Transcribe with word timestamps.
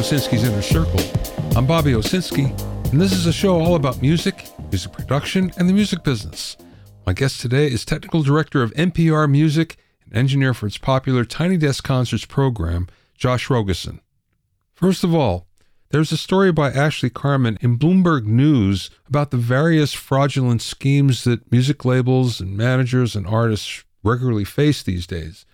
Owsinski's 0.00 0.44
Inner 0.44 0.62
Circle. 0.62 0.98
I'm 1.54 1.66
Bobby 1.66 1.92
Owsinski, 1.92 2.58
and 2.90 2.98
this 2.98 3.12
is 3.12 3.26
a 3.26 3.32
show 3.34 3.60
all 3.60 3.74
about 3.74 4.00
music, 4.00 4.48
music 4.70 4.92
production, 4.92 5.52
and 5.58 5.68
the 5.68 5.74
music 5.74 6.02
business. 6.02 6.56
My 7.04 7.12
guest 7.12 7.38
today 7.38 7.66
is 7.66 7.84
technical 7.84 8.22
director 8.22 8.62
of 8.62 8.72
NPR 8.72 9.30
Music 9.30 9.76
and 10.06 10.16
engineer 10.16 10.54
for 10.54 10.66
its 10.66 10.78
popular 10.78 11.26
Tiny 11.26 11.58
Desk 11.58 11.84
Concerts 11.84 12.24
program, 12.24 12.88
Josh 13.14 13.48
Rogosin. 13.48 14.00
First 14.72 15.04
of 15.04 15.14
all, 15.14 15.46
there's 15.90 16.12
a 16.12 16.16
story 16.16 16.50
by 16.50 16.70
Ashley 16.70 17.10
Carman 17.10 17.58
in 17.60 17.78
Bloomberg 17.78 18.24
News 18.24 18.88
about 19.06 19.30
the 19.30 19.36
various 19.36 19.92
fraudulent 19.92 20.62
schemes 20.62 21.24
that 21.24 21.52
music 21.52 21.84
labels 21.84 22.40
and 22.40 22.56
managers 22.56 23.14
and 23.14 23.26
artists 23.26 23.84
regularly 24.02 24.44
face 24.44 24.82
these 24.82 25.06
days. 25.06 25.44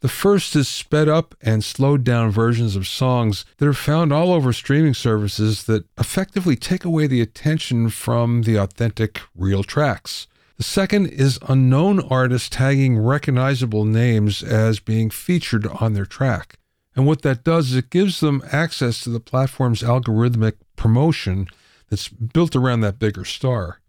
The 0.00 0.08
first 0.08 0.54
is 0.54 0.68
sped 0.68 1.08
up 1.08 1.34
and 1.42 1.64
slowed 1.64 2.04
down 2.04 2.30
versions 2.30 2.76
of 2.76 2.86
songs 2.86 3.44
that 3.56 3.66
are 3.66 3.72
found 3.72 4.12
all 4.12 4.32
over 4.32 4.52
streaming 4.52 4.94
services 4.94 5.64
that 5.64 5.86
effectively 5.98 6.54
take 6.54 6.84
away 6.84 7.08
the 7.08 7.20
attention 7.20 7.90
from 7.90 8.42
the 8.42 8.56
authentic, 8.56 9.20
real 9.34 9.64
tracks. 9.64 10.28
The 10.56 10.62
second 10.62 11.06
is 11.06 11.38
unknown 11.48 12.00
artists 12.00 12.48
tagging 12.48 12.98
recognizable 12.98 13.84
names 13.84 14.42
as 14.42 14.80
being 14.80 15.10
featured 15.10 15.66
on 15.66 15.94
their 15.94 16.06
track. 16.06 16.58
And 16.94 17.06
what 17.06 17.22
that 17.22 17.44
does 17.44 17.70
is 17.70 17.76
it 17.76 17.90
gives 17.90 18.20
them 18.20 18.42
access 18.50 19.00
to 19.02 19.10
the 19.10 19.20
platform's 19.20 19.82
algorithmic 19.82 20.54
promotion 20.74 21.46
that's 21.88 22.08
built 22.08 22.56
around 22.56 22.80
that 22.80 22.98
bigger 22.98 23.24
star. 23.24 23.80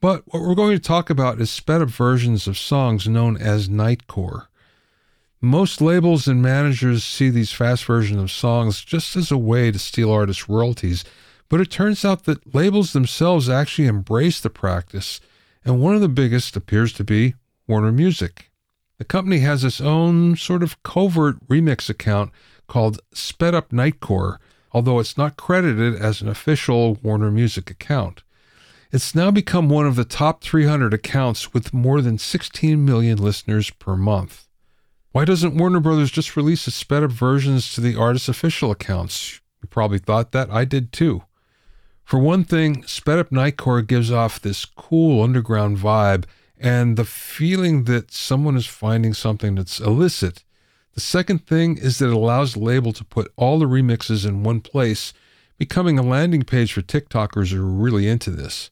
But 0.00 0.22
what 0.26 0.42
we're 0.42 0.54
going 0.54 0.76
to 0.76 0.82
talk 0.82 1.10
about 1.10 1.40
is 1.40 1.50
sped 1.50 1.82
up 1.82 1.88
versions 1.88 2.46
of 2.46 2.58
songs 2.58 3.08
known 3.08 3.36
as 3.36 3.68
Nightcore. 3.68 4.46
Most 5.40 5.80
labels 5.80 6.26
and 6.26 6.42
managers 6.42 7.04
see 7.04 7.30
these 7.30 7.52
fast 7.52 7.84
versions 7.84 8.20
of 8.20 8.30
songs 8.32 8.84
just 8.84 9.14
as 9.14 9.30
a 9.30 9.38
way 9.38 9.70
to 9.70 9.78
steal 9.78 10.10
artists' 10.10 10.48
royalties, 10.48 11.04
but 11.48 11.60
it 11.60 11.70
turns 11.70 12.04
out 12.04 12.24
that 12.24 12.52
labels 12.52 12.92
themselves 12.92 13.48
actually 13.48 13.86
embrace 13.86 14.40
the 14.40 14.50
practice, 14.50 15.20
and 15.64 15.80
one 15.80 15.94
of 15.94 16.00
the 16.00 16.08
biggest 16.08 16.56
appears 16.56 16.92
to 16.94 17.04
be 17.04 17.34
Warner 17.68 17.92
Music. 17.92 18.50
The 18.98 19.04
company 19.04 19.38
has 19.38 19.62
its 19.62 19.80
own 19.80 20.34
sort 20.34 20.64
of 20.64 20.82
covert 20.82 21.46
remix 21.46 21.88
account 21.88 22.32
called 22.66 22.98
Sped 23.12 23.54
Up 23.54 23.70
Nightcore, 23.70 24.38
although 24.72 24.98
it's 24.98 25.16
not 25.16 25.36
credited 25.36 25.94
as 25.94 26.20
an 26.20 26.28
official 26.28 26.96
Warner 26.96 27.30
Music 27.30 27.70
account. 27.70 28.24
It's 28.90 29.14
now 29.14 29.30
become 29.30 29.68
one 29.68 29.86
of 29.86 29.94
the 29.94 30.04
top 30.04 30.42
300 30.42 30.92
accounts 30.92 31.54
with 31.54 31.72
more 31.72 32.00
than 32.00 32.18
16 32.18 32.84
million 32.84 33.18
listeners 33.18 33.70
per 33.70 33.94
month. 33.94 34.47
Why 35.12 35.24
doesn't 35.24 35.56
Warner 35.56 35.80
Brothers 35.80 36.10
just 36.10 36.36
release 36.36 36.66
the 36.66 36.70
sped 36.70 37.02
up 37.02 37.10
versions 37.10 37.72
to 37.72 37.80
the 37.80 37.96
artist's 37.96 38.28
official 38.28 38.70
accounts? 38.70 39.40
You 39.62 39.68
probably 39.68 39.98
thought 39.98 40.32
that. 40.32 40.50
I 40.50 40.66
did 40.66 40.92
too. 40.92 41.22
For 42.04 42.18
one 42.18 42.44
thing, 42.44 42.86
sped 42.86 43.18
up 43.18 43.30
Nightcore 43.30 43.86
gives 43.86 44.12
off 44.12 44.40
this 44.40 44.64
cool 44.66 45.22
underground 45.22 45.78
vibe 45.78 46.24
and 46.58 46.96
the 46.96 47.04
feeling 47.04 47.84
that 47.84 48.12
someone 48.12 48.56
is 48.56 48.66
finding 48.66 49.14
something 49.14 49.54
that's 49.54 49.80
illicit. 49.80 50.44
The 50.94 51.00
second 51.00 51.46
thing 51.46 51.78
is 51.78 51.98
that 51.98 52.08
it 52.08 52.14
allows 52.14 52.52
the 52.52 52.60
label 52.60 52.92
to 52.92 53.04
put 53.04 53.32
all 53.36 53.58
the 53.58 53.66
remixes 53.66 54.26
in 54.26 54.42
one 54.42 54.60
place, 54.60 55.12
becoming 55.56 55.98
a 55.98 56.02
landing 56.02 56.42
page 56.42 56.72
for 56.72 56.82
TikTokers 56.82 57.52
who 57.52 57.62
are 57.62 57.66
really 57.66 58.08
into 58.08 58.30
this. 58.30 58.70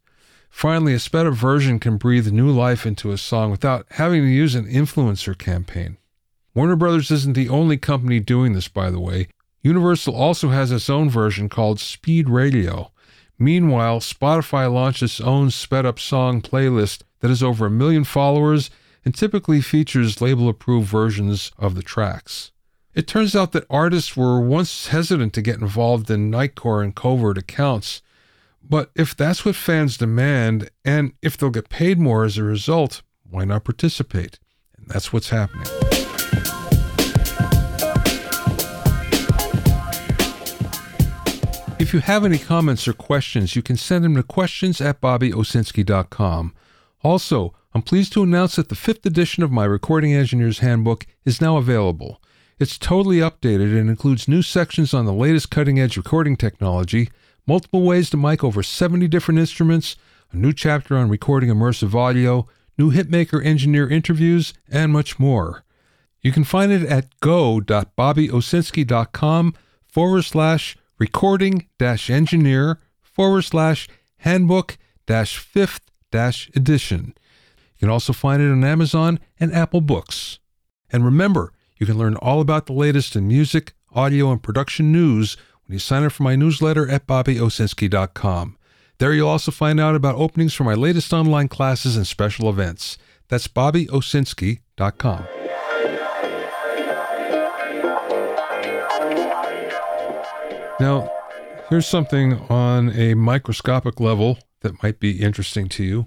Finally, 0.50 0.94
a 0.94 0.98
sped 0.98 1.26
up 1.26 1.34
version 1.34 1.78
can 1.78 1.96
breathe 1.96 2.30
new 2.32 2.50
life 2.50 2.84
into 2.84 3.12
a 3.12 3.18
song 3.18 3.50
without 3.50 3.86
having 3.90 4.22
to 4.22 4.28
use 4.28 4.54
an 4.54 4.66
influencer 4.66 5.36
campaign. 5.36 5.96
Warner 6.56 6.74
Brothers 6.74 7.10
isn't 7.10 7.34
the 7.34 7.50
only 7.50 7.76
company 7.76 8.18
doing 8.18 8.54
this, 8.54 8.66
by 8.66 8.90
the 8.90 8.98
way. 8.98 9.28
Universal 9.60 10.16
also 10.16 10.48
has 10.48 10.72
its 10.72 10.88
own 10.88 11.10
version 11.10 11.50
called 11.50 11.78
Speed 11.78 12.30
Radio. 12.30 12.92
Meanwhile, 13.38 14.00
Spotify 14.00 14.72
launched 14.72 15.02
its 15.02 15.20
own 15.20 15.50
sped 15.50 15.84
up 15.84 15.98
song 15.98 16.40
playlist 16.40 17.02
that 17.20 17.28
has 17.28 17.42
over 17.42 17.66
a 17.66 17.70
million 17.70 18.04
followers 18.04 18.70
and 19.04 19.14
typically 19.14 19.60
features 19.60 20.22
label 20.22 20.48
approved 20.48 20.88
versions 20.88 21.52
of 21.58 21.74
the 21.74 21.82
tracks. 21.82 22.52
It 22.94 23.06
turns 23.06 23.36
out 23.36 23.52
that 23.52 23.66
artists 23.68 24.16
were 24.16 24.40
once 24.40 24.86
hesitant 24.86 25.34
to 25.34 25.42
get 25.42 25.60
involved 25.60 26.10
in 26.10 26.30
Nightcore 26.30 26.82
and 26.82 26.96
covert 26.96 27.36
accounts. 27.36 28.00
But 28.66 28.90
if 28.94 29.14
that's 29.14 29.44
what 29.44 29.56
fans 29.56 29.98
demand, 29.98 30.70
and 30.86 31.12
if 31.20 31.36
they'll 31.36 31.50
get 31.50 31.68
paid 31.68 31.98
more 31.98 32.24
as 32.24 32.38
a 32.38 32.42
result, 32.42 33.02
why 33.28 33.44
not 33.44 33.64
participate? 33.64 34.38
And 34.78 34.88
that's 34.88 35.12
what's 35.12 35.28
happening. 35.28 35.95
If 41.78 41.92
you 41.92 42.00
have 42.00 42.24
any 42.24 42.38
comments 42.38 42.88
or 42.88 42.94
questions, 42.94 43.54
you 43.54 43.60
can 43.60 43.76
send 43.76 44.02
them 44.02 44.16
to 44.16 44.22
questions 44.22 44.80
at 44.80 45.02
bobbyowsinski.com. 45.02 46.54
Also, 47.04 47.54
I'm 47.74 47.82
pleased 47.82 48.14
to 48.14 48.22
announce 48.22 48.56
that 48.56 48.70
the 48.70 48.74
fifth 48.74 49.04
edition 49.04 49.42
of 49.42 49.52
my 49.52 49.66
Recording 49.66 50.14
Engineer's 50.14 50.60
Handbook 50.60 51.04
is 51.26 51.42
now 51.42 51.58
available. 51.58 52.22
It's 52.58 52.78
totally 52.78 53.18
updated 53.18 53.78
and 53.78 53.90
includes 53.90 54.26
new 54.26 54.40
sections 54.40 54.94
on 54.94 55.04
the 55.04 55.12
latest 55.12 55.50
cutting 55.50 55.78
edge 55.78 55.98
recording 55.98 56.36
technology, 56.36 57.10
multiple 57.46 57.82
ways 57.82 58.08
to 58.10 58.16
mic 58.16 58.42
over 58.42 58.62
70 58.62 59.06
different 59.08 59.38
instruments, 59.38 59.96
a 60.32 60.36
new 60.38 60.54
chapter 60.54 60.96
on 60.96 61.10
recording 61.10 61.50
immersive 61.50 61.94
audio, 61.94 62.48
new 62.78 62.90
hitmaker 62.90 63.44
engineer 63.44 63.86
interviews, 63.86 64.54
and 64.70 64.90
much 64.90 65.18
more. 65.18 65.62
You 66.22 66.32
can 66.32 66.44
find 66.44 66.72
it 66.72 66.84
at 66.84 67.20
go.bobbyowsinski.com 67.20 69.54
forward 69.86 70.22
slash 70.22 70.78
recording 70.98 71.66
engineer 71.80 72.78
forward 73.02 73.42
slash 73.42 73.88
handbook 74.18 74.78
dash 75.06 75.38
fifth 75.38 75.80
dash 76.10 76.50
edition. 76.54 77.14
You 77.76 77.80
can 77.80 77.90
also 77.90 78.12
find 78.12 78.42
it 78.42 78.50
on 78.50 78.64
Amazon 78.64 79.20
and 79.38 79.52
Apple 79.52 79.80
Books. 79.80 80.38
And 80.90 81.04
remember, 81.04 81.52
you 81.76 81.86
can 81.86 81.98
learn 81.98 82.16
all 82.16 82.40
about 82.40 82.66
the 82.66 82.72
latest 82.72 83.16
in 83.16 83.28
music, 83.28 83.74
audio, 83.94 84.30
and 84.30 84.42
production 84.42 84.92
news 84.92 85.36
when 85.66 85.74
you 85.74 85.78
sign 85.78 86.04
up 86.04 86.12
for 86.12 86.22
my 86.22 86.36
newsletter 86.36 86.88
at 86.88 87.06
bobbyowsinski.com. 87.06 88.56
There 88.98 89.12
you'll 89.12 89.28
also 89.28 89.50
find 89.50 89.78
out 89.78 89.94
about 89.94 90.14
openings 90.14 90.54
for 90.54 90.64
my 90.64 90.74
latest 90.74 91.12
online 91.12 91.48
classes 91.48 91.96
and 91.96 92.06
special 92.06 92.48
events. 92.48 92.96
That's 93.28 93.48
bobbyowsinski.com. 93.48 95.45
Now, 100.78 101.10
here's 101.70 101.86
something 101.86 102.34
on 102.50 102.90
a 102.90 103.14
microscopic 103.14 103.98
level 103.98 104.38
that 104.60 104.82
might 104.82 105.00
be 105.00 105.22
interesting 105.22 105.70
to 105.70 105.82
you. 105.82 106.06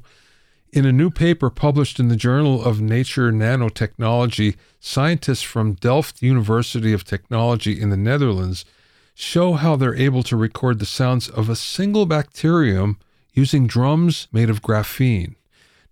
In 0.71 0.85
a 0.85 0.91
new 0.91 1.09
paper 1.09 1.49
published 1.49 1.99
in 1.99 2.09
the 2.09 2.15
Journal 2.15 2.63
of 2.63 2.79
Nature 2.79 3.31
Nanotechnology, 3.31 4.57
scientists 4.79 5.41
from 5.41 5.73
Delft 5.73 6.21
University 6.21 6.93
of 6.93 7.03
Technology 7.03 7.81
in 7.81 7.89
the 7.89 7.97
Netherlands 7.97 8.63
show 9.15 9.53
how 9.53 9.75
they're 9.75 9.95
able 9.95 10.21
to 10.21 10.37
record 10.37 10.77
the 10.77 10.85
sounds 10.85 11.27
of 11.27 11.49
a 11.49 11.55
single 11.55 12.05
bacterium 12.05 12.99
using 13.33 13.65
drums 13.65 14.27
made 14.31 14.51
of 14.51 14.61
graphene. 14.61 15.33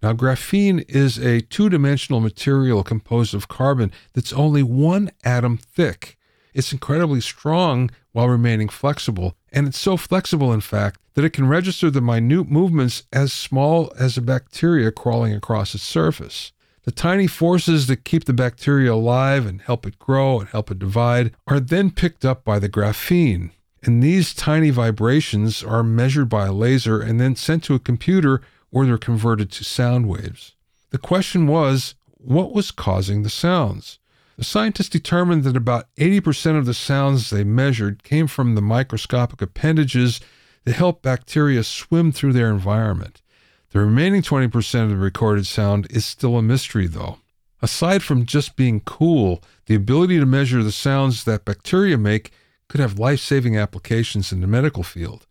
Now, 0.03 0.13
graphene 0.13 0.85
is 0.87 1.17
a 1.17 1.41
two 1.41 1.69
dimensional 1.69 2.19
material 2.19 2.83
composed 2.83 3.33
of 3.33 3.47
carbon 3.47 3.91
that's 4.13 4.31
only 4.31 4.61
one 4.61 5.09
atom 5.23 5.57
thick. 5.57 6.17
It's 6.57 6.73
incredibly 6.73 7.21
strong 7.21 7.91
while 8.13 8.27
remaining 8.27 8.67
flexible, 8.67 9.35
and 9.51 9.67
it's 9.67 9.77
so 9.77 9.95
flexible, 9.95 10.51
in 10.51 10.61
fact, 10.61 10.99
that 11.13 11.23
it 11.23 11.29
can 11.29 11.47
register 11.47 11.91
the 11.91 12.01
minute 12.01 12.49
movements 12.49 13.03
as 13.13 13.31
small 13.31 13.93
as 13.99 14.17
a 14.17 14.23
bacteria 14.23 14.91
crawling 14.91 15.35
across 15.35 15.75
its 15.75 15.83
surface. 15.83 16.51
The 16.81 16.91
tiny 16.91 17.27
forces 17.27 17.85
that 17.85 18.05
keep 18.05 18.25
the 18.25 18.33
bacteria 18.33 18.91
alive 18.91 19.45
and 19.45 19.61
help 19.61 19.85
it 19.85 19.99
grow 19.99 20.39
and 20.39 20.49
help 20.49 20.71
it 20.71 20.79
divide 20.79 21.35
are 21.45 21.59
then 21.59 21.91
picked 21.91 22.25
up 22.25 22.43
by 22.43 22.57
the 22.57 22.69
graphene. 22.69 23.51
And 23.83 24.01
these 24.01 24.33
tiny 24.33 24.71
vibrations 24.71 25.63
are 25.63 25.83
measured 25.83 26.27
by 26.27 26.47
a 26.47 26.51
laser 26.51 26.99
and 26.99 27.21
then 27.21 27.35
sent 27.35 27.65
to 27.65 27.75
a 27.75 27.79
computer 27.79 28.41
where 28.71 28.87
they're 28.87 28.97
converted 28.97 29.51
to 29.51 29.63
sound 29.63 30.09
waves. 30.09 30.55
The 30.89 30.97
question 30.97 31.45
was 31.45 31.93
what 32.13 32.51
was 32.51 32.71
causing 32.71 33.21
the 33.21 33.29
sounds? 33.29 33.99
The 34.37 34.43
scientists 34.43 34.89
determined 34.89 35.43
that 35.45 35.57
about 35.57 35.87
80% 35.95 36.59
of 36.59 36.67
the 36.67 36.75
sounds 36.75 37.31
they 37.31 37.43
measured 37.43 38.03
came 38.03 38.27
from 38.27 38.53
the 38.53 38.61
microscopic 38.61 39.41
appendages 39.41 40.21
that 40.63 40.75
help 40.75 41.01
bacteria 41.01 41.63
swim 41.63 42.11
through 42.11 42.33
their 42.33 42.51
environment. 42.51 43.23
The 43.71 43.79
remaining 43.79 44.21
20% 44.21 44.83
of 44.83 44.89
the 44.89 44.97
recorded 44.97 45.47
sound 45.47 45.87
is 45.89 46.05
still 46.05 46.37
a 46.37 46.43
mystery, 46.43 46.85
though. 46.85 47.17
Aside 47.63 48.03
from 48.03 48.27
just 48.27 48.55
being 48.55 48.81
cool, 48.81 49.41
the 49.65 49.73
ability 49.73 50.19
to 50.19 50.25
measure 50.27 50.61
the 50.61 50.71
sounds 50.71 51.23
that 51.23 51.43
bacteria 51.43 51.97
make 51.97 52.31
could 52.67 52.79
have 52.79 52.99
life 52.99 53.19
saving 53.19 53.57
applications 53.57 54.31
in 54.31 54.41
the 54.41 54.47
medical 54.47 54.83
field. 54.83 55.25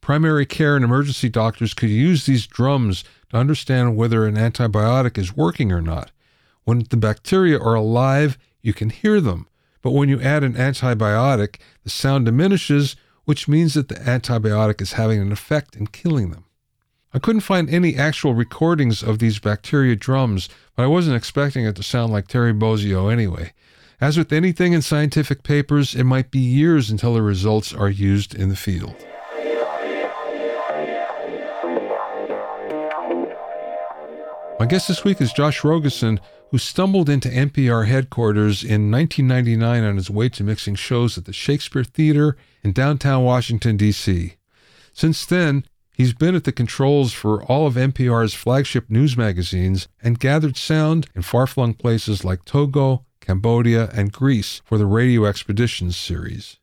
Primary 0.00 0.46
care 0.46 0.74
and 0.74 0.84
emergency 0.84 1.28
doctors 1.28 1.74
could 1.74 1.90
use 1.90 2.24
these 2.24 2.46
drums 2.46 3.04
to 3.28 3.36
understand 3.36 3.94
whether 3.94 4.24
an 4.24 4.36
antibiotic 4.36 5.18
is 5.18 5.36
working 5.36 5.70
or 5.70 5.82
not. 5.82 6.12
When 6.68 6.84
the 6.90 6.98
bacteria 6.98 7.58
are 7.58 7.76
alive, 7.76 8.36
you 8.60 8.74
can 8.74 8.90
hear 8.90 9.22
them, 9.22 9.48
But 9.80 9.92
when 9.92 10.10
you 10.10 10.20
add 10.20 10.44
an 10.44 10.52
antibiotic, 10.52 11.56
the 11.82 11.88
sound 11.88 12.26
diminishes, 12.26 12.94
which 13.24 13.48
means 13.48 13.72
that 13.72 13.88
the 13.88 13.94
antibiotic 13.94 14.82
is 14.82 14.92
having 14.92 15.18
an 15.18 15.32
effect 15.32 15.76
in 15.76 15.86
killing 15.86 16.30
them. 16.30 16.44
I 17.14 17.20
couldn't 17.20 17.40
find 17.40 17.70
any 17.70 17.96
actual 17.96 18.34
recordings 18.34 19.02
of 19.02 19.18
these 19.18 19.38
bacteria 19.38 19.96
drums, 19.96 20.50
but 20.76 20.82
I 20.82 20.88
wasn't 20.88 21.16
expecting 21.16 21.64
it 21.64 21.74
to 21.76 21.82
sound 21.82 22.12
like 22.12 22.28
Terry 22.28 22.52
Bozzio 22.52 23.10
anyway. 23.10 23.54
As 23.98 24.18
with 24.18 24.30
anything 24.30 24.74
in 24.74 24.82
scientific 24.82 25.44
papers, 25.44 25.94
it 25.94 26.04
might 26.04 26.30
be 26.30 26.38
years 26.38 26.90
until 26.90 27.14
the 27.14 27.22
results 27.22 27.72
are 27.72 27.88
used 27.88 28.34
in 28.34 28.50
the 28.50 28.56
field. 28.56 28.94
My 34.60 34.66
guest 34.66 34.88
this 34.88 35.04
week 35.04 35.22
is 35.22 35.32
Josh 35.32 35.62
Rogosin, 35.62 36.18
who 36.50 36.58
stumbled 36.58 37.08
into 37.08 37.28
NPR 37.28 37.86
headquarters 37.86 38.64
in 38.64 38.90
1999 38.90 39.84
on 39.84 39.96
his 39.96 40.10
way 40.10 40.28
to 40.30 40.44
mixing 40.44 40.74
shows 40.74 41.18
at 41.18 41.24
the 41.24 41.32
Shakespeare 41.32 41.84
Theater 41.84 42.36
in 42.62 42.72
downtown 42.72 43.24
Washington, 43.24 43.76
D.C. 43.76 44.34
Since 44.92 45.26
then, 45.26 45.64
he's 45.92 46.14
been 46.14 46.34
at 46.34 46.44
the 46.44 46.52
controls 46.52 47.12
for 47.12 47.42
all 47.44 47.66
of 47.66 47.74
NPR's 47.74 48.34
flagship 48.34 48.88
news 48.88 49.16
magazines 49.16 49.88
and 50.02 50.18
gathered 50.18 50.56
sound 50.56 51.08
in 51.14 51.22
far 51.22 51.46
flung 51.46 51.74
places 51.74 52.24
like 52.24 52.44
Togo, 52.44 53.04
Cambodia, 53.20 53.90
and 53.92 54.12
Greece 54.12 54.62
for 54.64 54.78
the 54.78 54.86
Radio 54.86 55.26
Expeditions 55.26 55.96
series. 55.96 56.56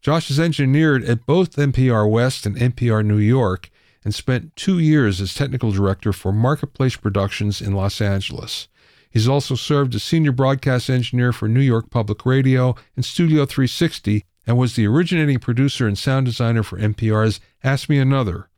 Josh 0.00 0.28
has 0.28 0.38
engineered 0.38 1.04
at 1.04 1.26
both 1.26 1.56
NPR 1.56 2.08
West 2.08 2.46
and 2.46 2.56
NPR 2.56 3.04
New 3.04 3.18
York 3.18 3.70
and 4.04 4.14
spent 4.14 4.54
two 4.54 4.78
years 4.78 5.20
as 5.20 5.34
technical 5.34 5.72
director 5.72 6.12
for 6.12 6.30
Marketplace 6.30 6.94
Productions 6.94 7.60
in 7.60 7.72
Los 7.72 8.00
Angeles. 8.00 8.68
He's 9.16 9.28
also 9.28 9.54
served 9.54 9.94
as 9.94 10.02
senior 10.02 10.30
broadcast 10.30 10.90
engineer 10.90 11.32
for 11.32 11.48
New 11.48 11.62
York 11.62 11.88
Public 11.88 12.26
Radio 12.26 12.76
and 12.96 13.02
Studio 13.02 13.46
360 13.46 14.22
and 14.46 14.58
was 14.58 14.76
the 14.76 14.86
originating 14.86 15.38
producer 15.38 15.86
and 15.86 15.96
sound 15.96 16.26
designer 16.26 16.62
for 16.62 16.78
NPR's 16.78 17.40
Ask 17.64 17.88
Me 17.88 17.98
Another. 17.98 18.50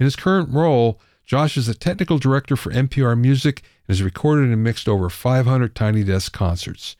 In 0.00 0.04
his 0.04 0.16
current 0.16 0.52
role, 0.52 1.00
Josh 1.24 1.56
is 1.56 1.68
the 1.68 1.74
technical 1.74 2.18
director 2.18 2.56
for 2.56 2.72
NPR 2.72 3.16
Music 3.16 3.62
and 3.86 3.94
has 3.94 4.02
recorded 4.02 4.50
and 4.50 4.64
mixed 4.64 4.88
over 4.88 5.08
500 5.08 5.72
Tiny 5.72 6.02
Desk 6.02 6.32
concerts. 6.32 6.96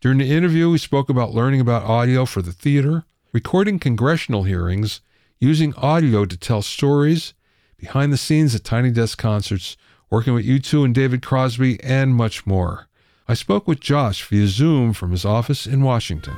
During 0.00 0.18
the 0.18 0.30
interview, 0.30 0.70
we 0.70 0.78
spoke 0.78 1.10
about 1.10 1.34
learning 1.34 1.60
about 1.60 1.82
audio 1.82 2.24
for 2.26 2.42
the 2.42 2.52
theater, 2.52 3.06
recording 3.32 3.80
congressional 3.80 4.44
hearings, 4.44 5.00
using 5.40 5.74
audio 5.74 6.24
to 6.24 6.36
tell 6.36 6.62
stories, 6.62 7.34
behind 7.76 8.12
the 8.12 8.16
scenes 8.16 8.54
at 8.54 8.62
Tiny 8.62 8.92
Desk 8.92 9.18
concerts, 9.18 9.76
working 10.10 10.34
with 10.34 10.46
U2 10.46 10.84
and 10.84 10.94
David 10.94 11.22
Crosby, 11.22 11.82
and 11.82 12.14
much 12.14 12.46
more. 12.46 12.86
I 13.28 13.34
spoke 13.34 13.66
with 13.66 13.80
Josh 13.80 14.24
via 14.24 14.46
Zoom 14.46 14.92
from 14.92 15.10
his 15.10 15.24
office 15.24 15.66
in 15.66 15.82
Washington. 15.82 16.36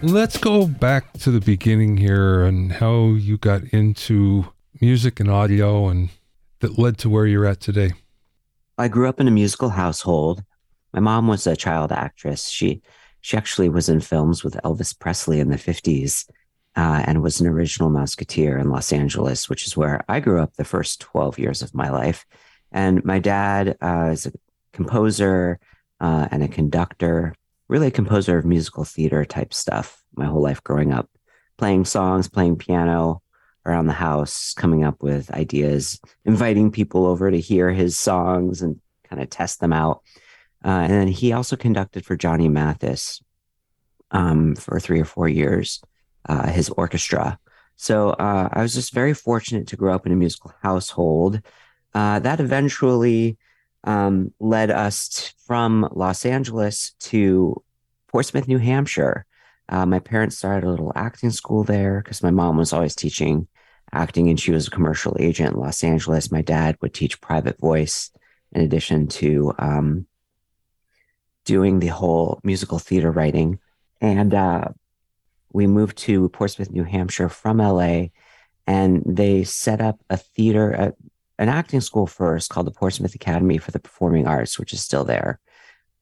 Let's 0.00 0.36
go 0.36 0.66
back 0.66 1.14
to 1.20 1.30
the 1.30 1.40
beginning 1.40 1.96
here 1.96 2.44
and 2.44 2.72
how 2.72 3.14
you 3.14 3.38
got 3.38 3.64
into 3.64 4.46
music 4.80 5.18
and 5.18 5.30
audio 5.30 5.88
and 5.88 6.10
that 6.60 6.78
led 6.78 6.98
to 6.98 7.08
where 7.08 7.26
you're 7.26 7.46
at 7.46 7.60
today. 7.60 7.92
I 8.76 8.88
grew 8.88 9.08
up 9.08 9.18
in 9.18 9.28
a 9.28 9.30
musical 9.30 9.70
household. 9.70 10.44
My 10.92 11.00
mom 11.00 11.26
was 11.26 11.46
a 11.46 11.56
child 11.56 11.90
actress. 11.90 12.48
She 12.48 12.82
she 13.22 13.36
actually 13.38 13.70
was 13.70 13.88
in 13.88 14.00
films 14.00 14.44
with 14.44 14.60
Elvis 14.62 14.96
Presley 14.98 15.40
in 15.40 15.48
the 15.48 15.56
50s 15.56 16.28
uh, 16.76 17.04
and 17.06 17.22
was 17.22 17.40
an 17.40 17.46
original 17.46 17.90
Mouseketeer 17.90 18.60
in 18.60 18.70
Los 18.70 18.92
Angeles, 18.92 19.48
which 19.48 19.66
is 19.66 19.76
where 19.76 20.04
I 20.08 20.20
grew 20.20 20.40
up 20.40 20.54
the 20.54 20.64
first 20.64 21.00
12 21.00 21.38
years 21.38 21.62
of 21.62 21.74
my 21.74 21.90
life. 21.90 22.26
And 22.72 23.04
my 23.04 23.18
dad 23.18 23.76
uh, 23.80 24.10
is 24.12 24.26
a 24.26 24.32
composer 24.72 25.60
uh, 26.00 26.28
and 26.30 26.42
a 26.42 26.48
conductor, 26.48 27.34
really 27.68 27.86
a 27.88 27.92
composer 27.92 28.36
of 28.36 28.44
musical 28.44 28.84
theater 28.84 29.24
type 29.24 29.54
stuff 29.54 30.04
my 30.16 30.26
whole 30.26 30.42
life 30.42 30.62
growing 30.62 30.92
up, 30.92 31.08
playing 31.58 31.84
songs, 31.84 32.28
playing 32.28 32.56
piano 32.56 33.22
around 33.66 33.86
the 33.86 33.92
house, 33.92 34.52
coming 34.54 34.84
up 34.84 35.02
with 35.02 35.30
ideas, 35.30 36.00
inviting 36.24 36.70
people 36.70 37.06
over 37.06 37.30
to 37.30 37.40
hear 37.40 37.70
his 37.70 37.98
songs 37.98 38.62
and 38.62 38.80
kind 39.08 39.22
of 39.22 39.30
test 39.30 39.60
them 39.60 39.72
out. 39.72 40.02
Uh, 40.64 40.68
and 40.68 40.92
then 40.92 41.08
he 41.08 41.32
also 41.32 41.56
conducted 41.56 42.04
for 42.04 42.16
Johnny 42.16 42.48
Mathis 42.48 43.22
um, 44.10 44.54
for 44.54 44.78
three 44.80 45.00
or 45.00 45.04
four 45.04 45.28
years, 45.28 45.80
uh, 46.28 46.48
his 46.48 46.68
orchestra. 46.70 47.38
So 47.76 48.10
uh, 48.10 48.48
I 48.52 48.62
was 48.62 48.74
just 48.74 48.92
very 48.92 49.14
fortunate 49.14 49.68
to 49.68 49.76
grow 49.76 49.94
up 49.94 50.06
in 50.06 50.12
a 50.12 50.16
musical 50.16 50.52
household. 50.62 51.40
Uh, 51.92 52.18
that 52.20 52.40
eventually 52.40 53.38
um, 53.84 54.32
led 54.40 54.70
us 54.70 55.08
t- 55.08 55.32
from 55.46 55.88
Los 55.92 56.24
Angeles 56.24 56.94
to 57.00 57.62
Portsmouth, 58.08 58.48
New 58.48 58.58
Hampshire. 58.58 59.26
Uh, 59.68 59.86
my 59.86 59.98
parents 59.98 60.36
started 60.36 60.66
a 60.66 60.70
little 60.70 60.92
acting 60.94 61.30
school 61.30 61.64
there 61.64 62.00
because 62.02 62.22
my 62.22 62.30
mom 62.30 62.56
was 62.56 62.72
always 62.72 62.94
teaching 62.94 63.48
acting 63.92 64.28
and 64.28 64.38
she 64.40 64.50
was 64.50 64.66
a 64.66 64.70
commercial 64.70 65.16
agent 65.20 65.54
in 65.54 65.60
Los 65.60 65.84
Angeles. 65.84 66.32
My 66.32 66.42
dad 66.42 66.76
would 66.80 66.92
teach 66.92 67.20
private 67.20 67.58
voice 67.58 68.10
in 68.52 68.62
addition 68.62 69.06
to 69.08 69.52
um, 69.58 70.06
doing 71.44 71.78
the 71.78 71.88
whole 71.88 72.40
musical 72.42 72.78
theater 72.78 73.10
writing. 73.10 73.58
And 74.00 74.34
uh, 74.34 74.68
we 75.54 75.66
moved 75.68 75.96
to 75.96 76.28
Portsmouth, 76.30 76.72
New 76.72 76.82
Hampshire 76.82 77.28
from 77.28 77.58
LA, 77.58 78.06
and 78.66 79.02
they 79.06 79.44
set 79.44 79.80
up 79.80 80.00
a 80.10 80.16
theater, 80.16 80.72
a, 80.72 80.92
an 81.38 81.48
acting 81.48 81.80
school 81.80 82.06
first 82.06 82.50
called 82.50 82.66
the 82.66 82.72
Portsmouth 82.72 83.14
Academy 83.14 83.56
for 83.58 83.70
the 83.70 83.78
Performing 83.78 84.26
Arts, 84.26 84.58
which 84.58 84.72
is 84.72 84.82
still 84.82 85.04
there, 85.04 85.38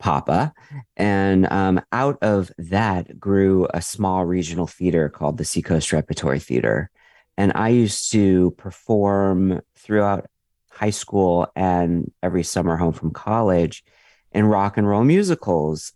PAPA. 0.00 0.54
And 0.96 1.46
um, 1.52 1.82
out 1.93 2.19
of 2.22 2.50
that 2.56 3.20
grew 3.20 3.69
a 3.75 3.82
small 3.82 4.25
regional 4.25 4.66
theater 4.66 5.10
called 5.10 5.37
the 5.37 5.44
Seacoast 5.44 5.93
Repertory 5.93 6.40
Theater. 6.40 6.90
And 7.37 7.52
I 7.54 7.69
used 7.69 8.10
to 8.12 8.52
perform 8.52 9.60
throughout 9.76 10.26
high 10.70 10.90
school 10.90 11.46
and 11.54 12.10
every 12.22 12.43
summer 12.43 12.76
home 12.76 12.94
from 12.94 13.10
college 13.10 13.84
in 14.32 14.46
rock 14.46 14.78
and 14.78 14.88
roll 14.88 15.04
musicals. 15.04 15.93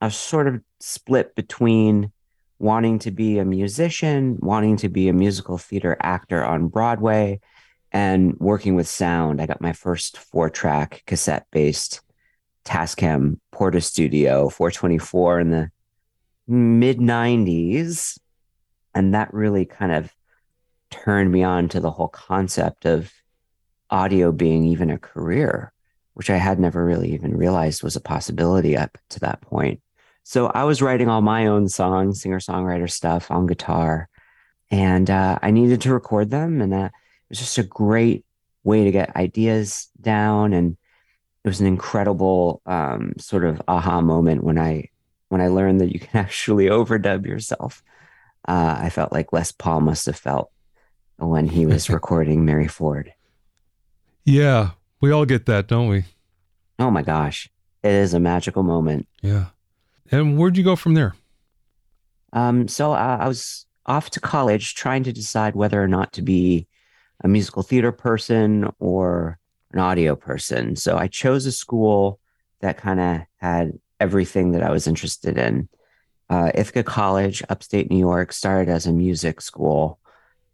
I 0.00 0.06
was 0.06 0.16
sort 0.16 0.48
of 0.48 0.62
split 0.80 1.34
between 1.34 2.12
wanting 2.58 2.98
to 3.00 3.10
be 3.10 3.38
a 3.38 3.44
musician, 3.44 4.38
wanting 4.40 4.76
to 4.78 4.88
be 4.88 5.08
a 5.08 5.12
musical 5.12 5.58
theater 5.58 5.96
actor 6.00 6.44
on 6.44 6.68
Broadway, 6.68 7.40
and 7.92 8.34
working 8.38 8.74
with 8.74 8.88
sound. 8.88 9.40
I 9.40 9.46
got 9.46 9.60
my 9.60 9.72
first 9.72 10.18
four 10.18 10.50
track 10.50 11.02
cassette 11.06 11.46
based 11.50 12.00
Tascam 12.64 13.38
Portastudio 13.54 14.52
424 14.52 15.40
in 15.40 15.50
the 15.50 15.70
mid 16.48 16.98
90s. 16.98 18.18
And 18.94 19.14
that 19.14 19.32
really 19.32 19.66
kind 19.66 19.92
of 19.92 20.12
turned 20.90 21.30
me 21.30 21.42
on 21.42 21.68
to 21.68 21.80
the 21.80 21.90
whole 21.90 22.08
concept 22.08 22.86
of 22.86 23.12
audio 23.90 24.32
being 24.32 24.64
even 24.64 24.90
a 24.90 24.98
career 24.98 25.72
which 26.16 26.30
I 26.30 26.38
had 26.38 26.58
never 26.58 26.82
really 26.82 27.12
even 27.12 27.36
realized 27.36 27.82
was 27.82 27.94
a 27.94 28.00
possibility 28.00 28.74
up 28.74 28.96
to 29.10 29.20
that 29.20 29.42
point. 29.42 29.82
So 30.28 30.48
I 30.48 30.64
was 30.64 30.82
writing 30.82 31.08
all 31.08 31.20
my 31.22 31.46
own 31.46 31.68
songs, 31.68 32.20
singer 32.20 32.40
songwriter 32.40 32.90
stuff 32.90 33.30
on 33.30 33.46
guitar, 33.46 34.08
and 34.72 35.08
uh, 35.08 35.38
I 35.40 35.52
needed 35.52 35.82
to 35.82 35.92
record 35.92 36.32
them. 36.32 36.60
And 36.60 36.72
that 36.72 36.90
was 37.28 37.38
just 37.38 37.58
a 37.58 37.62
great 37.62 38.24
way 38.64 38.82
to 38.82 38.90
get 38.90 39.14
ideas 39.14 39.88
down. 40.00 40.52
And 40.52 40.76
it 41.44 41.48
was 41.48 41.60
an 41.60 41.68
incredible 41.68 42.60
um, 42.66 43.12
sort 43.18 43.44
of 43.44 43.62
aha 43.68 44.00
moment 44.00 44.42
when 44.42 44.58
I 44.58 44.90
when 45.28 45.40
I 45.40 45.46
learned 45.46 45.80
that 45.80 45.92
you 45.92 46.00
can 46.00 46.16
actually 46.24 46.66
overdub 46.66 47.24
yourself. 47.24 47.84
Uh, 48.48 48.78
I 48.80 48.90
felt 48.90 49.12
like 49.12 49.32
Les 49.32 49.52
Paul 49.52 49.82
must 49.82 50.06
have 50.06 50.16
felt 50.16 50.50
when 51.18 51.46
he 51.46 51.66
was 51.66 51.88
recording 51.98 52.44
Mary 52.44 52.66
Ford. 52.66 53.14
Yeah, 54.24 54.70
we 55.00 55.12
all 55.12 55.24
get 55.24 55.46
that, 55.46 55.68
don't 55.68 55.86
we? 55.86 56.02
Oh 56.80 56.90
my 56.90 57.02
gosh. 57.02 57.48
It 57.84 57.92
is 57.92 58.12
a 58.12 58.18
magical 58.18 58.64
moment. 58.64 59.06
Yeah. 59.22 59.50
And 60.10 60.38
where'd 60.38 60.56
you 60.56 60.64
go 60.64 60.76
from 60.76 60.94
there? 60.94 61.14
Um, 62.32 62.68
so 62.68 62.92
uh, 62.92 63.18
I 63.20 63.28
was 63.28 63.66
off 63.86 64.10
to 64.10 64.20
college 64.20 64.74
trying 64.74 65.04
to 65.04 65.12
decide 65.12 65.54
whether 65.54 65.82
or 65.82 65.88
not 65.88 66.12
to 66.14 66.22
be 66.22 66.66
a 67.22 67.28
musical 67.28 67.62
theater 67.62 67.92
person 67.92 68.70
or 68.78 69.38
an 69.72 69.78
audio 69.78 70.16
person. 70.16 70.76
So 70.76 70.96
I 70.96 71.06
chose 71.06 71.46
a 71.46 71.52
school 71.52 72.20
that 72.60 72.78
kind 72.78 73.00
of 73.00 73.20
had 73.38 73.78
everything 74.00 74.52
that 74.52 74.62
I 74.62 74.70
was 74.70 74.86
interested 74.86 75.38
in. 75.38 75.68
Uh, 76.28 76.50
Ithaca 76.54 76.82
College, 76.82 77.42
upstate 77.48 77.90
New 77.90 77.98
York, 77.98 78.32
started 78.32 78.70
as 78.70 78.86
a 78.86 78.92
music 78.92 79.40
school, 79.40 80.00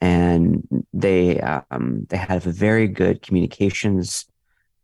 and 0.00 0.66
they 0.92 1.40
um, 1.40 2.06
they 2.10 2.18
have 2.18 2.46
a 2.46 2.52
very 2.52 2.86
good 2.88 3.22
communications 3.22 4.26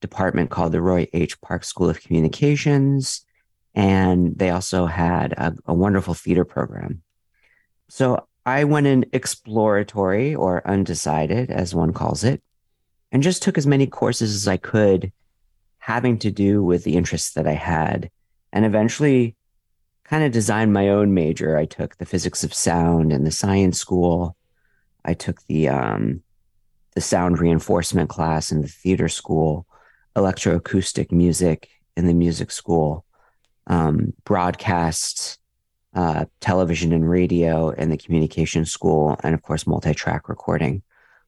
department 0.00 0.50
called 0.50 0.72
the 0.72 0.80
Roy 0.80 1.06
H. 1.12 1.38
Park 1.42 1.64
School 1.64 1.90
of 1.90 2.00
Communications. 2.00 3.26
And 3.78 4.36
they 4.36 4.50
also 4.50 4.86
had 4.86 5.32
a, 5.34 5.54
a 5.66 5.72
wonderful 5.72 6.12
theater 6.12 6.44
program. 6.44 7.02
So 7.88 8.26
I 8.44 8.64
went 8.64 8.88
in 8.88 9.06
exploratory 9.12 10.34
or 10.34 10.66
undecided, 10.66 11.50
as 11.50 11.74
one 11.74 11.92
calls 11.92 12.24
it. 12.24 12.42
and 13.10 13.22
just 13.22 13.42
took 13.42 13.56
as 13.56 13.66
many 13.66 13.86
courses 13.86 14.34
as 14.34 14.46
I 14.48 14.56
could 14.56 15.12
having 15.78 16.18
to 16.18 16.30
do 16.30 16.62
with 16.62 16.84
the 16.84 16.96
interests 16.96 17.32
that 17.34 17.46
I 17.46 17.52
had. 17.54 18.10
And 18.52 18.64
eventually 18.64 19.36
kind 20.04 20.24
of 20.24 20.32
designed 20.32 20.72
my 20.72 20.88
own 20.88 21.14
major. 21.14 21.56
I 21.56 21.66
took 21.66 21.96
the 21.96 22.06
physics 22.06 22.44
of 22.44 22.54
sound 22.54 23.12
in 23.12 23.24
the 23.24 23.30
science 23.30 23.78
school. 23.78 24.36
I 25.04 25.14
took 25.14 25.42
the 25.46 25.68
um, 25.68 26.22
the 26.94 27.00
sound 27.00 27.38
reinforcement 27.38 28.08
class 28.08 28.50
in 28.50 28.62
the 28.62 28.68
theater 28.68 29.08
school, 29.08 29.66
electroacoustic 30.16 31.12
music 31.12 31.68
in 31.96 32.06
the 32.06 32.14
music 32.14 32.50
school, 32.50 33.04
um, 33.68 34.12
broadcast, 34.24 35.38
uh, 35.94 36.24
television 36.40 36.92
and 36.92 37.08
radio 37.08 37.70
in 37.70 37.90
the 37.90 37.96
communication 37.96 38.64
school, 38.64 39.16
and 39.22 39.34
of 39.34 39.42
course, 39.42 39.66
multi 39.66 39.94
track 39.94 40.28
recording. 40.28 40.82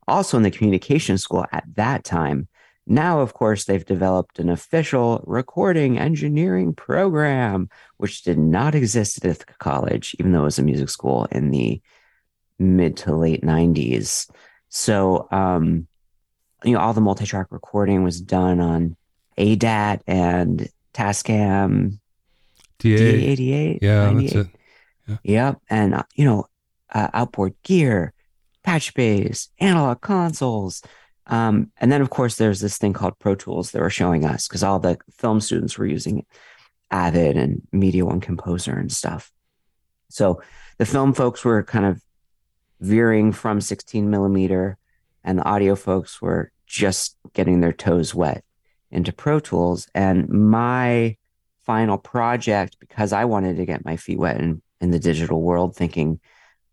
Also, 0.09 0.37
in 0.37 0.43
the 0.43 0.51
communication 0.51 1.17
school 1.19 1.47
at 1.53 1.65
that 1.77 2.03
time, 2.03 2.49
now, 2.91 3.21
of 3.21 3.35
course, 3.35 3.65
they've 3.65 3.85
developed 3.85 4.41
an 4.41 4.51
official 4.51 5.23
recording 5.25 5.97
engineering 5.97 6.75
program, 6.75 7.69
which 7.99 8.23
did 8.23 8.37
not 8.37 8.75
exist 8.75 9.19
at 9.19 9.31
Ithaca 9.31 9.55
College, 9.61 10.17
even 10.19 10.33
though 10.33 10.41
it 10.41 10.47
was 10.47 10.59
a 10.59 10.65
music 10.65 10.89
school 10.89 11.29
in 11.31 11.51
the 11.51 11.81
mid 12.59 12.97
to 12.97 13.15
late 13.15 13.43
90s. 13.43 14.29
So, 14.71 15.29
um, 15.31 15.87
you 16.65 16.73
know, 16.73 16.81
all 16.81 16.93
the 16.93 17.01
multi 17.01 17.27
track 17.27 17.47
recording 17.51 18.03
was 18.03 18.21
done 18.21 18.59
on 18.59 18.97
ADAT 19.39 20.01
and 20.09 20.69
Tascam 20.93 22.00
DA88. 22.81 23.79
Yeah, 23.83 24.13
that's 24.13 24.33
it. 24.33 24.47
Yeah. 25.07 25.17
Yep. 25.23 25.61
And, 25.71 25.95
uh, 25.95 26.03
you 26.15 26.25
know, 26.25 26.47
uh, 26.93 27.09
outboard 27.13 27.55
gear, 27.63 28.13
patch 28.63 28.95
bays, 28.95 29.49
analog 29.59 30.01
consoles. 30.01 30.83
Um, 31.27 31.71
and 31.79 31.93
then, 31.93 32.01
of 32.01 32.11
course, 32.11 32.37
there's 32.37 32.61
this 32.61 32.79
thing 32.79 32.93
called 32.93 33.19
Pro 33.19 33.35
Tools 33.35 33.71
that 33.71 33.81
were 33.81 33.91
showing 33.91 34.25
us 34.25 34.49
because 34.49 34.63
all 34.63 34.79
the 34.79 34.99
film 35.13 35.41
students 35.41 35.79
were 35.79 35.87
using 35.87 36.27
Avid 36.91 37.37
and 37.37 37.63
Media 37.73 38.05
One 38.05 38.21
Composer 38.21 38.77
and 38.77 38.91
stuff. 38.91 39.33
So 40.09 40.43
the 40.79 40.87
film 40.87 41.15
folks 41.15 41.45
were 41.45 41.63
kind 41.63 41.85
of 41.85 42.03
veering 42.81 43.33
from 43.33 43.61
16 43.61 44.11
millimeter, 44.11 44.77
and 45.23 45.39
the 45.39 45.45
audio 45.45 45.77
folks 45.77 46.21
were 46.21 46.51
just 46.67 47.17
getting 47.35 47.61
their 47.61 47.73
toes 47.73 48.15
wet 48.15 48.45
into 48.91 49.13
Pro 49.13 49.39
Tools. 49.39 49.87
And 49.95 50.29
my 50.29 51.17
final 51.65 51.99
project, 51.99 52.77
because 52.81 53.13
I 53.13 53.25
wanted 53.25 53.57
to 53.57 53.67
get 53.67 53.85
my 53.85 53.97
feet 53.97 54.19
wet 54.19 54.41
in, 54.41 54.63
in 54.81 54.91
the 54.91 54.99
digital 54.99 55.41
world, 55.41 55.77
thinking 55.77 56.21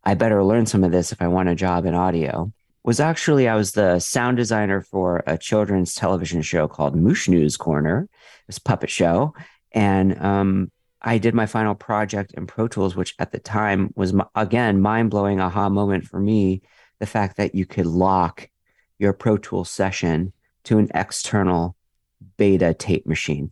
I 0.04 0.14
better 0.14 0.44
learn 0.44 0.66
some 0.66 0.84
of 0.84 0.92
this 0.92 1.12
if 1.12 1.22
I 1.22 1.28
want 1.28 1.50
a 1.50 1.56
job 1.56 1.86
in 1.86 1.94
audio, 1.94 2.52
was 2.84 3.02
actually 3.02 3.50
I 3.50 3.56
was 3.56 3.74
the 3.74 4.00
sound 4.00 4.38
designer 4.38 4.82
for 4.82 5.22
a 5.28 5.38
children's 5.38 5.94
television 5.94 6.42
show 6.42 6.68
called 6.70 6.96
Moosh 6.96 7.28
News 7.28 7.58
Corner. 7.58 8.08
It 8.14 8.48
was 8.48 8.60
puppet 8.60 8.90
show. 8.90 9.34
And 9.74 10.18
um, 10.22 10.72
I 11.02 11.18
did 11.18 11.36
my 11.36 11.46
final 11.46 11.76
project 11.76 12.34
in 12.34 12.48
Pro 12.48 12.70
Tools, 12.70 12.96
which 12.96 13.14
at 13.20 13.34
the 13.34 13.40
time 13.40 13.92
was 13.96 14.14
again 14.36 14.80
mind 14.80 15.10
blowing 15.10 15.42
aha 15.42 15.68
moment 15.68 16.08
for 16.08 16.20
me. 16.20 16.62
The 17.00 17.06
fact 17.06 17.38
that 17.38 17.54
you 17.54 17.66
could 17.66 17.86
lock 17.86 18.50
your 18.98 19.14
Pro 19.14 19.38
Tools 19.38 19.70
session 19.70 20.32
to 20.64 20.78
an 20.78 20.90
external 20.96 21.76
beta 22.38 22.74
tape 22.74 23.06
machine. 23.06 23.52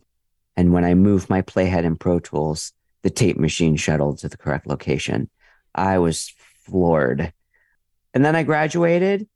And 0.56 0.72
when 0.72 0.84
I 0.84 0.94
moved 0.94 1.28
my 1.28 1.42
playhead 1.42 1.84
in 1.84 1.96
Pro 1.96 2.18
Tools, 2.18 2.72
the 3.02 3.10
tape 3.10 3.36
machine 3.36 3.76
shuttled 3.76 4.18
to 4.18 4.28
the 4.28 4.36
correct 4.36 4.66
location. 4.66 5.28
I 5.74 5.98
was 5.98 6.32
floored. 6.64 7.32
And 8.14 8.24
then 8.24 8.34
I 8.34 8.42
graduated, 8.42 9.28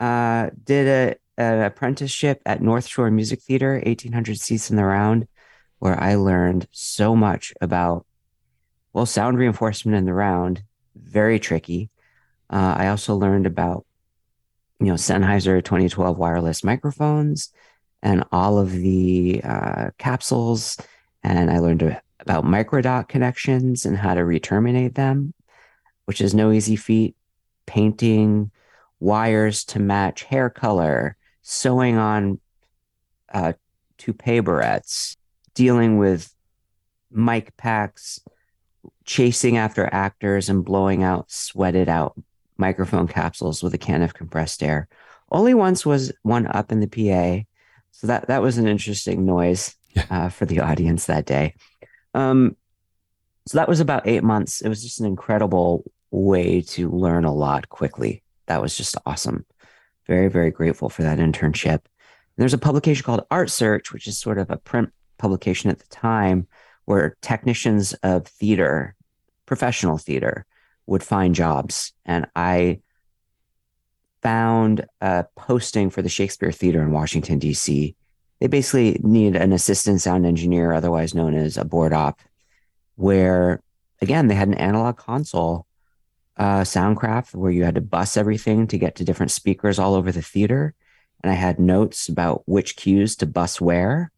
uh, 0.00 0.50
did 0.62 0.86
a, 0.86 1.42
an 1.42 1.62
apprenticeship 1.62 2.40
at 2.46 2.62
North 2.62 2.86
Shore 2.86 3.10
Music 3.10 3.42
Theater, 3.42 3.82
1800 3.84 4.38
seats 4.38 4.70
in 4.70 4.76
the 4.76 4.84
round 4.84 5.26
where 5.78 6.00
I 6.00 6.14
learned 6.14 6.68
so 6.70 7.14
much 7.14 7.52
about, 7.60 8.06
well, 8.92 9.06
sound 9.06 9.38
reinforcement 9.38 9.96
in 9.96 10.04
the 10.04 10.14
round, 10.14 10.62
very 10.94 11.38
tricky. 11.38 11.90
Uh, 12.48 12.74
I 12.78 12.88
also 12.88 13.14
learned 13.14 13.46
about, 13.46 13.84
you 14.80 14.86
know, 14.86 14.94
Sennheiser 14.94 15.62
2012 15.62 16.16
wireless 16.16 16.64
microphones 16.64 17.52
and 18.02 18.24
all 18.32 18.58
of 18.58 18.72
the 18.72 19.40
uh, 19.44 19.90
capsules. 19.98 20.76
And 21.22 21.50
I 21.50 21.58
learned 21.58 22.00
about 22.20 22.44
microdot 22.44 23.08
connections 23.08 23.84
and 23.84 23.96
how 23.96 24.14
to 24.14 24.24
re-terminate 24.24 24.94
them, 24.94 25.34
which 26.04 26.20
is 26.20 26.34
no 26.34 26.52
easy 26.52 26.76
feat. 26.76 27.16
Painting 27.66 28.52
wires 29.00 29.64
to 29.64 29.80
match 29.80 30.22
hair 30.22 30.48
color, 30.48 31.16
sewing 31.42 31.96
on 31.96 32.40
uh, 33.32 33.54
toupee 33.98 34.40
barrettes, 34.40 35.16
dealing 35.54 35.98
with 35.98 36.32
mic 37.10 37.56
packs, 37.56 38.20
chasing 39.04 39.56
after 39.56 39.88
actors, 39.92 40.48
and 40.48 40.64
blowing 40.64 41.02
out 41.02 41.30
sweated 41.30 41.88
out 41.88 42.14
microphone 42.58 43.08
capsules 43.08 43.62
with 43.62 43.74
a 43.74 43.78
can 43.78 44.02
of 44.02 44.14
compressed 44.14 44.62
air. 44.62 44.88
Only 45.30 45.54
once 45.54 45.84
was 45.84 46.12
one 46.22 46.46
up 46.46 46.72
in 46.72 46.80
the 46.80 46.86
PA. 46.86 47.44
So 47.96 48.08
that, 48.08 48.28
that 48.28 48.42
was 48.42 48.58
an 48.58 48.68
interesting 48.68 49.24
noise 49.24 49.74
uh, 50.10 50.28
for 50.28 50.44
the 50.44 50.60
audience 50.60 51.06
that 51.06 51.24
day. 51.24 51.54
Um, 52.12 52.54
so 53.46 53.56
that 53.56 53.68
was 53.68 53.80
about 53.80 54.06
eight 54.06 54.22
months. 54.22 54.60
It 54.60 54.68
was 54.68 54.82
just 54.82 55.00
an 55.00 55.06
incredible 55.06 55.82
way 56.10 56.60
to 56.60 56.90
learn 56.90 57.24
a 57.24 57.32
lot 57.32 57.70
quickly. 57.70 58.22
That 58.48 58.60
was 58.60 58.76
just 58.76 58.96
awesome. 59.06 59.46
Very, 60.06 60.28
very 60.28 60.50
grateful 60.50 60.90
for 60.90 61.04
that 61.04 61.18
internship. 61.18 61.70
And 61.70 62.36
there's 62.36 62.52
a 62.52 62.58
publication 62.58 63.02
called 63.02 63.24
Art 63.30 63.50
Search, 63.50 63.94
which 63.94 64.06
is 64.06 64.18
sort 64.18 64.36
of 64.36 64.50
a 64.50 64.58
print 64.58 64.92
publication 65.16 65.70
at 65.70 65.78
the 65.78 65.88
time 65.88 66.46
where 66.84 67.16
technicians 67.22 67.94
of 68.02 68.26
theater, 68.26 68.94
professional 69.46 69.96
theater, 69.96 70.44
would 70.84 71.02
find 71.02 71.34
jobs. 71.34 71.94
And 72.04 72.26
I 72.36 72.80
found 74.26 74.84
a 75.00 75.24
posting 75.36 75.88
for 75.88 76.02
the 76.02 76.08
Shakespeare 76.08 76.50
Theater 76.50 76.82
in 76.82 76.90
Washington, 76.90 77.38
D.C. 77.38 77.94
They 78.40 78.46
basically 78.48 79.00
need 79.04 79.36
an 79.36 79.52
assistant 79.52 80.00
sound 80.00 80.26
engineer, 80.26 80.72
otherwise 80.72 81.14
known 81.14 81.32
as 81.34 81.56
a 81.56 81.64
board 81.64 81.92
op, 81.92 82.18
where 82.96 83.62
again, 84.02 84.26
they 84.26 84.34
had 84.34 84.48
an 84.48 84.54
analog 84.54 84.96
console, 84.96 85.64
uh, 86.38 86.62
Soundcraft, 86.62 87.36
where 87.36 87.52
you 87.52 87.62
had 87.62 87.76
to 87.76 87.80
bus 87.80 88.16
everything 88.16 88.66
to 88.66 88.78
get 88.78 88.96
to 88.96 89.04
different 89.04 89.30
speakers 89.30 89.78
all 89.78 89.94
over 89.94 90.10
the 90.10 90.22
theater. 90.22 90.74
And 91.22 91.30
I 91.30 91.36
had 91.36 91.60
notes 91.60 92.08
about 92.08 92.42
which 92.46 92.74
cues 92.74 93.14
to 93.16 93.26
bus 93.26 93.60
where 93.60 94.10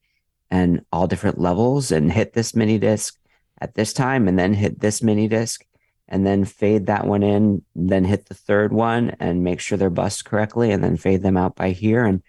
and 0.51 0.87
all 0.91 1.07
different 1.07 1.39
levels 1.39 1.93
and 1.93 2.11
hit 2.11 2.33
this 2.33 2.57
mini 2.57 2.79
disc 2.79 3.19
at 3.61 3.75
this 3.75 3.93
time 3.93 4.27
and 4.27 4.39
then 4.39 4.55
hit 4.55 4.81
this 4.81 5.03
mini 5.03 5.29
disc 5.29 5.67
and 6.09 6.27
then 6.27 6.45
fade 6.45 6.87
that 6.87 7.07
one 7.07 7.23
in, 7.23 7.63
then 7.75 8.05
hit 8.05 8.27
the 8.27 8.35
third 8.35 8.73
one 8.73 9.11
and 9.21 9.45
make 9.45 9.61
sure 9.61 9.77
they're 9.77 9.91
bussed 9.91 10.25
correctly 10.25 10.71
and 10.71 10.83
then 10.83 10.97
fade 10.97 11.23
them 11.23 11.37
out 11.37 11.55
by 11.55 11.71
here. 11.71 12.05
And 12.05 12.23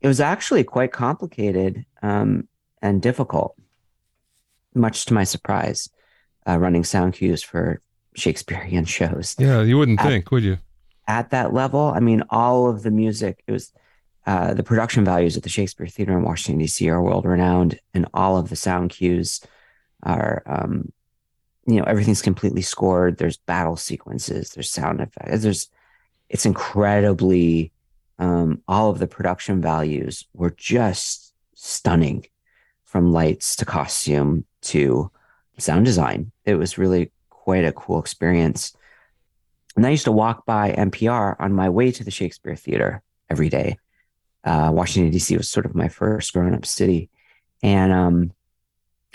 it 0.00 0.08
was 0.08 0.20
actually 0.20 0.64
quite 0.64 0.92
complicated 0.92 1.84
um, 2.02 2.48
and 2.82 3.00
difficult, 3.00 3.56
much 4.74 5.04
to 5.06 5.14
my 5.14 5.24
surprise, 5.24 5.88
uh, 6.48 6.58
running 6.58 6.84
sound 6.84 7.14
cues 7.14 7.42
for 7.42 7.80
Shakespearean 8.14 8.84
shows. 8.86 9.36
Yeah, 9.38 9.62
you 9.62 9.78
wouldn't 9.78 10.00
at, 10.00 10.06
think, 10.06 10.30
would 10.30 10.42
you? 10.42 10.58
At 11.06 11.30
that 11.30 11.52
level, 11.52 11.92
I 11.94 12.00
mean, 12.00 12.24
all 12.30 12.68
of 12.68 12.82
the 12.82 12.90
music, 12.90 13.44
it 13.46 13.52
was 13.52 13.72
uh, 14.26 14.54
the 14.54 14.62
production 14.62 15.04
values 15.04 15.36
at 15.36 15.42
the 15.42 15.48
Shakespeare 15.48 15.86
Theater 15.86 16.16
in 16.16 16.24
Washington, 16.24 16.58
D.C. 16.58 16.88
are 16.88 17.02
world 17.02 17.24
renowned, 17.24 17.78
and 17.94 18.06
all 18.12 18.36
of 18.36 18.48
the 18.48 18.56
sound 18.56 18.90
cues 18.90 19.40
are, 20.02 20.42
um, 20.46 20.92
you 21.70 21.80
know, 21.80 21.86
everything's 21.86 22.22
completely 22.22 22.62
scored. 22.62 23.18
There's 23.18 23.36
battle 23.36 23.76
sequences, 23.76 24.50
there's 24.50 24.70
sound 24.70 25.00
effects, 25.00 25.42
there's, 25.42 25.70
it's 26.28 26.46
incredibly, 26.46 27.72
um, 28.18 28.62
all 28.68 28.90
of 28.90 28.98
the 28.98 29.06
production 29.06 29.60
values 29.60 30.26
were 30.34 30.50
just 30.50 31.32
stunning 31.54 32.26
from 32.84 33.12
lights 33.12 33.56
to 33.56 33.64
costume 33.64 34.44
to 34.62 35.10
sound 35.58 35.84
design. 35.84 36.32
It 36.44 36.54
was 36.54 36.78
really 36.78 37.12
quite 37.28 37.64
a 37.64 37.72
cool 37.72 37.98
experience. 38.00 38.74
And 39.76 39.86
I 39.86 39.90
used 39.90 40.04
to 40.04 40.12
walk 40.12 40.44
by 40.46 40.72
NPR 40.72 41.36
on 41.38 41.52
my 41.52 41.68
way 41.68 41.92
to 41.92 42.04
the 42.04 42.10
Shakespeare 42.10 42.56
Theater 42.56 43.02
every 43.28 43.48
day 43.48 43.76
uh, 44.44 44.70
Washington 44.72 45.12
D.C. 45.12 45.36
was 45.36 45.48
sort 45.48 45.66
of 45.66 45.74
my 45.74 45.88
first 45.88 46.32
grown-up 46.32 46.64
city, 46.64 47.10
and 47.62 47.92
um, 47.92 48.32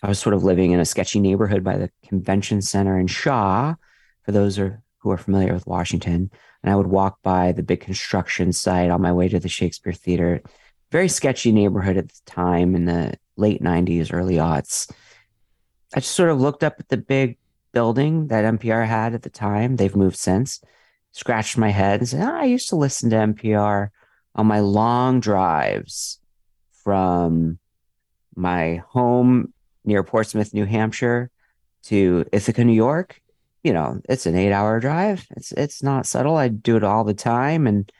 I 0.04 0.08
was 0.08 0.20
sort 0.20 0.36
of 0.36 0.44
living 0.44 0.72
in 0.72 0.80
a 0.80 0.86
sketchy 0.86 1.20
neighborhood 1.20 1.64
by 1.64 1.78
the 1.78 1.90
convention 2.08 2.62
center 2.62 2.98
in 2.98 3.08
Shaw. 3.08 3.76
For 4.24 4.32
those 4.32 4.60
are, 4.60 4.82
who 5.00 5.12
are 5.12 5.18
familiar 5.18 5.54
with 5.54 5.68
Washington, 5.68 6.32
and 6.64 6.72
I 6.72 6.76
would 6.76 6.88
walk 6.88 7.22
by 7.22 7.52
the 7.52 7.64
big 7.64 7.82
construction 7.82 8.52
site 8.52 8.90
on 8.90 9.02
my 9.02 9.12
way 9.12 9.28
to 9.30 9.40
the 9.40 9.50
Shakespeare 9.50 9.94
Theater. 9.94 10.42
Very 10.92 11.08
sketchy 11.08 11.52
neighborhood 11.52 11.98
at 11.98 12.10
the 12.10 12.22
time 12.26 12.76
in 12.76 12.86
the 12.86 13.14
late 13.38 13.62
'90s, 13.62 14.14
early 14.14 14.36
aughts. 14.36 14.92
I 15.94 16.00
just 16.00 16.16
sort 16.16 16.30
of 16.30 16.42
looked 16.42 16.64
up 16.64 16.76
at 16.80 16.90
the 16.90 16.98
big 16.98 17.38
building 17.72 18.28
that 18.28 18.46
NPR 18.46 18.86
had 18.86 19.14
at 19.14 19.22
the 19.22 19.30
time. 19.30 19.76
They've 19.76 19.96
moved 19.96 20.18
since. 20.18 20.62
Scratched 21.12 21.58
my 21.58 21.70
head 21.70 22.00
and 22.00 22.10
said, 22.10 22.28
oh, 22.28 22.36
"I 22.36 22.46
used 22.46 22.70
to 22.70 22.76
listen 22.76 23.10
to 23.12 23.16
NPR." 23.18 23.92
on 24.36 24.46
my 24.46 24.60
long 24.60 25.20
drives 25.20 26.20
from 26.84 27.58
my 28.36 28.84
home 28.90 29.54
near 29.86 30.04
Portsmouth, 30.04 30.54
New 30.54 30.66
Hampshire 30.66 31.30
to 31.84 32.26
Ithaca, 32.32 32.64
New 32.64 32.74
York, 32.74 33.22
you 33.66 33.74
know, 33.74 34.00
it's 34.08 34.28
an 34.28 34.36
eight 34.36 34.52
hour 34.52 34.80
drive. 34.80 35.26
It's 35.32 35.52
it's 35.52 35.82
not 35.82 36.06
subtle. 36.06 36.38
I 36.38 36.50
do 36.50 36.78
it 36.78 36.84
all 36.84 37.04
the 37.04 37.16
time. 37.16 37.66
And 37.66 37.92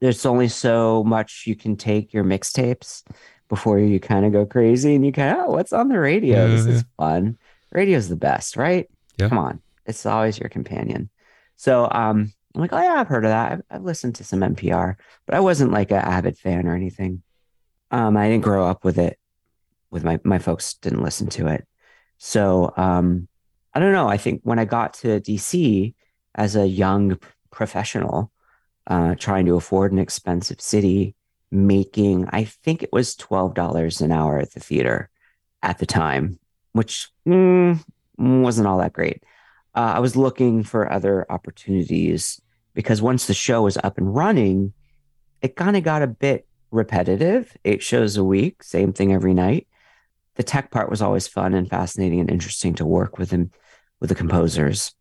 there's 0.00 0.26
only 0.26 0.48
so 0.48 1.04
much 1.04 1.44
you 1.46 1.54
can 1.54 1.76
take 1.76 2.12
your 2.12 2.24
mixtapes 2.24 3.04
before 3.48 3.78
you 3.78 4.00
kind 4.00 4.26
of 4.26 4.32
go 4.32 4.44
crazy 4.44 4.96
and 4.96 5.06
you 5.06 5.12
kind 5.12 5.38
of, 5.38 5.44
oh, 5.46 5.50
what's 5.52 5.72
on 5.72 5.88
the 5.88 6.00
radio? 6.00 6.44
Yeah, 6.44 6.46
this 6.48 6.66
yeah. 6.66 6.72
is 6.72 6.84
fun. 6.96 7.38
Radio's 7.70 8.08
the 8.08 8.16
best, 8.16 8.56
right? 8.56 8.90
Yeah. 9.16 9.28
Come 9.28 9.38
on. 9.38 9.62
It's 9.86 10.04
always 10.04 10.40
your 10.40 10.48
companion. 10.48 11.08
So 11.54 11.88
um 11.88 12.32
I'm 12.52 12.60
like, 12.60 12.72
oh 12.72 12.82
yeah, 12.82 12.94
I've 12.94 13.08
heard 13.08 13.24
of 13.24 13.30
that. 13.30 13.52
I've, 13.52 13.62
I've 13.70 13.84
listened 13.84 14.16
to 14.16 14.24
some 14.24 14.40
NPR, 14.40 14.96
but 15.26 15.36
I 15.36 15.40
wasn't 15.40 15.70
like 15.70 15.92
an 15.92 15.98
avid 15.98 16.36
fan 16.36 16.66
or 16.66 16.74
anything. 16.74 17.22
Um, 17.92 18.16
I 18.16 18.28
didn't 18.28 18.42
grow 18.42 18.66
up 18.66 18.82
with 18.82 18.98
it. 18.98 19.20
With 19.90 20.04
my 20.04 20.18
my 20.24 20.38
folks 20.38 20.74
didn't 20.74 21.02
listen 21.02 21.28
to 21.30 21.46
it, 21.46 21.66
so 22.18 22.72
um, 22.76 23.28
I 23.74 23.80
don't 23.80 23.92
know. 23.92 24.08
I 24.08 24.16
think 24.16 24.40
when 24.42 24.58
I 24.58 24.64
got 24.64 24.94
to 24.94 25.20
DC 25.20 25.94
as 26.34 26.56
a 26.56 26.66
young 26.66 27.18
professional, 27.50 28.30
uh, 28.86 29.14
trying 29.14 29.46
to 29.46 29.56
afford 29.56 29.92
an 29.92 29.98
expensive 29.98 30.60
city, 30.60 31.14
making 31.50 32.28
I 32.30 32.44
think 32.44 32.82
it 32.82 32.92
was 32.92 33.14
twelve 33.14 33.54
dollars 33.54 34.00
an 34.00 34.12
hour 34.12 34.38
at 34.38 34.52
the 34.52 34.60
theater 34.60 35.08
at 35.62 35.78
the 35.78 35.86
time, 35.86 36.38
which 36.72 37.08
mm, 37.26 37.82
wasn't 38.18 38.66
all 38.66 38.78
that 38.78 38.92
great. 38.92 39.22
Uh, 39.74 39.94
I 39.96 39.98
was 39.98 40.16
looking 40.16 40.62
for 40.62 40.90
other 40.90 41.26
opportunities 41.30 42.40
because 42.74 43.02
once 43.02 43.26
the 43.26 43.34
show 43.34 43.62
was 43.62 43.76
up 43.84 43.98
and 43.98 44.14
running, 44.14 44.72
it 45.42 45.56
kind 45.56 45.76
of 45.76 45.82
got 45.82 46.02
a 46.02 46.06
bit 46.06 46.46
repetitive. 46.70 47.56
Eight 47.64 47.82
shows 47.82 48.16
a 48.16 48.24
week, 48.24 48.62
same 48.62 48.92
thing 48.92 49.12
every 49.12 49.34
night. 49.34 49.66
The 50.36 50.42
tech 50.42 50.70
part 50.70 50.90
was 50.90 51.02
always 51.02 51.26
fun 51.26 51.54
and 51.54 51.68
fascinating 51.68 52.20
and 52.20 52.30
interesting 52.30 52.74
to 52.74 52.86
work 52.86 53.18
with 53.18 53.30
them, 53.30 53.50
with 54.00 54.08
the 54.08 54.14
composers 54.14 54.94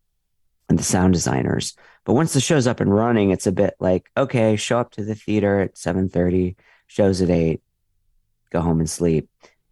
and 0.70 0.80
the 0.80 0.84
sound 0.84 1.14
designers. 1.14 1.76
But 2.06 2.14
once 2.14 2.34
the 2.34 2.40
show's 2.40 2.68
up 2.68 2.80
and 2.80 2.94
running, 2.94 3.32
it's 3.32 3.48
a 3.48 3.52
bit 3.52 3.76
like, 3.80 4.10
okay, 4.16 4.56
show 4.56 4.80
up 4.80 4.92
to 4.92 5.04
the 5.04 5.16
theater 5.16 5.60
at 5.60 5.76
7:30, 5.76 6.56
shows 6.88 7.22
at 7.22 7.30
8, 7.30 7.62
go 8.52 8.62
home 8.62 8.80
and 8.80 8.90
sleep. 8.90 9.30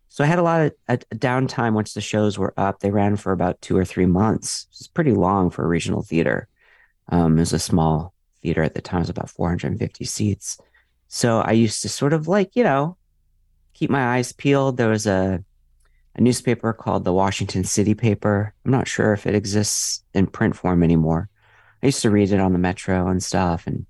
So 0.09 0.23
I 0.23 0.27
had 0.27 0.39
a 0.39 0.43
lot 0.43 0.61
of 0.61 0.73
a, 0.87 0.93
a 1.11 1.15
downtime 1.15 1.73
once 1.73 1.93
the 1.93 2.01
shows 2.01 2.37
were 2.37 2.53
up. 2.57 2.79
They 2.79 2.91
ran 2.91 3.15
for 3.15 3.31
about 3.31 3.61
two 3.61 3.75
or 3.75 3.85
three 3.85 4.05
months. 4.05 4.67
It's 4.71 4.87
pretty 4.87 5.11
long 5.11 5.49
for 5.49 5.63
a 5.63 5.67
regional 5.67 6.03
theater. 6.03 6.47
Um, 7.09 7.37
it 7.37 7.41
was 7.41 7.53
a 7.53 7.59
small 7.59 8.13
theater 8.41 8.61
at 8.61 8.75
the 8.75 8.81
time, 8.81 8.99
it 8.99 9.03
was 9.03 9.09
about 9.09 9.29
450 9.29 10.05
seats. 10.05 10.59
So 11.07 11.39
I 11.39 11.51
used 11.51 11.81
to 11.81 11.89
sort 11.89 12.13
of 12.13 12.27
like, 12.27 12.55
you 12.55 12.63
know, 12.63 12.97
keep 13.73 13.89
my 13.89 14.17
eyes 14.17 14.33
peeled. 14.33 14.77
There 14.77 14.89
was 14.89 15.07
a, 15.07 15.43
a 16.15 16.21
newspaper 16.21 16.73
called 16.73 17.03
the 17.03 17.13
Washington 17.13 17.63
City 17.63 17.95
Paper. 17.95 18.53
I'm 18.65 18.71
not 18.71 18.87
sure 18.87 19.13
if 19.13 19.25
it 19.25 19.35
exists 19.35 20.03
in 20.13 20.27
print 20.27 20.55
form 20.55 20.83
anymore. 20.83 21.29
I 21.81 21.87
used 21.87 22.01
to 22.03 22.11
read 22.11 22.31
it 22.31 22.39
on 22.39 22.53
the 22.53 22.59
Metro 22.59 23.07
and 23.07 23.21
stuff. 23.21 23.65
And 23.65 23.85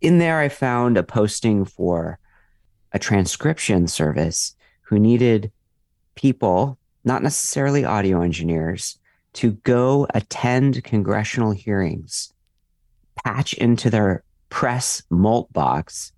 in 0.00 0.18
there, 0.18 0.38
I 0.38 0.48
found 0.48 0.96
a 0.96 1.02
posting 1.02 1.64
for 1.64 2.18
a 2.92 2.98
transcription 2.98 3.88
service 3.88 4.54
who 4.82 4.98
needed 4.98 5.50
people, 6.14 6.78
not 7.04 7.22
necessarily 7.22 7.84
audio 7.84 8.22
engineers, 8.22 8.98
to 9.34 9.52
go 9.52 10.06
attend 10.14 10.84
congressional 10.84 11.52
hearings, 11.52 12.32
patch 13.24 13.54
into 13.54 13.90
their 13.90 14.22
press 14.50 15.02
mult 15.10 15.52
box 15.52 16.12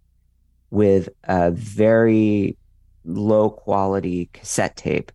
with 0.71 1.09
a 1.25 1.53
very 1.53 2.57
low 3.05 3.51
quality 3.51 4.29
cassette 4.33 4.77
tape 4.77 5.13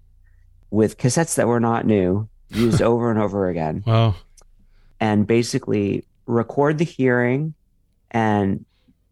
with 0.71 0.97
cassettes 0.97 1.35
that 1.35 1.47
were 1.47 1.59
not 1.59 1.85
new, 1.85 2.27
used 2.49 2.81
over 2.81 3.09
and 3.09 3.19
over 3.19 3.49
again. 3.49 3.83
Wow. 3.85 4.15
And 4.99 5.25
basically 5.25 6.05
record 6.25 6.77
the 6.77 6.85
hearing 6.85 7.53
and 8.11 8.65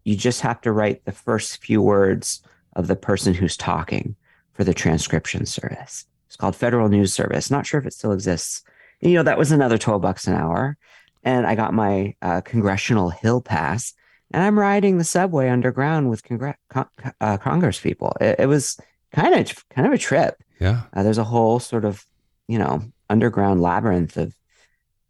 you 0.04 0.16
just 0.16 0.40
have 0.40 0.60
to 0.62 0.72
write 0.72 1.04
the 1.04 1.12
first 1.12 1.62
few 1.62 1.82
words 1.82 2.42
of 2.74 2.86
the 2.86 2.96
person 2.96 3.34
who's 3.34 3.56
talking 3.56 4.14
for 4.52 4.64
the 4.64 4.74
transcription 4.74 5.46
service. 5.46 6.06
It's 6.26 6.36
called 6.36 6.56
Federal 6.56 6.88
News 6.88 7.12
Service. 7.12 7.50
Not 7.50 7.66
sure 7.66 7.80
if 7.80 7.86
it 7.86 7.92
still 7.92 8.12
exists 8.12 8.62
you 9.00 9.14
know, 9.14 9.22
that 9.22 9.38
was 9.38 9.52
another 9.52 9.78
12 9.78 10.02
bucks 10.02 10.26
an 10.26 10.34
hour. 10.34 10.76
And 11.22 11.46
I 11.46 11.54
got 11.54 11.74
my 11.74 12.14
uh, 12.22 12.40
congressional 12.42 13.10
hill 13.10 13.40
pass 13.40 13.94
and 14.30 14.42
I'm 14.42 14.58
riding 14.58 14.98
the 14.98 15.04
subway 15.04 15.48
underground 15.48 16.10
with 16.10 16.22
congr- 16.22 16.54
con- 16.68 16.88
uh, 17.20 17.38
Congress 17.38 17.80
people. 17.80 18.14
It, 18.20 18.40
it, 18.40 18.46
was 18.46 18.78
kind 19.12 19.34
of 19.34 19.68
kind 19.68 19.86
of 19.86 19.92
a 19.92 19.98
trip. 19.98 20.42
Yeah. 20.60 20.82
Uh, 20.92 21.02
there's 21.02 21.18
a 21.18 21.24
whole 21.24 21.60
sort 21.60 21.84
of, 21.84 22.04
you 22.48 22.58
know, 22.58 22.82
underground 23.08 23.62
labyrinth 23.62 24.16
of, 24.16 24.34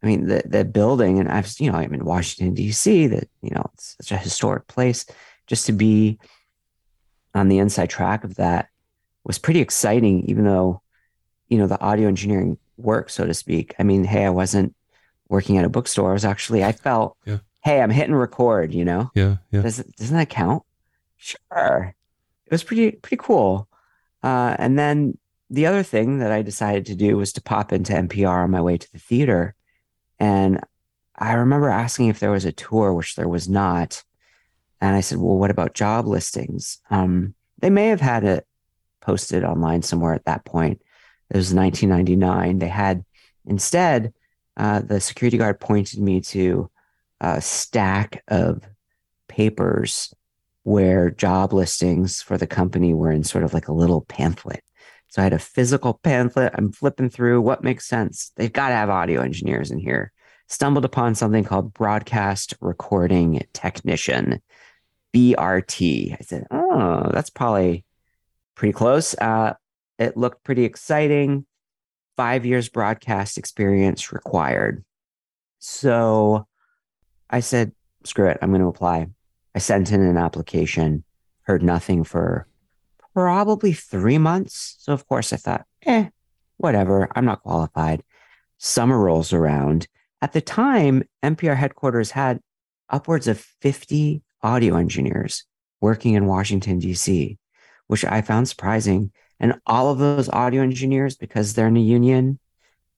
I 0.01 0.07
mean, 0.07 0.27
the, 0.27 0.43
the 0.45 0.63
building, 0.63 1.19
and 1.19 1.29
I've, 1.29 1.53
you 1.59 1.71
know, 1.71 1.77
I'm 1.77 1.93
in 1.93 2.05
Washington, 2.05 2.53
D.C., 2.53 3.07
that, 3.07 3.27
you 3.41 3.51
know, 3.51 3.69
it's 3.73 3.97
such 4.01 4.11
a 4.11 4.17
historic 4.17 4.67
place. 4.67 5.05
Just 5.47 5.65
to 5.65 5.71
be 5.71 6.19
on 7.33 7.49
the 7.49 7.57
inside 7.57 7.89
track 7.89 8.23
of 8.23 8.35
that 8.35 8.69
was 9.23 9.39
pretty 9.39 9.59
exciting, 9.59 10.23
even 10.29 10.45
though, 10.45 10.81
you 11.49 11.57
know, 11.57 11.67
the 11.67 11.81
audio 11.81 12.07
engineering 12.07 12.57
work, 12.77 13.09
so 13.09 13.25
to 13.25 13.33
speak. 13.33 13.75
I 13.79 13.83
mean, 13.83 14.03
hey, 14.03 14.25
I 14.25 14.29
wasn't 14.29 14.75
working 15.27 15.57
at 15.57 15.65
a 15.65 15.69
bookstore. 15.69 16.11
I 16.11 16.13
was 16.13 16.25
actually, 16.25 16.63
I 16.63 16.71
felt, 16.71 17.17
yeah. 17.25 17.39
hey, 17.63 17.81
I'm 17.81 17.89
hitting 17.89 18.15
record, 18.15 18.73
you 18.73 18.85
know? 18.85 19.11
Yeah. 19.15 19.37
Yeah. 19.51 19.61
Does, 19.61 19.77
doesn't 19.77 20.15
that 20.15 20.29
count? 20.29 20.63
Sure. 21.17 21.95
It 22.45 22.51
was 22.51 22.63
pretty, 22.63 22.91
pretty 22.91 23.21
cool. 23.21 23.68
Uh, 24.23 24.55
and 24.59 24.77
then 24.77 25.17
the 25.49 25.65
other 25.65 25.83
thing 25.83 26.19
that 26.19 26.31
I 26.31 26.41
decided 26.41 26.85
to 26.87 26.95
do 26.95 27.17
was 27.17 27.33
to 27.33 27.41
pop 27.41 27.71
into 27.73 27.93
NPR 27.93 28.43
on 28.43 28.51
my 28.51 28.61
way 28.61 28.77
to 28.77 28.91
the 28.91 28.99
theater. 28.99 29.55
And 30.19 30.59
I 31.17 31.33
remember 31.33 31.69
asking 31.69 32.07
if 32.07 32.19
there 32.19 32.31
was 32.31 32.45
a 32.45 32.51
tour, 32.51 32.93
which 32.93 33.15
there 33.15 33.27
was 33.27 33.49
not. 33.49 34.03
And 34.81 34.95
I 34.95 35.01
said, 35.01 35.17
well, 35.17 35.37
what 35.37 35.51
about 35.51 35.73
job 35.73 36.07
listings? 36.07 36.79
Um, 36.89 37.33
they 37.59 37.69
may 37.69 37.87
have 37.87 38.01
had 38.01 38.23
it 38.23 38.45
posted 39.01 39.43
online 39.43 39.81
somewhere 39.81 40.13
at 40.13 40.25
that 40.25 40.45
point. 40.45 40.81
It 41.29 41.37
was 41.37 41.53
1999. 41.53 42.59
They 42.59 42.67
had 42.67 43.03
instead, 43.45 44.13
uh, 44.55 44.79
the 44.79 44.99
security 44.99 45.37
guard 45.37 45.59
pointed 45.59 45.99
me 45.99 46.21
to 46.21 46.69
a 47.21 47.41
stack 47.41 48.23
of 48.27 48.63
papers 49.27 50.13
where 50.63 51.09
job 51.09 51.53
listings 51.53 52.21
for 52.21 52.37
the 52.37 52.47
company 52.47 52.93
were 52.93 53.11
in 53.11 53.23
sort 53.23 53.43
of 53.43 53.53
like 53.53 53.67
a 53.67 53.73
little 53.73 54.01
pamphlet. 54.01 54.63
So 55.09 55.21
I 55.21 55.23
had 55.23 55.33
a 55.33 55.39
physical 55.39 55.95
pamphlet. 56.03 56.53
I'm 56.55 56.71
flipping 56.71 57.09
through 57.09 57.41
what 57.41 57.63
makes 57.63 57.87
sense. 57.87 58.31
They've 58.35 58.53
got 58.53 58.69
to 58.69 58.75
have 58.75 58.89
audio 58.89 59.21
engineers 59.21 59.71
in 59.71 59.79
here. 59.79 60.11
Stumbled 60.47 60.85
upon 60.85 61.15
something 61.15 61.43
called 61.43 61.73
broadcast 61.73 62.55
recording 62.59 63.41
technician, 63.53 64.41
BRT. 65.13 66.13
I 66.13 66.23
said, 66.23 66.45
oh, 66.51 67.09
that's 67.11 67.29
probably 67.29 67.85
pretty 68.55 68.73
close. 68.73 69.15
Uh, 69.15 69.53
it 69.97 70.17
looked 70.17 70.43
pretty 70.43 70.65
exciting. 70.65 71.45
Five 72.17 72.45
years 72.45 72.69
broadcast 72.69 73.37
experience 73.37 74.11
required. 74.11 74.83
So 75.59 76.47
I 77.29 77.39
said, 77.39 77.71
screw 78.03 78.27
it, 78.27 78.37
I'm 78.41 78.49
going 78.49 78.61
to 78.61 78.67
apply. 78.67 79.07
I 79.55 79.59
sent 79.59 79.91
in 79.91 80.01
an 80.01 80.17
application, 80.17 81.03
heard 81.41 81.63
nothing 81.63 82.03
for 82.03 82.47
probably 83.13 83.73
three 83.73 84.17
months. 84.17 84.75
So, 84.79 84.93
of 84.93 85.07
course, 85.07 85.33
I 85.33 85.37
thought, 85.37 85.65
eh, 85.85 86.09
whatever, 86.57 87.09
I'm 87.15 87.25
not 87.25 87.41
qualified. 87.41 88.03
Summer 88.57 88.99
rolls 88.99 89.33
around. 89.33 89.87
At 90.21 90.33
the 90.33 90.41
time, 90.41 91.03
NPR 91.23 91.55
headquarters 91.55 92.11
had 92.11 92.39
upwards 92.89 93.27
of 93.27 93.39
50 93.61 94.21
audio 94.43 94.75
engineers 94.75 95.45
working 95.81 96.13
in 96.13 96.25
Washington, 96.25 96.79
D.C., 96.79 97.37
which 97.87 98.05
I 98.05 98.21
found 98.21 98.47
surprising 98.47 99.11
and 99.39 99.55
all 99.65 99.89
of 99.89 99.99
those 99.99 100.29
audio 100.29 100.61
engineers, 100.61 101.15
because 101.15 101.53
they're 101.53 101.67
in 101.67 101.77
a 101.77 101.81
union 101.81 102.39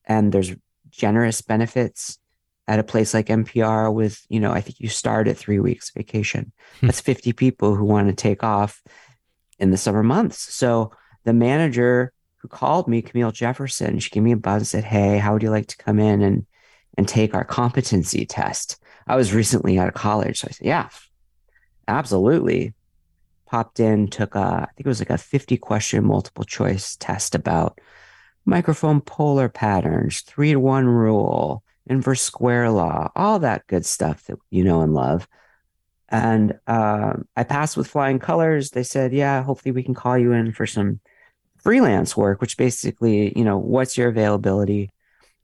and 0.04 0.32
there's 0.32 0.52
generous 0.90 1.40
benefits 1.40 2.18
at 2.68 2.78
a 2.78 2.84
place 2.84 3.12
like 3.12 3.26
NPR 3.26 3.92
with, 3.92 4.24
you 4.28 4.40
know, 4.40 4.52
I 4.52 4.60
think 4.60 4.80
you 4.80 4.88
start 4.88 5.28
at 5.28 5.36
three 5.36 5.58
weeks 5.58 5.90
vacation. 5.90 6.52
Hmm. 6.80 6.86
That's 6.86 7.00
50 7.00 7.32
people 7.32 7.74
who 7.74 7.84
want 7.84 8.08
to 8.08 8.14
take 8.14 8.44
off 8.44 8.82
in 9.58 9.70
the 9.70 9.76
summer 9.76 10.02
months. 10.02 10.38
So 10.54 10.92
the 11.24 11.32
manager 11.32 12.12
who 12.38 12.48
called 12.48 12.88
me, 12.88 13.02
Camille 13.02 13.32
Jefferson, 13.32 13.98
she 13.98 14.10
gave 14.10 14.22
me 14.22 14.32
a 14.32 14.36
buzz 14.36 14.60
and 14.60 14.66
said, 14.66 14.84
Hey, 14.84 15.18
how 15.18 15.32
would 15.32 15.42
you 15.42 15.50
like 15.50 15.68
to 15.68 15.76
come 15.76 15.98
in 15.98 16.22
and 16.22 16.46
and 16.98 17.08
take 17.08 17.34
our 17.34 17.44
competency 17.44 18.26
test? 18.26 18.78
I 19.06 19.16
was 19.16 19.32
recently 19.32 19.78
out 19.78 19.88
of 19.88 19.94
college. 19.94 20.40
So 20.40 20.48
I 20.48 20.52
said, 20.52 20.66
Yeah, 20.66 20.88
absolutely 21.88 22.74
popped 23.46 23.80
in, 23.80 24.08
took 24.08 24.34
a, 24.34 24.38
I 24.38 24.72
think 24.74 24.86
it 24.86 24.88
was 24.88 25.00
like 25.00 25.10
a 25.10 25.18
50 25.18 25.58
question 25.58 26.04
multiple 26.06 26.44
choice 26.44 26.96
test 26.96 27.34
about 27.34 27.78
microphone 28.46 29.00
polar 29.00 29.48
patterns, 29.48 30.22
three 30.22 30.52
to 30.52 30.60
one 30.60 30.86
rule, 30.86 31.62
inverse 31.86 32.20
square 32.20 32.70
law, 32.70 33.10
all 33.16 33.38
that 33.40 33.66
good 33.66 33.84
stuff 33.84 34.24
that 34.24 34.38
you 34.50 34.64
know 34.64 34.82
and 34.82 34.94
love. 34.94 35.28
And 36.08 36.58
uh, 36.66 37.14
I 37.36 37.44
passed 37.44 37.76
with 37.76 37.88
flying 37.88 38.18
colors. 38.18 38.70
They 38.70 38.82
said, 38.82 39.12
yeah, 39.12 39.42
hopefully 39.42 39.72
we 39.72 39.82
can 39.82 39.94
call 39.94 40.18
you 40.18 40.32
in 40.32 40.52
for 40.52 40.66
some 40.66 41.00
freelance 41.58 42.16
work, 42.16 42.40
which 42.40 42.56
basically, 42.56 43.36
you 43.36 43.44
know, 43.44 43.56
what's 43.56 43.96
your 43.96 44.08
availability? 44.08 44.90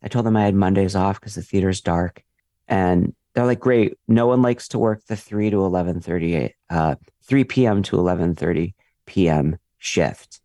I 0.02 0.08
told 0.08 0.26
them 0.26 0.36
I 0.36 0.44
had 0.44 0.54
Mondays 0.54 0.94
off 0.94 1.20
because 1.20 1.34
the 1.34 1.42
theater's 1.42 1.80
dark. 1.80 2.22
And 2.66 3.14
they're 3.34 3.46
like, 3.46 3.60
great. 3.60 3.94
No 4.08 4.26
one 4.26 4.42
likes 4.42 4.68
to 4.68 4.78
work 4.78 5.04
the 5.06 5.16
3 5.16 5.50
to 5.50 5.56
11:30, 5.56 6.52
uh, 6.70 6.96
3 7.24 7.44
p.m. 7.44 7.82
to 7.84 7.96
11:30 7.96 8.74
p.m. 9.06 9.58
shift. 9.78 10.40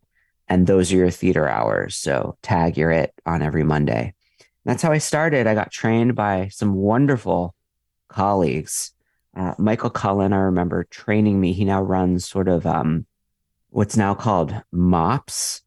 And 0.48 0.68
those 0.68 0.94
are 0.94 0.98
your 0.98 1.10
theater 1.10 1.50
hours. 1.50 1.96
So 1.96 2.38
tag 2.42 2.78
you're 2.78 2.92
it 2.92 3.14
on 3.26 3.42
every 3.42 3.64
Monday. 3.64 4.14
That's 4.66 4.82
how 4.82 4.92
I 4.92 4.98
started. 4.98 5.48
I 5.48 5.56
got 5.56 5.72
trained 5.72 6.16
by 6.16 6.50
some 6.50 6.74
wonderful 6.76 7.56
colleagues. 8.08 8.94
Uh, 9.36 9.54
Michael 9.58 9.90
Cullen, 9.90 10.32
I 10.32 10.38
remember 10.38 10.86
training 10.86 11.40
me. 11.42 11.54
He 11.54 11.66
now 11.66 11.82
runs 11.82 12.28
sort 12.28 12.48
of 12.48 12.66
um, 12.66 13.06
what's 13.70 13.98
now 13.98 14.14
called 14.14 14.54
MOPS. 14.72 15.62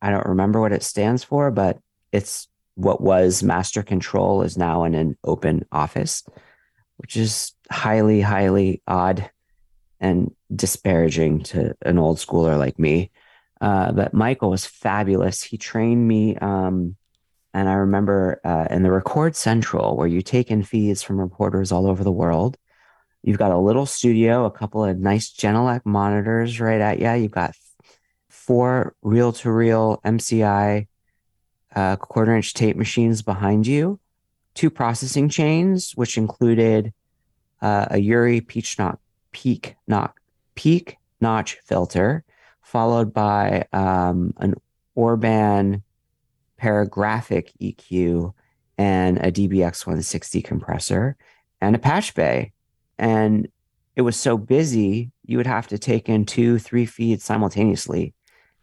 I 0.00 0.10
don't 0.10 0.26
remember 0.26 0.60
what 0.60 0.72
it 0.72 0.82
stands 0.82 1.24
for, 1.24 1.50
but 1.50 1.78
it's 2.12 2.48
what 2.74 3.02
was 3.02 3.42
master 3.42 3.82
control 3.82 4.42
is 4.42 4.56
now 4.56 4.84
in 4.84 4.94
an 4.94 5.18
open 5.24 5.66
office, 5.70 6.24
which 6.96 7.16
is 7.16 7.52
highly, 7.70 8.20
highly 8.20 8.80
odd 8.86 9.28
and 9.98 10.34
disparaging 10.54 11.42
to 11.42 11.76
an 11.82 11.98
old 11.98 12.16
schooler 12.16 12.58
like 12.58 12.78
me. 12.78 13.10
Uh, 13.60 13.92
but 13.92 14.14
Michael 14.14 14.50
was 14.50 14.64
fabulous. 14.64 15.42
He 15.42 15.58
trained 15.58 16.06
me. 16.08 16.36
Um, 16.36 16.96
and 17.52 17.68
I 17.68 17.74
remember 17.74 18.40
uh, 18.44 18.66
in 18.70 18.82
the 18.82 18.92
Record 18.92 19.34
Central, 19.34 19.96
where 19.96 20.06
you 20.06 20.22
take 20.22 20.50
in 20.50 20.62
feeds 20.62 21.02
from 21.02 21.20
reporters 21.20 21.72
all 21.72 21.86
over 21.86 22.04
the 22.04 22.12
world, 22.12 22.56
you've 23.22 23.38
got 23.38 23.50
a 23.50 23.58
little 23.58 23.86
studio, 23.86 24.44
a 24.44 24.50
couple 24.50 24.84
of 24.84 24.98
nice 24.98 25.32
Genelec 25.32 25.82
monitors 25.84 26.60
right 26.60 26.80
at 26.80 27.00
you. 27.00 27.22
You've 27.22 27.32
got 27.32 27.54
four 28.28 28.94
reel 29.02 29.32
to 29.32 29.50
reel 29.50 30.00
MCI 30.04 30.86
uh, 31.74 31.96
quarter 31.96 32.36
inch 32.36 32.54
tape 32.54 32.76
machines 32.76 33.22
behind 33.22 33.66
you, 33.66 33.98
two 34.54 34.70
processing 34.70 35.28
chains, 35.28 35.92
which 35.92 36.16
included 36.16 36.92
uh, 37.62 37.86
a 37.90 37.96
UREI 37.96 38.46
peach 38.46 38.78
knock, 38.78 39.00
peak 39.32 39.76
knock, 39.86 40.20
peak 40.54 40.96
notch 41.20 41.58
filter, 41.64 42.24
followed 42.62 43.12
by 43.12 43.66
um, 43.72 44.34
an 44.38 44.54
Orban 44.94 45.82
paragraphic 46.60 47.52
EQ 47.60 48.32
and 48.76 49.16
a 49.18 49.32
DBX 49.32 49.86
160 49.86 50.42
compressor 50.42 51.16
and 51.60 51.74
a 51.74 51.78
patch 51.78 52.14
bay. 52.14 52.52
And 52.98 53.48
it 53.96 54.02
was 54.02 54.16
so 54.16 54.36
busy, 54.36 55.10
you 55.24 55.38
would 55.38 55.46
have 55.46 55.66
to 55.68 55.78
take 55.78 56.08
in 56.08 56.26
two, 56.26 56.58
three 56.58 56.84
feeds 56.84 57.24
simultaneously, 57.24 58.14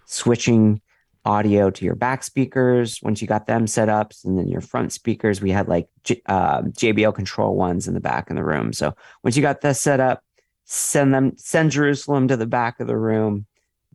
switching 0.05 0.79
audio 1.25 1.69
to 1.69 1.83
your 1.83 1.95
back 1.95 2.23
speakers 2.23 2.99
once 3.01 3.21
you 3.21 3.27
got 3.27 3.47
them 3.47 3.67
set 3.67 3.89
up, 3.89 4.13
and 4.23 4.37
then 4.37 4.47
your 4.47 4.61
front 4.61 4.93
speakers. 4.93 5.41
We 5.41 5.51
had 5.51 5.67
like 5.67 5.89
uh, 6.27 6.61
JBL 6.61 7.15
control 7.15 7.55
ones 7.55 7.87
in 7.87 7.95
the 7.95 7.99
back 7.99 8.29
in 8.29 8.35
the 8.35 8.43
room. 8.43 8.73
So 8.73 8.95
once 9.23 9.35
you 9.35 9.41
got 9.41 9.61
this 9.61 9.81
set 9.81 9.99
up, 9.99 10.23
send 10.65 11.13
them, 11.13 11.33
send 11.35 11.71
Jerusalem 11.71 12.27
to 12.27 12.37
the 12.37 12.45
back 12.45 12.79
of 12.79 12.87
the 12.87 12.97
room. 12.97 13.47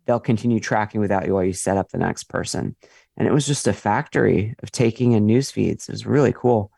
They'll 0.06 0.20
continue 0.20 0.58
tracking 0.58 1.00
without 1.00 1.26
you 1.26 1.34
while 1.34 1.44
you 1.44 1.52
set 1.52 1.76
up 1.76 1.90
the 1.90 1.98
next 1.98 2.24
person. 2.24 2.74
And 3.16 3.28
it 3.28 3.32
was 3.32 3.46
just 3.46 3.68
a 3.68 3.72
factory 3.72 4.54
of 4.62 4.72
taking 4.72 5.12
in 5.12 5.26
news 5.26 5.50
feeds. 5.50 5.88
It 5.88 5.92
was 5.92 6.06
really 6.06 6.32
cool. 6.32 6.72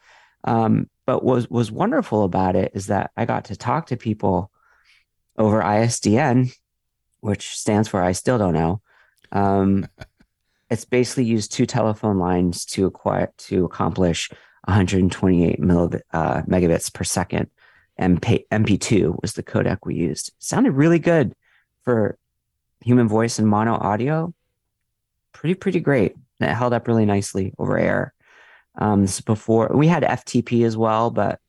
Um, 0.45 0.89
but 1.07 1.25
what 1.25 1.37
was, 1.37 1.51
was 1.51 1.73
wonderful 1.73 2.25
about 2.25 2.57
it 2.57 2.73
is 2.75 2.87
that 2.89 3.11
I 3.17 3.25
got 3.25 3.47
to 3.47 3.57
talk 3.57 3.87
to 3.87 3.97
people 3.97 4.51
over 5.37 5.63
ISDN, 5.63 6.55
which 7.21 7.57
stands 7.57 7.89
for 7.89 8.03
I 8.03 8.13
still 8.13 8.39
don't 8.39 8.55
know. 8.55 8.81
Um, 9.33 9.87
it's 10.71 10.85
basically 10.85 11.25
used 11.25 11.53
two 11.53 11.67
telephone 11.67 12.19
lines 12.19 12.65
to 12.67 12.87
acquire 12.87 13.33
to 13.39 13.65
accomplish 13.65 14.31
128 14.67 15.61
millibit, 15.61 16.03
uh, 16.13 16.43
megabits 16.43 16.93
per 16.93 17.05
second. 17.05 17.51
MP, 18.01 18.45
MP2 18.51 19.21
was 19.23 19.35
the 19.35 19.43
codec 19.43 19.79
we 19.85 19.95
used. 19.95 20.29
It 20.29 20.35
sounded 20.39 20.73
really 20.73 20.99
good 20.99 21.35
for 21.85 22.19
human 22.81 23.07
voice 23.09 23.39
and 23.39 23.47
mono 23.47 23.75
audio. 23.75 24.35
Pretty, 25.33 25.55
pretty 25.55 25.81
great. 25.81 26.15
And 26.45 26.53
it 26.53 26.57
held 26.57 26.75
up 26.75 26.87
really 26.87 27.07
nicely 27.07 27.55
over 27.59 27.79
air. 27.79 28.13
Um, 28.77 29.03
this 29.03 29.21
before 29.21 29.71
we 29.73 29.89
had 29.89 30.03
FTP 30.03 30.67
as 30.67 30.77
well, 30.77 31.11
but 31.11 31.41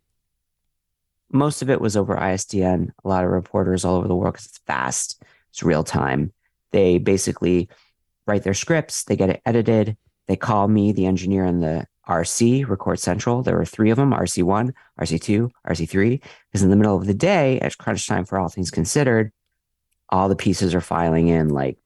most 1.31 1.61
of 1.61 1.69
it 1.69 1.81
was 1.81 1.97
over 1.97 2.15
ISDN. 2.15 2.91
A 3.03 3.07
lot 3.07 3.25
of 3.25 3.31
reporters 3.31 3.83
all 3.83 3.95
over 3.95 4.07
the 4.07 4.15
world 4.15 4.35
because 4.35 4.45
it's 4.45 4.59
fast, 4.59 5.21
it's 5.49 5.63
real 5.63 5.83
time. 5.83 6.31
They 6.71 6.97
basically 6.97 7.67
write 8.25 8.43
their 8.43 8.53
scripts, 8.53 9.03
they 9.03 9.15
get 9.15 9.29
it 9.29 9.41
edited. 9.45 9.97
They 10.27 10.35
call 10.35 10.67
me, 10.67 10.91
the 10.91 11.05
engineer 11.05 11.45
in 11.45 11.59
the 11.59 11.85
RC, 12.07 12.67
Record 12.67 12.99
Central. 12.99 13.43
There 13.43 13.57
were 13.57 13.65
three 13.65 13.91
of 13.91 13.97
them 13.97 14.11
RC1, 14.11 14.71
RC2, 14.99 15.51
RC3. 15.67 16.21
Because 16.47 16.63
in 16.63 16.69
the 16.69 16.75
middle 16.75 16.95
of 16.95 17.05
the 17.05 17.13
day, 17.13 17.59
at 17.59 17.77
crunch 17.77 18.07
time 18.07 18.25
for 18.25 18.39
all 18.39 18.49
things 18.49 18.71
considered, 18.71 19.31
all 20.09 20.29
the 20.29 20.35
pieces 20.35 20.73
are 20.73 20.81
filing 20.81 21.27
in 21.27 21.49
like 21.49 21.77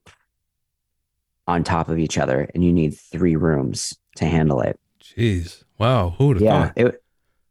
on 1.50 1.64
top 1.64 1.90
of 1.90 1.98
each 1.98 2.18
other, 2.18 2.48
and 2.54 2.64
you 2.64 2.72
need 2.72 2.92
three 2.92 3.36
rooms 3.36 3.98
to 4.16 4.26
handle 4.26 4.62
it. 4.62 4.80
Jeez. 5.02 5.64
Wow. 5.80 6.12
Who 6.18 6.28
would 6.28 6.38
have 6.38 6.44
yeah? 6.44 6.72
It, 6.76 7.04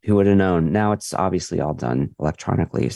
who 0.05 0.15
would 0.15 0.27
have 0.27 0.37
known? 0.37 0.73
Now 0.73 0.93
it's 0.93 1.13
obviously 1.13 1.61
all 1.61 1.75
done 1.75 2.15
electronically 2.21 2.91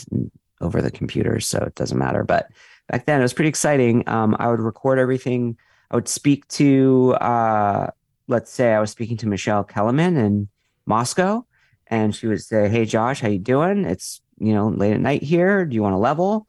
over 0.61 0.81
the 0.81 0.89
computer, 0.89 1.41
so 1.41 1.59
it 1.59 1.75
doesn't 1.75 1.97
matter. 1.97 2.23
But 2.23 2.49
back 2.87 3.05
then 3.05 3.19
it 3.19 3.23
was 3.23 3.33
pretty 3.33 3.49
exciting. 3.49 4.07
Um, 4.07 4.35
I 4.39 4.47
would 4.47 4.61
record 4.61 4.97
everything 4.97 5.57
I 5.91 5.95
would 5.95 6.07
speak 6.07 6.47
to, 6.49 7.15
uh, 7.19 7.87
let's 8.27 8.51
say 8.51 8.73
I 8.73 8.79
was 8.79 8.89
speaking 8.89 9.17
to 9.17 9.27
Michelle 9.27 9.65
Kellerman 9.65 10.15
in 10.15 10.47
Moscow, 10.85 11.45
and 11.87 12.15
she 12.15 12.27
would 12.27 12.41
say, 12.41 12.69
"Hey, 12.69 12.85
Josh, 12.85 13.19
how 13.19 13.27
you 13.27 13.39
doing? 13.39 13.83
It's 13.83 14.21
you 14.39 14.53
know 14.53 14.69
late 14.69 14.93
at 14.93 15.01
night 15.01 15.23
here. 15.23 15.65
Do 15.65 15.75
you 15.75 15.83
want 15.83 15.95
a 15.95 15.99
level? 15.99 16.47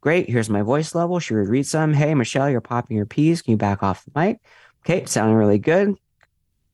Great. 0.00 0.28
Here's 0.28 0.50
my 0.50 0.62
voice 0.62 0.94
level." 0.94 1.18
She 1.20 1.34
would 1.34 1.48
read 1.48 1.66
some. 1.66 1.92
Hey, 1.92 2.14
Michelle, 2.14 2.50
you're 2.50 2.60
popping 2.60 2.96
your 2.96 3.06
P's. 3.06 3.42
Can 3.42 3.52
you 3.52 3.56
back 3.56 3.82
off 3.82 4.04
the 4.04 4.18
mic? 4.18 4.38
Okay, 4.84 5.04
sounding 5.06 5.36
really 5.36 5.58
good. 5.58 5.94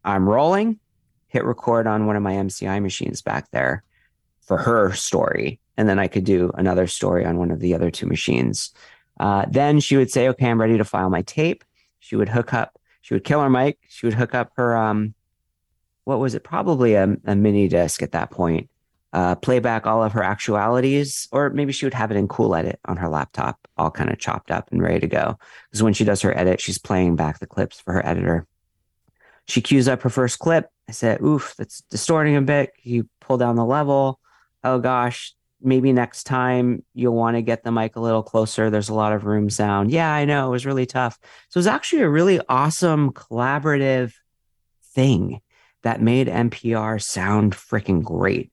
I'm 0.04 0.28
rolling. 0.28 0.78
Hit 1.28 1.44
record 1.44 1.86
on 1.86 2.06
one 2.06 2.16
of 2.16 2.22
my 2.22 2.34
MCI 2.34 2.80
machines 2.80 3.20
back 3.22 3.50
there 3.50 3.82
for 4.40 4.56
her 4.56 4.92
story, 4.92 5.60
and 5.76 5.88
then 5.88 5.98
I 5.98 6.06
could 6.06 6.24
do 6.24 6.50
another 6.54 6.86
story 6.86 7.24
on 7.24 7.38
one 7.38 7.50
of 7.50 7.60
the 7.60 7.74
other 7.74 7.90
two 7.90 8.06
machines. 8.06 8.72
Uh, 9.18 9.46
then 9.50 9.80
she 9.80 9.96
would 9.96 10.10
say, 10.10 10.28
"Okay, 10.28 10.48
I'm 10.48 10.60
ready 10.60 10.78
to 10.78 10.84
file 10.84 11.10
my 11.10 11.22
tape." 11.22 11.64
She 11.98 12.14
would 12.14 12.28
hook 12.28 12.54
up, 12.54 12.78
she 13.00 13.14
would 13.14 13.24
kill 13.24 13.40
her 13.40 13.50
mic. 13.50 13.78
She 13.88 14.06
would 14.06 14.14
hook 14.14 14.34
up 14.34 14.52
her, 14.56 14.76
um, 14.76 15.14
what 16.04 16.20
was 16.20 16.34
it? 16.34 16.44
Probably 16.44 16.94
a, 16.94 17.16
a 17.24 17.34
mini 17.34 17.66
disc 17.66 18.02
at 18.02 18.12
that 18.12 18.30
point. 18.30 18.70
Uh, 19.12 19.34
play 19.34 19.60
back 19.60 19.86
all 19.86 20.02
of 20.02 20.12
her 20.12 20.22
actualities, 20.22 21.26
or 21.32 21.48
maybe 21.50 21.72
she 21.72 21.86
would 21.86 21.94
have 21.94 22.10
it 22.10 22.16
in 22.16 22.28
Cool 22.28 22.54
Edit 22.54 22.78
on 22.84 22.98
her 22.98 23.08
laptop, 23.08 23.58
all 23.78 23.90
kind 23.90 24.10
of 24.10 24.18
chopped 24.18 24.50
up 24.50 24.70
and 24.70 24.82
ready 24.82 25.00
to 25.00 25.06
go. 25.06 25.38
Because 25.70 25.82
when 25.82 25.94
she 25.94 26.04
does 26.04 26.20
her 26.22 26.36
edit, 26.36 26.60
she's 26.60 26.76
playing 26.76 27.16
back 27.16 27.38
the 27.38 27.46
clips 27.46 27.80
for 27.80 27.94
her 27.94 28.04
editor. 28.04 28.46
She 29.46 29.62
cues 29.62 29.88
up 29.88 30.02
her 30.02 30.10
first 30.10 30.38
clip. 30.38 30.68
I 30.88 30.92
said, 30.92 31.22
"Oof, 31.22 31.54
that's 31.56 31.82
distorting 31.82 32.36
a 32.36 32.42
bit." 32.42 32.72
You 32.82 33.08
pull 33.20 33.38
down 33.38 33.56
the 33.56 33.64
level. 33.64 34.20
Oh 34.64 34.80
gosh, 34.80 35.34
maybe 35.60 35.92
next 35.92 36.24
time 36.24 36.84
you'll 36.94 37.14
want 37.14 37.36
to 37.36 37.42
get 37.42 37.62
the 37.62 37.72
mic 37.72 37.96
a 37.96 38.00
little 38.00 38.22
closer. 38.22 38.70
There's 38.70 38.88
a 38.88 38.94
lot 38.94 39.12
of 39.12 39.24
room 39.24 39.50
sound. 39.50 39.90
Yeah, 39.90 40.12
I 40.12 40.24
know 40.24 40.48
it 40.48 40.50
was 40.50 40.66
really 40.66 40.86
tough. 40.86 41.18
So 41.48 41.58
it 41.58 41.60
was 41.60 41.66
actually 41.66 42.02
a 42.02 42.08
really 42.08 42.40
awesome 42.48 43.12
collaborative 43.12 44.12
thing 44.94 45.40
that 45.82 46.00
made 46.00 46.26
NPR 46.26 47.00
sound 47.00 47.54
freaking 47.54 48.02
great. 48.02 48.50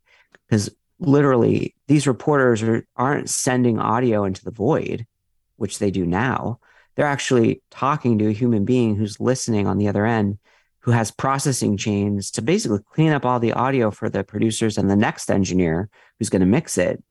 Because 0.54 0.70
literally, 1.00 1.74
these 1.88 2.06
reporters 2.06 2.62
are, 2.62 2.86
aren't 2.96 3.28
sending 3.28 3.80
audio 3.80 4.24
into 4.24 4.46
the 4.46 4.52
void, 4.52 5.08
which 5.56 5.80
they 5.80 5.90
do 5.90 6.06
now. 6.06 6.60
They're 6.94 7.08
actually 7.08 7.64
talking 7.72 8.20
to 8.20 8.28
a 8.28 8.34
human 8.34 8.64
being 8.64 8.96
who's 8.96 9.20
listening 9.20 9.66
on 9.66 9.80
the 9.80 9.88
other 9.88 10.06
end, 10.06 10.38
who 10.82 10.92
has 10.92 11.10
processing 11.10 11.76
chains 11.76 12.30
to 12.30 12.44
basically 12.44 12.82
clean 12.94 13.14
up 13.14 13.26
all 13.26 13.40
the 13.40 13.54
audio 13.54 13.90
for 13.90 14.12
the 14.12 14.24
producers 14.24 14.78
and 14.78 14.92
the 14.92 14.96
next 14.96 15.32
engineer 15.32 15.90
who's 16.20 16.30
going 16.30 16.42
to 16.42 16.46
mix 16.46 16.78
it. 16.78 17.04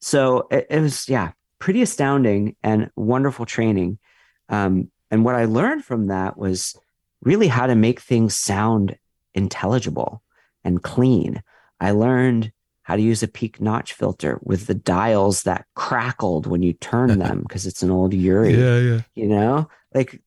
So 0.00 0.48
it, 0.50 0.66
it, 0.68 0.80
was, 0.80 1.08
yeah, 1.08 1.30
pretty 1.60 1.80
astounding 1.80 2.56
and 2.64 2.90
wonderful 2.96 3.46
training. 3.46 4.00
Um, 4.48 4.90
and 5.12 5.24
what 5.24 5.36
I 5.36 5.44
learned 5.44 5.84
from 5.84 6.08
that 6.08 6.36
was 6.36 6.76
really 7.22 7.46
how 7.46 7.68
to 7.68 7.76
make 7.76 8.00
things 8.00 8.36
sound 8.36 8.98
intelligible 9.32 10.24
and 10.64 10.82
clean. 10.82 11.40
I 11.80 11.92
learned 11.92 12.52
how 12.82 12.96
to 12.96 13.02
use 13.02 13.22
a 13.22 13.28
peak 13.28 13.60
notch 13.60 13.92
filter 13.92 14.38
with 14.42 14.66
the 14.66 14.74
dials 14.74 15.42
that 15.42 15.66
crackled 15.74 16.46
when 16.46 16.62
you 16.62 16.72
turn 16.72 17.18
them 17.18 17.42
because 17.42 17.66
it's 17.66 17.82
an 17.82 17.90
old 17.90 18.12
UREI. 18.12 18.56
Yeah, 18.56 18.78
yeah. 18.78 19.00
You 19.14 19.28
know, 19.28 19.68
like 19.94 20.22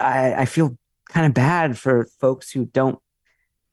I, 0.00 0.34
I 0.34 0.44
feel 0.44 0.78
kind 1.08 1.26
of 1.26 1.34
bad 1.34 1.78
for 1.78 2.08
folks 2.20 2.50
who 2.50 2.66
don't 2.66 2.98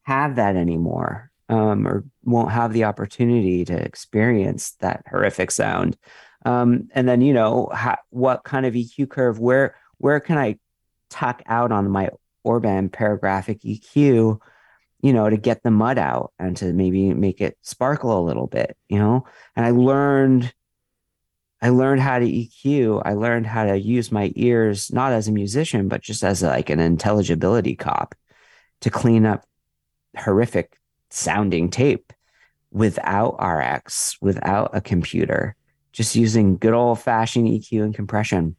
have 0.03 0.35
that 0.35 0.55
anymore 0.55 1.31
um, 1.49 1.87
or 1.87 2.03
won't 2.23 2.51
have 2.51 2.73
the 2.73 2.85
opportunity 2.85 3.65
to 3.65 3.73
experience 3.73 4.71
that 4.79 5.03
horrific 5.09 5.51
sound. 5.51 5.97
Um, 6.45 6.89
and 6.93 7.07
then, 7.07 7.21
you 7.21 7.33
know, 7.33 7.69
how, 7.73 7.97
what 8.09 8.43
kind 8.43 8.65
of 8.65 8.73
EQ 8.73 9.09
curve, 9.09 9.37
where, 9.37 9.75
where 9.97 10.19
can 10.19 10.37
I 10.37 10.57
tuck 11.09 11.43
out 11.45 11.71
on 11.71 11.89
my 11.89 12.09
Orban 12.43 12.89
paragraphic 12.89 13.61
EQ, 13.61 14.39
you 15.01 15.13
know, 15.13 15.29
to 15.29 15.37
get 15.37 15.63
the 15.63 15.71
mud 15.71 15.97
out 15.97 16.31
and 16.37 16.55
to 16.57 16.73
maybe 16.73 17.13
make 17.13 17.41
it 17.41 17.57
sparkle 17.61 18.19
a 18.19 18.25
little 18.25 18.47
bit, 18.47 18.77
you 18.87 18.99
know? 18.99 19.25
And 19.55 19.65
I 19.65 19.71
learned, 19.71 20.53
I 21.61 21.69
learned 21.69 22.01
how 22.01 22.19
to 22.19 22.25
EQ. 22.25 23.01
I 23.05 23.13
learned 23.13 23.47
how 23.47 23.65
to 23.65 23.79
use 23.79 24.11
my 24.11 24.31
ears, 24.35 24.91
not 24.91 25.11
as 25.11 25.27
a 25.27 25.31
musician, 25.31 25.87
but 25.87 26.01
just 26.01 26.23
as 26.23 26.41
like 26.43 26.69
an 26.69 26.79
intelligibility 26.79 27.75
cop 27.75 28.15
to 28.81 28.89
clean 28.89 29.25
up 29.25 29.43
horrific 30.17 30.77
sounding 31.09 31.69
tape 31.69 32.13
without 32.71 33.35
RX, 33.43 34.17
without 34.21 34.71
a 34.73 34.81
computer, 34.81 35.55
just 35.91 36.15
using 36.15 36.57
good 36.57 36.73
old 36.73 36.99
fashioned 36.99 37.47
EQ 37.47 37.83
and 37.83 37.95
compression. 37.95 38.55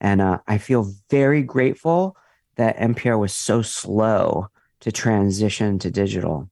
And 0.00 0.20
uh, 0.20 0.38
I 0.46 0.58
feel 0.58 0.92
very 1.10 1.42
grateful 1.42 2.16
that 2.56 2.78
NPR 2.78 3.18
was 3.18 3.34
so 3.34 3.62
slow 3.62 4.48
to 4.80 4.92
transition 4.92 5.78
to 5.80 5.90
digital. 5.90 6.50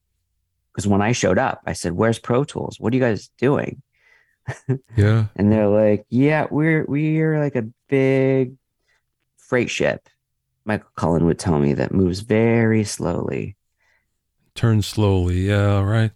Because 0.72 0.87
when 0.87 1.02
I 1.02 1.12
showed 1.12 1.38
up, 1.38 1.62
I 1.66 1.72
said, 1.72 1.92
Where's 1.92 2.18
Pro 2.18 2.44
Tools? 2.44 2.80
What 2.80 2.92
are 2.92 2.96
you 2.96 3.02
guys 3.02 3.30
doing? 3.38 3.82
Yeah. 4.96 5.26
and 5.37 5.50
they're 5.50 5.68
like, 5.68 6.04
Yeah, 6.10 6.46
we're 6.50 6.84
we're 6.87 7.38
like 7.40 7.56
a 7.56 7.68
big 7.88 8.56
freight 9.37 9.70
ship. 9.70 10.08
Michael 10.64 10.90
Cullen 10.96 11.26
would 11.26 11.38
tell 11.38 11.58
me 11.58 11.74
that 11.74 11.92
moves 11.92 12.20
very 12.20 12.84
slowly. 12.84 13.56
Turn 14.54 14.82
slowly. 14.82 15.48
Yeah, 15.48 15.80
right. 15.82 16.10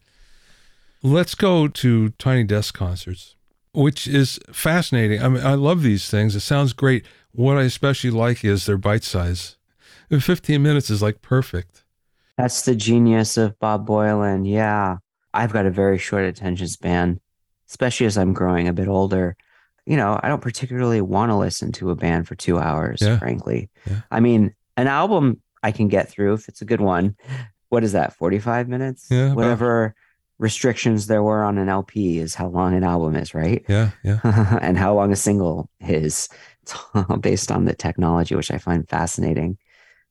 Let's 1.03 1.35
go 1.35 1.69
to 1.69 2.09
Tiny 2.11 2.45
Desk 2.45 2.75
concerts, 2.75 3.37
which 3.73 4.09
is 4.09 4.41
fascinating. 4.53 5.23
I 5.23 5.29
mean, 5.29 5.45
I 5.45 5.55
love 5.55 5.83
these 5.83 6.11
things. 6.11 6.35
It 6.35 6.41
sounds 6.41 6.73
great. 6.73 7.05
What 7.33 7.57
I 7.57 7.63
especially 7.63 8.11
like 8.11 8.45
is 8.45 8.67
their 8.67 8.79
bite 8.79 9.05
size. 9.05 9.57
15 10.11 10.63
minutes 10.63 10.89
is 10.91 11.03
like 11.03 11.21
perfect. 11.23 11.85
That's 12.39 12.63
the 12.63 12.75
genius 12.75 13.37
of 13.37 13.59
Bob 13.59 13.87
Boilen. 13.87 14.49
Yeah. 14.49 14.99
I've 15.35 15.53
got 15.53 15.67
a 15.67 15.71
very 15.71 15.99
short 15.99 16.25
attention 16.25 16.69
span, 16.69 17.21
especially 17.69 18.07
as 18.07 18.17
I'm 18.17 18.33
growing 18.33 18.69
a 18.69 18.73
bit 18.73 18.89
older. 18.89 19.37
You 19.85 19.97
know, 19.97 20.19
I 20.23 20.29
don't 20.29 20.41
particularly 20.41 21.01
want 21.01 21.31
to 21.31 21.37
listen 21.37 21.73
to 21.73 21.91
a 21.91 21.97
band 21.97 22.27
for 22.29 22.35
two 22.35 22.59
hours, 22.59 23.01
Yeah. 23.03 23.19
frankly. 23.19 23.69
Yeah. 23.87 24.01
I 24.11 24.21
mean, 24.21 24.55
an 24.77 24.87
album 24.87 25.43
I 25.63 25.73
can 25.73 25.89
get 25.89 26.09
through 26.09 26.35
if 26.35 26.49
it's 26.49 26.63
a 26.63 26.65
good 26.65 26.81
one. 26.81 27.17
What 27.71 27.85
is 27.85 27.93
that, 27.93 28.15
45 28.15 28.69
minutes? 28.69 29.09
Yeah, 29.11 29.27
about- 29.27 29.37
Whatever 29.37 29.95
restrictions 30.39 31.09
there 31.09 31.23
were 31.23 31.43
on 31.43 31.59
an 31.59 31.69
LP 31.69 32.19
is 32.21 32.35
how 32.37 32.47
long 32.47 32.73
an 32.75 32.85
album 32.85 33.17
is, 33.17 33.35
right? 33.35 33.65
Yeah, 33.69 33.91
yeah. 34.05 34.21
and 34.63 34.79
how 34.79 34.95
long 34.95 35.11
a 35.13 35.17
single 35.17 35.69
is 35.81 36.29
It's 36.63 36.75
all 36.95 37.17
based 37.17 37.51
on 37.51 37.65
the 37.65 37.75
technology, 37.75 38.35
which 38.37 38.51
I 38.53 38.59
find 38.59 38.89
fascinating. 38.89 39.59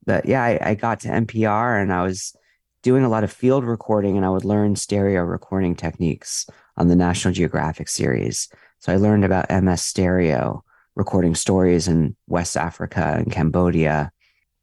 But 0.08 0.26
yeah, 0.26 0.44
I, 0.44 0.60
I 0.62 0.74
got 0.74 1.02
to 1.02 1.10
NPR 1.10 1.80
and 1.80 1.94
I 1.94 2.02
was 2.02 2.36
doing 2.82 3.04
a 3.04 3.10
lot 3.10 3.26
of 3.26 3.32
field 3.32 3.66
recording 3.66 4.16
and 4.16 4.26
I 4.26 4.30
would 4.30 4.46
learn 4.46 4.78
stereo 4.78 5.22
recording 5.22 5.76
techniques 5.76 6.48
on 6.78 6.88
the 6.88 6.96
National 6.96 7.34
Geographic 7.34 7.90
series. 7.90 8.48
So 8.80 8.94
I 8.94 8.96
learned 8.96 9.26
about 9.26 9.52
MS 9.52 9.84
stereo, 9.84 10.64
recording 10.96 11.36
stories 11.36 11.90
in 11.90 12.16
West 12.28 12.56
Africa 12.56 13.16
and 13.18 13.32
Cambodia. 13.32 14.12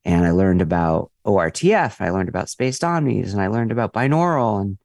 And 0.07 0.27
I 0.27 0.31
learned 0.31 0.63
about 0.63 1.13
ORTF. 1.27 2.01
I 2.01 2.09
learned 2.09 2.31
about 2.31 2.49
spaced 2.49 2.83
omnis 2.83 3.33
and 3.33 3.43
I 3.43 3.49
learned 3.49 3.71
about 3.71 3.93
binaural 3.93 4.61
and 4.61 4.79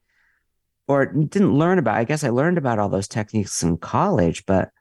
or 0.90 1.06
didn't 1.06 1.54
learn 1.54 1.78
about, 1.78 1.96
I 1.96 2.04
guess 2.04 2.24
I 2.24 2.30
learned 2.30 2.58
about 2.58 2.80
all 2.80 2.90
those 2.90 3.08
techniques 3.08 3.64
in 3.64 3.78
college, 3.78 4.46
but 4.46 4.72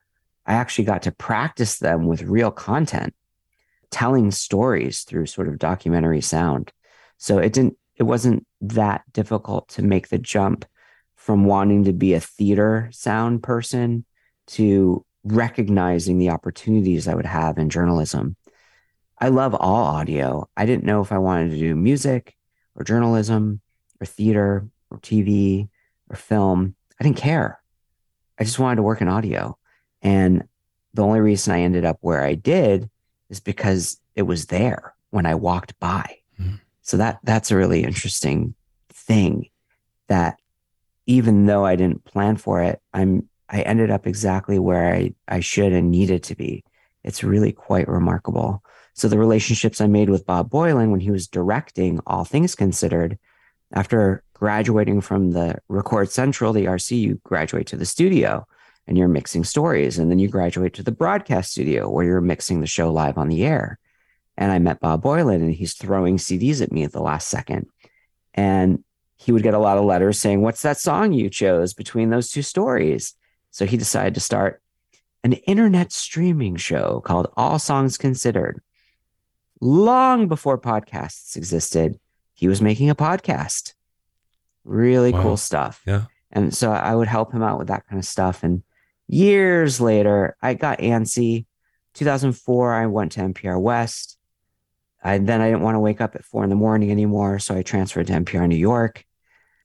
I 0.46 0.54
actually 0.54 0.86
got 0.86 1.02
to 1.02 1.12
practice 1.12 1.78
them 1.78 2.06
with 2.06 2.22
real 2.22 2.50
content, 2.50 3.14
telling 3.90 4.30
stories 4.30 5.02
through 5.02 5.26
sort 5.26 5.48
of 5.48 5.58
documentary 5.58 6.20
sound. 6.20 6.72
So 7.16 7.38
it 7.38 7.52
didn't, 7.52 7.76
it 7.96 8.04
wasn't 8.04 8.46
that 8.60 9.02
difficult 9.12 9.68
to 9.70 9.82
make 9.82 10.08
the 10.08 10.18
jump 10.18 10.64
from 11.16 11.44
wanting 11.44 11.84
to 11.84 11.92
be 11.92 12.14
a 12.14 12.20
theater 12.20 12.88
sound 12.92 13.42
person 13.42 14.04
to 14.46 15.04
recognizing 15.24 16.18
the 16.18 16.30
opportunities 16.30 17.08
I 17.08 17.14
would 17.14 17.26
have 17.26 17.58
in 17.58 17.70
journalism. 17.70 18.36
I 19.20 19.28
love 19.28 19.54
all 19.54 19.84
audio. 19.84 20.48
I 20.56 20.64
didn't 20.64 20.84
know 20.84 21.00
if 21.00 21.12
I 21.12 21.18
wanted 21.18 21.50
to 21.50 21.58
do 21.58 21.74
music 21.74 22.36
or 22.74 22.84
journalism 22.84 23.60
or 24.00 24.06
theater 24.06 24.68
or 24.90 24.98
TV 24.98 25.68
or 26.08 26.16
film. 26.16 26.76
I 27.00 27.04
didn't 27.04 27.16
care. 27.16 27.60
I 28.38 28.44
just 28.44 28.58
wanted 28.58 28.76
to 28.76 28.82
work 28.82 29.00
in 29.00 29.08
audio. 29.08 29.58
And 30.00 30.44
the 30.94 31.02
only 31.02 31.20
reason 31.20 31.52
I 31.52 31.60
ended 31.60 31.84
up 31.84 31.98
where 32.00 32.22
I 32.22 32.34
did 32.34 32.88
is 33.30 33.40
because 33.40 33.98
it 34.14 34.22
was 34.22 34.46
there 34.46 34.94
when 35.10 35.26
I 35.26 35.34
walked 35.34 35.78
by. 35.78 36.16
Mhm. 36.40 36.60
So 36.82 36.96
that 36.96 37.18
that's 37.22 37.50
a 37.50 37.56
really 37.56 37.84
interesting 37.84 38.54
thing 38.90 39.48
that 40.08 40.38
even 41.06 41.46
though 41.46 41.64
I 41.64 41.76
didn't 41.76 42.04
plan 42.04 42.36
for 42.36 42.62
it, 42.62 42.80
I'm 42.92 43.28
I 43.48 43.62
ended 43.62 43.90
up 43.90 44.06
exactly 44.06 44.58
where 44.58 44.94
I, 44.94 45.14
I 45.26 45.40
should 45.40 45.72
and 45.72 45.90
needed 45.90 46.22
to 46.24 46.34
be. 46.34 46.64
It's 47.02 47.24
really 47.24 47.52
quite 47.52 47.88
remarkable. 47.88 48.62
So 48.92 49.08
the 49.08 49.18
relationships 49.18 49.80
I 49.80 49.86
made 49.86 50.10
with 50.10 50.26
Bob 50.26 50.50
Boilen 50.50 50.90
when 50.90 51.00
he 51.00 51.10
was 51.10 51.26
directing 51.28 52.00
All 52.06 52.24
Things 52.24 52.54
Considered, 52.54 53.18
after 53.72 54.22
graduating 54.34 55.00
from 55.00 55.30
the 55.30 55.58
Record 55.68 56.10
Central, 56.10 56.52
the 56.52 56.66
RC, 56.66 57.00
you 57.00 57.20
graduate 57.24 57.66
to 57.68 57.76
the 57.76 57.86
studio 57.86 58.46
and 58.88 58.96
you're 58.98 59.06
mixing 59.06 59.44
stories. 59.44 59.98
And 59.98 60.10
then 60.10 60.18
you 60.18 60.26
graduate 60.28 60.72
to 60.74 60.82
the 60.82 60.90
broadcast 60.90 61.52
studio 61.52 61.88
where 61.88 62.04
you're 62.04 62.20
mixing 62.22 62.60
the 62.60 62.66
show 62.66 62.90
live 62.90 63.18
on 63.18 63.28
the 63.28 63.44
air. 63.44 63.78
And 64.36 64.50
I 64.50 64.58
met 64.58 64.80
Bob 64.80 65.02
Boilen 65.02 65.36
and 65.36 65.54
he's 65.54 65.74
throwing 65.74 66.16
CDs 66.16 66.62
at 66.62 66.72
me 66.72 66.82
at 66.84 66.92
the 66.92 67.02
last 67.02 67.28
second. 67.28 67.66
And 68.34 68.82
he 69.16 69.30
would 69.30 69.42
get 69.42 69.54
a 69.54 69.58
lot 69.58 69.78
of 69.78 69.84
letters 69.84 70.18
saying, 70.18 70.40
What's 70.40 70.62
that 70.62 70.78
song 70.78 71.12
you 71.12 71.28
chose 71.28 71.74
between 71.74 72.10
those 72.10 72.30
two 72.30 72.42
stories? 72.42 73.14
So 73.50 73.66
he 73.66 73.76
decided 73.76 74.14
to 74.14 74.20
start 74.20 74.62
an 75.22 75.32
internet 75.32 75.92
streaming 75.92 76.56
show 76.56 77.00
called 77.04 77.30
All 77.36 77.58
Songs 77.58 77.98
Considered. 77.98 78.60
Long 79.60 80.28
before 80.28 80.56
podcasts 80.58 81.36
existed, 81.36 81.98
he 82.34 82.46
was 82.48 82.62
making 82.62 82.88
a 82.90 82.94
podcast. 82.94 83.74
Really 84.64 85.12
Wow. 85.12 85.22
cool 85.22 85.36
stuff. 85.36 85.82
Yeah. 85.86 86.04
And 86.30 86.54
so 86.54 86.70
I 86.70 86.94
would 86.94 87.08
help 87.08 87.32
him 87.32 87.42
out 87.42 87.58
with 87.58 87.68
that 87.68 87.86
kind 87.88 87.98
of 87.98 88.04
stuff. 88.04 88.44
And 88.44 88.62
years 89.08 89.80
later, 89.80 90.36
I 90.40 90.54
got 90.54 90.78
antsy. 90.78 91.46
2004, 91.94 92.74
I 92.74 92.86
went 92.86 93.12
to 93.12 93.20
NPR 93.20 93.60
West. 93.60 94.16
I, 95.02 95.18
then 95.18 95.40
I 95.40 95.48
didn't 95.48 95.62
want 95.62 95.74
to 95.74 95.80
wake 95.80 96.00
up 96.00 96.14
at 96.14 96.24
four 96.24 96.44
in 96.44 96.50
the 96.50 96.56
morning 96.56 96.90
anymore. 96.90 97.38
So 97.38 97.54
I 97.54 97.62
transferred 97.62 98.06
to 98.08 98.12
NPR 98.12 98.48
New 98.48 98.56
York. 98.56 99.04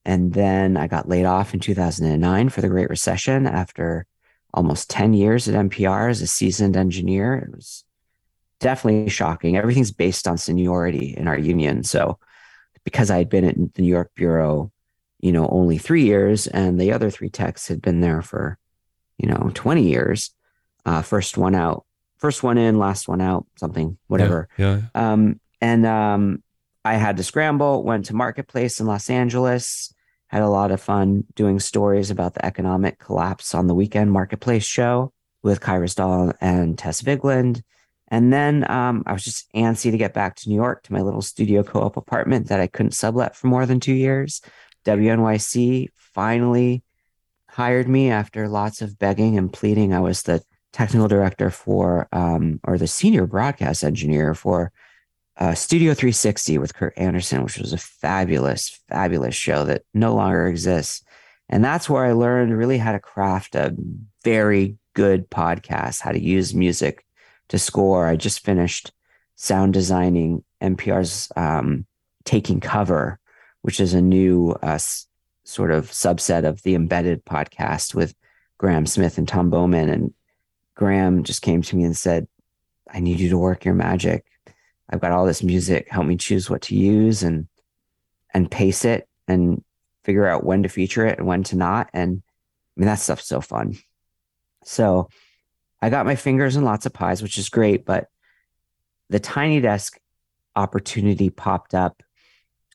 And 0.06 0.34
then 0.34 0.78
I 0.78 0.88
got 0.88 1.08
laid 1.08 1.26
off 1.26 1.54
in 1.54 1.60
2009 1.60 2.50
for 2.50 2.62
the 2.62 2.68
Great 2.70 2.90
Recession 2.90 3.48
after 3.48 4.06
almost 4.54 4.90
10 4.90 5.14
years 5.14 5.48
at 5.48 5.56
NPR 5.56 6.10
as 6.10 6.22
a 6.22 6.28
seasoned 6.28 6.76
engineer. 6.76 7.36
It 7.36 7.56
was 7.56 7.84
definitely 8.60 9.10
shocking. 9.10 9.58
Everything's 9.58 9.92
based 9.92 10.28
on 10.28 10.38
seniority 10.38 11.16
in 11.16 11.28
our 11.28 11.38
union. 11.38 11.84
So 11.84 12.20
because 12.84 13.10
I 13.10 13.18
had 13.18 13.30
been 13.30 13.46
at 13.46 13.56
the 13.74 13.82
New 13.82 13.90
York 13.90 14.12
Bureau, 14.16 14.72
you 15.20 15.32
know, 15.32 15.48
only 15.48 15.78
three 15.78 16.04
years, 16.04 16.48
and 16.48 16.80
the 16.80 16.92
other 16.92 17.10
three 17.10 17.30
techs 17.30 17.68
had 17.68 17.82
been 17.82 18.02
there 18.02 18.22
for, 18.22 18.58
you 19.17 19.28
know, 19.28 19.52
20 19.54 19.84
years. 19.84 20.32
Uh, 20.86 21.02
first 21.02 21.38
one 21.38 21.56
out, 21.56 21.86
first 22.17 22.43
one 22.43 22.58
in, 22.58 22.78
last 22.78 23.08
one 23.08 23.21
out, 23.21 23.45
something, 23.56 23.97
whatever. 24.08 24.49
Yeah. 24.58 24.82
yeah. 24.95 25.12
Um, 25.12 25.39
and 25.62 25.86
um, 25.86 26.43
I 26.84 26.95
had 26.95 27.17
to 27.17 27.23
scramble, 27.23 27.84
went 27.84 28.06
to 28.06 28.15
Marketplace 28.15 28.80
in 28.80 28.86
Los 28.86 29.10
Angeles, 29.10 29.93
had 30.28 30.41
a 30.41 30.49
lot 30.49 30.71
of 30.71 30.82
fun 30.82 31.23
doing 31.36 31.60
stories 31.60 32.12
about 32.12 32.34
the 32.34 32.45
economic 32.45 32.99
collapse 32.99 33.54
on 33.54 33.67
the 33.67 33.76
weekend 33.76 34.12
Marketplace 34.12 34.65
show 34.65 35.13
with 35.43 35.62
Kai 35.62 35.78
Ryssdal 35.78 36.34
and 36.41 36.78
Tess 36.78 37.02
Vigeland. 37.02 37.62
And 38.08 38.34
then 38.34 38.69
um, 38.69 39.04
I 39.06 39.13
was 39.13 39.23
just 39.23 39.52
antsy 39.54 39.91
to 39.91 39.97
get 39.97 40.13
back 40.13 40.36
to 40.38 40.49
New 40.49 40.56
York 40.56 40.84
to 40.84 40.93
my 40.93 41.02
little 41.02 41.21
studio 41.21 41.63
co 41.63 41.82
op 41.82 41.97
apartment 41.97 42.47
that 42.47 42.60
I 42.60 42.67
couldn't 42.67 42.91
sublet 42.91 43.36
for 43.36 43.47
more 43.47 43.65
than 43.65 43.80
two 43.80 43.93
years. 43.93 44.41
WNYC 44.86 45.89
finally 45.95 46.84
hired 47.54 47.88
me 47.88 48.10
after 48.10 48.48
lots 48.48 48.82
of 48.82 48.98
begging 48.98 49.38
and 49.38 49.54
pleading. 49.54 49.94
I 49.94 50.00
was 50.00 50.24
the 50.24 50.42
technical 50.72 51.08
director 51.08 51.52
for, 51.52 52.08
um, 52.12 52.60
or 52.63 52.80
the 52.80 52.88
senior 52.88 53.28
broadcast 53.28 53.84
engineer 53.84 54.34
for 54.34 54.72
uh, 55.38 55.54
Studio 55.54 55.94
360 55.94 56.58
with 56.58 56.74
Kurt 56.74 56.98
Andersen, 56.98 57.44
which 57.44 57.60
was 57.60 57.72
a 57.72 57.78
fabulous, 57.78 58.82
fabulous 58.89 59.36
show 59.36 59.66
that 59.66 59.84
no 59.94 60.16
longer 60.16 60.48
exists. 60.48 61.04
And 61.48 61.63
that's 61.63 61.88
where 61.88 62.06
I 62.06 62.13
learned 62.13 62.58
really 62.58 62.80
how 62.80 62.92
to 62.92 63.00
craft 63.00 63.54
a 63.54 63.76
very 64.24 64.78
good 64.96 65.30
podcast, 65.30 66.02
how 66.02 66.12
to 66.12 66.20
use 66.20 66.56
music 66.56 67.06
to 67.50 67.60
score. 67.60 68.08
I 68.08 68.16
just 68.16 68.44
finished 68.44 68.92
sound 69.36 69.74
designing 69.74 70.44
NPR's 70.62 71.32
um, 71.36 71.86
Taking 72.26 72.60
Cover, 72.60 73.20
which 73.62 73.80
is 73.80 73.94
a 73.94 74.02
new 74.02 74.56
uh, 74.63 74.80
sort 75.54 75.72
of 75.72 75.92
subset 75.92 76.46
of 76.46 76.63
the 76.63 76.76
embedded 76.76 77.24
podcast 77.26 77.94
with 77.94 78.16
Graham 78.58 78.86
Smith 78.86 79.18
and 79.18 79.28
Tom 79.28 79.50
Bowman. 79.50 79.89
And 79.89 80.13
Graham 80.76 81.24
just 81.24 81.42
came 81.42 81.62
to 81.62 81.76
me 81.76 81.84
and 81.84 81.96
said, 81.96 82.28
I 82.92 83.00
need 83.00 83.20
you 83.20 83.30
to 83.30 83.38
work 83.38 83.63
your 83.63 83.76
magic. 83.76 84.26
I've 84.89 85.00
got 85.00 85.12
all 85.12 85.26
this 85.26 85.44
music. 85.44 85.88
Help 85.89 86.06
me 86.06 86.18
choose 86.18 86.50
what 86.50 86.63
to 86.63 86.76
use 86.76 87.24
and 87.24 87.48
and 88.34 88.50
pace 88.50 88.84
it 88.84 89.08
and 89.28 89.63
figure 90.04 90.26
out 90.26 90.44
when 90.44 90.63
to 90.63 90.70
feature 90.70 91.06
it 91.06 91.20
and 91.20 91.28
when 91.28 91.44
to 91.44 91.56
not. 91.56 91.89
And 91.94 92.24
I 92.76 92.80
mean 92.80 92.88
that 92.88 93.00
stuff's 93.00 93.28
so 93.28 93.42
fun. 93.42 93.78
So 94.63 95.10
I 95.82 95.89
got 95.89 96.06
my 96.06 96.16
fingers 96.16 96.56
in 96.56 96.63
lots 96.63 96.86
of 96.86 96.94
pies, 96.94 97.22
which 97.22 97.38
is 97.38 97.50
great, 97.50 97.86
but 97.86 98.08
the 99.10 99.20
tiny 99.20 99.62
desk 99.62 100.00
opportunity 100.56 101.30
popped 101.30 101.76
up 101.76 102.02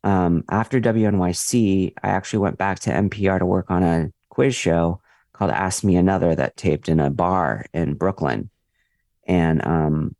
um, 0.05 0.45
after 0.51 0.81
WNYC. 0.81 1.95
I 2.03 2.09
actually 2.09 2.41
went 2.41 2.59
back 2.59 2.81
to 2.81 2.91
NPR 2.91 3.39
to 3.39 3.47
work 3.47 3.71
on 3.71 3.83
a 3.83 4.13
quiz 4.29 4.55
show 4.55 5.01
called 5.33 5.51
Ask 5.51 5.85
Me 5.85 5.97
Another 5.97 6.35
that 6.35 6.57
taped 6.57 6.89
in 6.89 7.01
a 7.01 7.11
bar 7.11 7.67
in 7.73 7.95
Brooklyn. 7.95 8.51
And 9.27 9.65
um, 9.65 10.17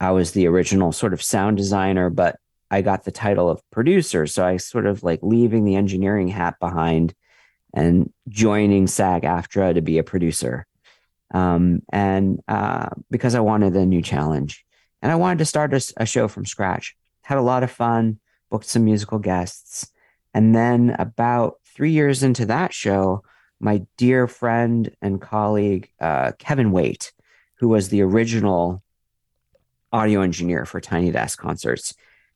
I 0.00 0.10
was 0.10 0.32
the 0.32 0.46
original 0.48 0.92
sort 0.92 1.12
of 1.12 1.22
sound 1.22 1.56
designer, 1.56 2.10
but 2.10 2.38
I 2.70 2.82
got 2.82 3.04
the 3.04 3.12
title 3.12 3.48
of 3.48 3.62
producer. 3.70 4.26
So 4.26 4.44
I 4.44 4.56
sort 4.56 4.86
of 4.86 5.02
like 5.02 5.20
leaving 5.22 5.64
the 5.64 5.76
engineering 5.76 6.28
hat 6.28 6.58
behind 6.58 7.14
and 7.72 8.12
joining 8.28 8.86
SAG 8.86 9.22
AFTRA 9.22 9.74
to 9.74 9.82
be 9.82 9.98
a 9.98 10.04
producer. 10.04 10.66
Um, 11.32 11.82
and 11.92 12.40
uh, 12.48 12.88
because 13.10 13.34
I 13.34 13.40
wanted 13.40 13.76
a 13.76 13.86
new 13.86 14.02
challenge 14.02 14.64
and 15.02 15.12
I 15.12 15.16
wanted 15.16 15.38
to 15.38 15.44
start 15.44 15.74
a, 15.74 15.94
a 15.98 16.06
show 16.06 16.28
from 16.28 16.46
scratch. 16.46 16.96
Had 17.22 17.38
a 17.38 17.42
lot 17.42 17.62
of 17.62 17.70
fun, 17.70 18.18
booked 18.50 18.66
some 18.66 18.84
musical 18.84 19.18
guests. 19.18 19.90
And 20.34 20.54
then 20.54 20.94
about 20.98 21.56
three 21.64 21.92
years 21.92 22.22
into 22.22 22.46
that 22.46 22.72
show, 22.72 23.22
my 23.60 23.86
dear 23.96 24.26
friend 24.26 24.94
and 25.00 25.20
colleague, 25.20 25.90
uh, 26.00 26.32
Kevin 26.38 26.72
Waite, 26.72 27.12
who 27.54 27.68
was 27.68 27.88
the 27.88 28.02
original 28.02 28.82
audio 29.92 30.20
engineer 30.20 30.66
for 30.66 30.80
Tiny 30.80 31.10
Desk 31.10 31.38
concerts. 31.38 31.94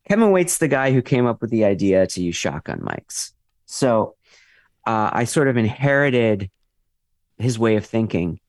Kevin 0.09 0.31
Waite's 0.31 0.59
the 0.59 0.69
guy 0.69 0.93
who 0.93 1.03
came 1.03 1.27
up 1.27 1.41
with 1.41 1.51
the 1.51 1.65
idea 1.65 2.07
to 2.07 2.23
use 2.23 2.37
shotgun 2.37 2.81
mics. 2.81 3.33
So 3.67 4.17
uh, 4.87 5.11
I 5.13 5.25
sort 5.25 5.49
of 5.49 5.57
inherited 5.57 6.51
his 7.39 7.59
way 7.59 7.77
of 7.77 7.85
thinking, 7.85 8.41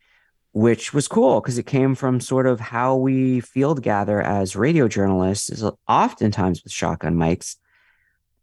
which 0.53 0.93
was 0.93 1.07
cool 1.07 1.39
because 1.41 1.57
it 1.57 1.65
came 1.65 1.95
from 1.95 2.19
sort 2.19 2.45
of 2.45 2.59
how 2.59 2.95
we 2.95 3.39
field 3.39 3.81
gather 3.81 4.21
as 4.21 4.55
radio 4.55 4.87
journalists, 4.87 5.49
is 5.49 5.63
oftentimes 5.87 6.63
with 6.63 6.73
shotgun 6.73 7.15
mics. 7.15 7.55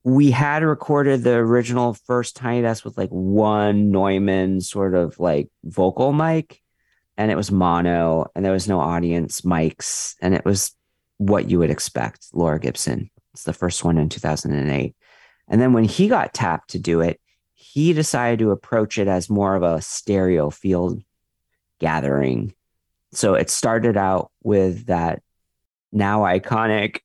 We 0.05 0.31
had 0.31 0.63
recorded 0.63 1.23
the 1.23 1.35
original 1.35 1.95
first 1.95 2.37
Tiny 2.37 2.63
Desk 2.63 2.85
with 2.85 2.97
like 2.97 3.11
one 3.11 3.91
Neumann 3.91 4.61
sort 4.61 4.95
of 4.95 5.19
like 5.19 5.49
vocal 5.65 6.13
mic 6.13 6.63
and 7.19 7.33
it 7.33 7.37
was 7.37 7.51
mono 7.51 8.31
and 8.35 8.45
there 8.45 8.53
was 8.53 8.69
no 8.69 8.81
audience 8.81 9.43
mics 9.43 10.15
and 10.23 10.35
it 10.35 10.45
was 10.45 10.75
what 11.19 11.51
you 11.51 11.59
would 11.59 11.71
expect 11.71 12.29
laura 12.33 12.59
gibson 12.59 13.11
it's 13.35 13.45
the 13.45 13.53
first 13.53 13.85
one 13.85 13.99
in 13.99 14.09
2008 14.09 14.97
and 15.49 15.61
then 15.61 15.73
when 15.75 15.85
he 15.85 16.09
got 16.09 16.33
tapped 16.33 16.71
to 16.71 16.79
do 16.79 17.01
it 17.01 17.21
he 17.53 17.93
decided 17.93 18.39
to 18.39 18.53
approach 18.53 18.97
it 18.97 19.09
as 19.09 19.29
more 19.29 19.55
of 19.57 19.63
a 19.63 19.83
stereo 19.83 20.49
field 20.49 21.03
gathering 21.79 22.53
so 23.13 23.35
it 23.35 23.51
started 23.51 23.97
out 23.97 24.31
with 24.43 24.87
that 24.87 25.23
now 25.93 26.21
iconic 26.21 27.01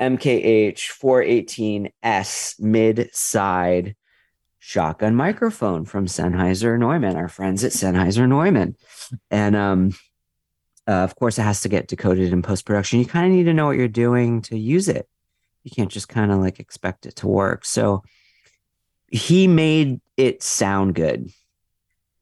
mkh 0.00 0.76
418s 0.76 2.60
mid 2.60 3.10
side 3.14 3.94
shotgun 4.66 5.14
microphone 5.14 5.84
from 5.84 6.06
Sennheiser 6.06 6.78
Neumann, 6.78 7.16
our 7.16 7.28
friends 7.28 7.62
at 7.64 7.72
Sennheiser 7.72 8.26
Neumann. 8.26 8.74
And 9.30 9.54
um, 9.54 9.94
uh, 10.88 10.92
of 10.92 11.14
course, 11.16 11.38
it 11.38 11.42
has 11.42 11.60
to 11.62 11.68
get 11.68 11.86
decoded 11.86 12.32
in 12.32 12.40
post 12.40 12.64
production. 12.64 12.98
You 12.98 13.04
kind 13.04 13.26
of 13.26 13.32
need 13.32 13.44
to 13.44 13.52
know 13.52 13.66
what 13.66 13.76
you're 13.76 13.88
doing 13.88 14.40
to 14.42 14.58
use 14.58 14.88
it. 14.88 15.06
You 15.64 15.70
can't 15.70 15.90
just 15.90 16.08
kind 16.08 16.32
of 16.32 16.38
like 16.38 16.60
expect 16.60 17.04
it 17.04 17.16
to 17.16 17.26
work. 17.26 17.66
So 17.66 18.04
he 19.08 19.46
made 19.46 20.00
it 20.16 20.42
sound 20.42 20.94
good. 20.94 21.30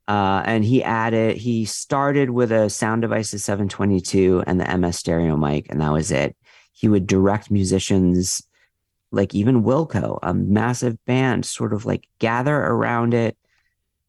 Uh, 0.09 0.43
and 0.45 0.65
he 0.65 0.83
added, 0.83 1.37
he 1.37 1.65
started 1.65 2.31
with 2.31 2.51
a 2.51 2.69
Sound 2.69 3.03
Devices 3.03 3.45
722 3.45 4.43
and 4.47 4.61
the 4.61 4.77
MS 4.77 4.99
stereo 4.99 5.37
mic, 5.37 5.67
and 5.71 5.81
that 5.81 5.93
was 5.93 6.11
it. 6.11 6.37
He 6.73 6.89
would 6.89 7.07
direct 7.07 7.51
musicians 7.51 8.43
like 9.13 9.35
even 9.35 9.63
Wilco, 9.63 10.19
a 10.23 10.35
massive 10.35 11.03
band, 11.05 11.45
sort 11.45 11.73
of 11.73 11.85
like 11.85 12.09
gather 12.19 12.57
around 12.57 13.15
it, 13.15 13.37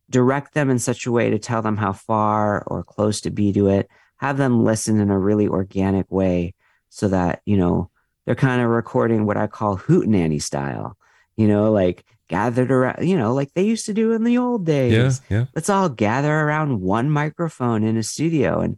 direct 0.10 0.54
them 0.54 0.70
in 0.70 0.80
such 0.80 1.06
a 1.06 1.12
way 1.12 1.30
to 1.30 1.38
tell 1.38 1.62
them 1.62 1.78
how 1.78 1.92
far 1.92 2.64
or 2.68 2.84
close 2.84 3.22
to 3.22 3.30
be 3.30 3.52
to 3.54 3.68
it, 3.68 3.90
have 4.18 4.38
them 4.38 4.64
listen 4.64 5.00
in 5.00 5.12
a 5.12 5.20
really 5.20 5.48
organic 5.48 6.10
way 6.10 6.54
so 6.90 7.10
that, 7.10 7.42
you 7.46 7.58
know, 7.58 7.90
they're 8.26 8.36
kind 8.36 8.62
of 8.62 8.70
recording 8.70 9.26
what 9.26 9.38
I 9.38 9.48
call 9.48 9.78
hootenanny 9.78 10.42
style, 10.42 10.98
you 11.36 11.48
know, 11.48 11.72
like 11.72 12.06
gathered 12.34 12.72
around, 12.72 13.08
you 13.08 13.18
know, 13.18 13.34
like 13.34 13.54
they 13.54 13.64
used 13.64 13.86
to 13.88 13.94
do 13.94 14.12
in 14.14 14.24
the 14.24 14.38
old 14.38 14.66
days. 14.66 15.22
Yeah, 15.30 15.38
yeah. 15.38 15.46
Let's 15.56 15.70
all 15.70 15.90
gather 15.90 16.34
around 16.34 16.82
one 16.82 17.10
microphone 17.10 17.84
in 17.84 17.98
a 17.98 18.04
studio. 18.04 18.60
And 18.60 18.78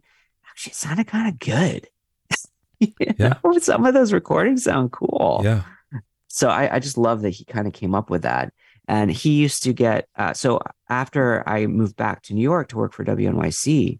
actually, 0.50 0.72
it 0.72 0.76
sounded 0.76 1.06
kind 1.06 1.28
of 1.28 1.38
good. 1.38 1.88
yeah. 2.80 3.34
Know? 3.42 3.58
Some 3.58 3.86
of 3.86 3.94
those 3.94 4.12
recordings 4.12 4.64
sound 4.64 4.92
cool. 4.92 5.40
Yeah 5.44 5.62
so 6.36 6.50
I, 6.50 6.74
I 6.74 6.78
just 6.80 6.98
love 6.98 7.22
that 7.22 7.30
he 7.30 7.46
kind 7.46 7.66
of 7.66 7.72
came 7.72 7.94
up 7.94 8.10
with 8.10 8.22
that. 8.22 8.52
And 8.86 9.10
he 9.10 9.40
used 9.40 9.62
to 9.62 9.72
get 9.72 10.06
uh, 10.16 10.34
so 10.34 10.60
after 10.86 11.42
I 11.48 11.66
moved 11.66 11.96
back 11.96 12.22
to 12.24 12.34
New 12.34 12.42
York 12.42 12.68
to 12.68 12.76
work 12.76 12.92
for 12.92 13.06
WNYC, 13.06 13.98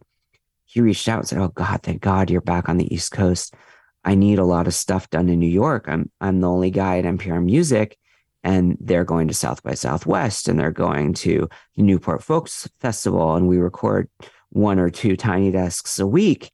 he 0.66 0.81
reached 0.83 1.09
out 1.09 1.21
and 1.21 1.29
said, 1.29 1.38
"Oh 1.38 1.49
God, 1.49 1.83
thank 1.83 2.03
God 2.03 2.31
you're 2.31 2.42
back 2.42 2.69
on 2.69 2.77
the 2.77 2.95
East 2.95 3.11
Coast. 3.11 3.55
I 4.05 4.14
need 4.14 4.38
a 4.38 4.45
lot 4.45 4.66
of 4.66 4.75
stuff 4.75 5.09
done 5.09 5.31
in 5.31 5.40
New 5.40 5.51
York. 5.51 5.87
I'm 5.88 6.11
I'm 6.21 6.40
the 6.40 6.51
only 6.51 6.71
guy 6.71 6.99
at 6.99 7.07
NPR 7.07 7.42
Music, 7.42 7.99
and 8.46 8.78
they're 8.80 9.04
going 9.04 9.26
to 9.26 9.35
South 9.35 9.61
by 9.64 9.74
Southwest, 9.74 10.46
and 10.46 10.56
they're 10.56 10.70
going 10.70 11.14
to 11.14 11.48
the 11.74 11.82
Newport 11.82 12.22
Folks 12.22 12.68
Festival, 12.78 13.35
and 13.35 13.48
we 13.48 13.59
record 13.59 14.09
one 14.50 14.78
or 14.78 14.88
two 14.88 15.16
tiny 15.16 15.50
desks 15.50 15.98
a 15.98 16.06
week. 16.06 16.52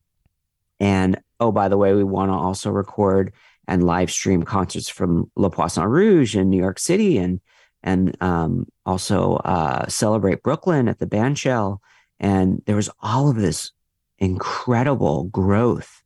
And 0.80 1.20
oh, 1.38 1.52
by 1.52 1.68
the 1.68 1.76
way, 1.76 1.92
we 1.92 2.02
want 2.02 2.30
to 2.30 2.34
also 2.34 2.70
record 2.70 3.34
and 3.68 3.84
live 3.84 4.10
stream 4.10 4.42
concerts 4.42 4.88
from 4.88 5.30
Le 5.36 5.50
Poisson 5.50 5.84
Rouge 5.84 6.34
in 6.34 6.48
New 6.48 6.56
York 6.56 6.78
City 6.78 7.18
and 7.18 7.40
and 7.82 8.16
um, 8.22 8.66
also 8.86 9.34
uh, 9.44 9.86
celebrate 9.88 10.42
Brooklyn 10.42 10.88
at 10.88 10.98
the 10.98 11.06
Bandshell. 11.06 11.78
And 12.18 12.62
there 12.64 12.76
was 12.76 12.88
all 13.02 13.28
of 13.28 13.36
this 13.36 13.70
incredible 14.16 15.24
growth 15.24 16.02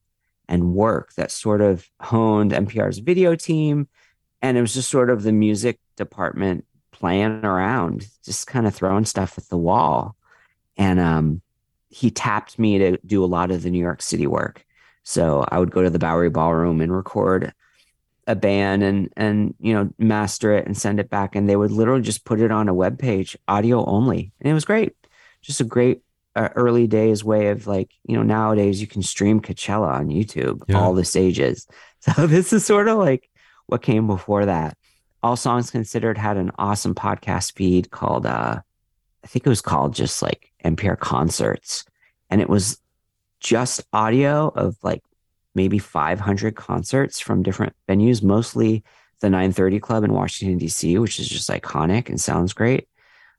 and 0.48 0.74
work 0.74 1.14
that 1.14 1.30
sort 1.30 1.60
of 1.60 1.88
honed 2.00 2.50
NPR's 2.50 2.98
video 2.98 3.36
team. 3.36 3.88
And 4.42 4.56
it 4.56 4.60
was 4.60 4.74
just 4.74 4.90
sort 4.90 5.10
of 5.10 5.22
the 5.22 5.32
music 5.32 5.78
department 5.96 6.64
playing 6.92 7.44
around, 7.44 8.06
just 8.24 8.46
kind 8.46 8.66
of 8.66 8.74
throwing 8.74 9.04
stuff 9.04 9.38
at 9.38 9.48
the 9.48 9.56
wall. 9.56 10.16
And 10.76 11.00
um, 11.00 11.42
he 11.88 12.10
tapped 12.10 12.58
me 12.58 12.78
to 12.78 12.98
do 13.04 13.24
a 13.24 13.26
lot 13.26 13.50
of 13.50 13.62
the 13.62 13.70
New 13.70 13.78
York 13.78 14.02
City 14.02 14.26
work. 14.26 14.64
So 15.02 15.44
I 15.48 15.58
would 15.58 15.70
go 15.70 15.82
to 15.82 15.90
the 15.90 15.98
Bowery 15.98 16.30
Ballroom 16.30 16.80
and 16.80 16.94
record 16.94 17.52
a 18.26 18.34
band 18.34 18.82
and 18.82 19.12
and 19.16 19.54
you 19.60 19.72
know 19.72 19.88
master 19.98 20.52
it 20.52 20.66
and 20.66 20.76
send 20.76 20.98
it 20.98 21.08
back 21.08 21.36
and 21.36 21.48
they 21.48 21.56
would 21.56 21.70
literally 21.70 22.02
just 22.02 22.24
put 22.24 22.40
it 22.40 22.50
on 22.50 22.68
a 22.68 22.74
web 22.74 22.98
page 22.98 23.36
audio 23.46 23.84
only 23.84 24.32
and 24.40 24.50
it 24.50 24.54
was 24.54 24.64
great 24.64 24.94
just 25.42 25.60
a 25.60 25.64
great 25.64 26.02
uh, 26.34 26.48
early 26.56 26.86
days 26.86 27.22
way 27.22 27.48
of 27.48 27.66
like 27.66 27.90
you 28.04 28.16
know 28.16 28.22
nowadays 28.22 28.80
you 28.80 28.86
can 28.86 29.02
stream 29.02 29.40
coachella 29.40 29.88
on 29.88 30.08
youtube 30.08 30.60
yeah. 30.66 30.76
all 30.76 30.92
the 30.92 31.04
stages 31.04 31.68
so 32.00 32.26
this 32.26 32.52
is 32.52 32.66
sort 32.66 32.88
of 32.88 32.98
like 32.98 33.30
what 33.66 33.82
came 33.82 34.06
before 34.06 34.46
that 34.46 34.76
all 35.22 35.36
songs 35.36 35.70
considered 35.70 36.18
had 36.18 36.36
an 36.36 36.50
awesome 36.58 36.94
podcast 36.94 37.54
feed 37.54 37.90
called 37.90 38.26
uh 38.26 38.60
i 39.24 39.26
think 39.26 39.46
it 39.46 39.50
was 39.50 39.60
called 39.60 39.94
just 39.94 40.22
like 40.22 40.52
npr 40.64 40.98
concerts 40.98 41.84
and 42.30 42.40
it 42.40 42.48
was 42.48 42.80
just 43.40 43.82
audio 43.92 44.48
of 44.48 44.76
like 44.82 45.02
maybe 45.56 45.78
500 45.78 46.54
concerts 46.54 47.18
from 47.18 47.42
different 47.42 47.74
venues, 47.88 48.22
mostly 48.22 48.84
the 49.20 49.30
930 49.30 49.80
Club 49.80 50.04
in 50.04 50.12
Washington, 50.12 50.58
D.C., 50.58 50.98
which 50.98 51.18
is 51.18 51.28
just 51.28 51.48
iconic 51.48 52.08
and 52.08 52.20
sounds 52.20 52.52
great. 52.52 52.86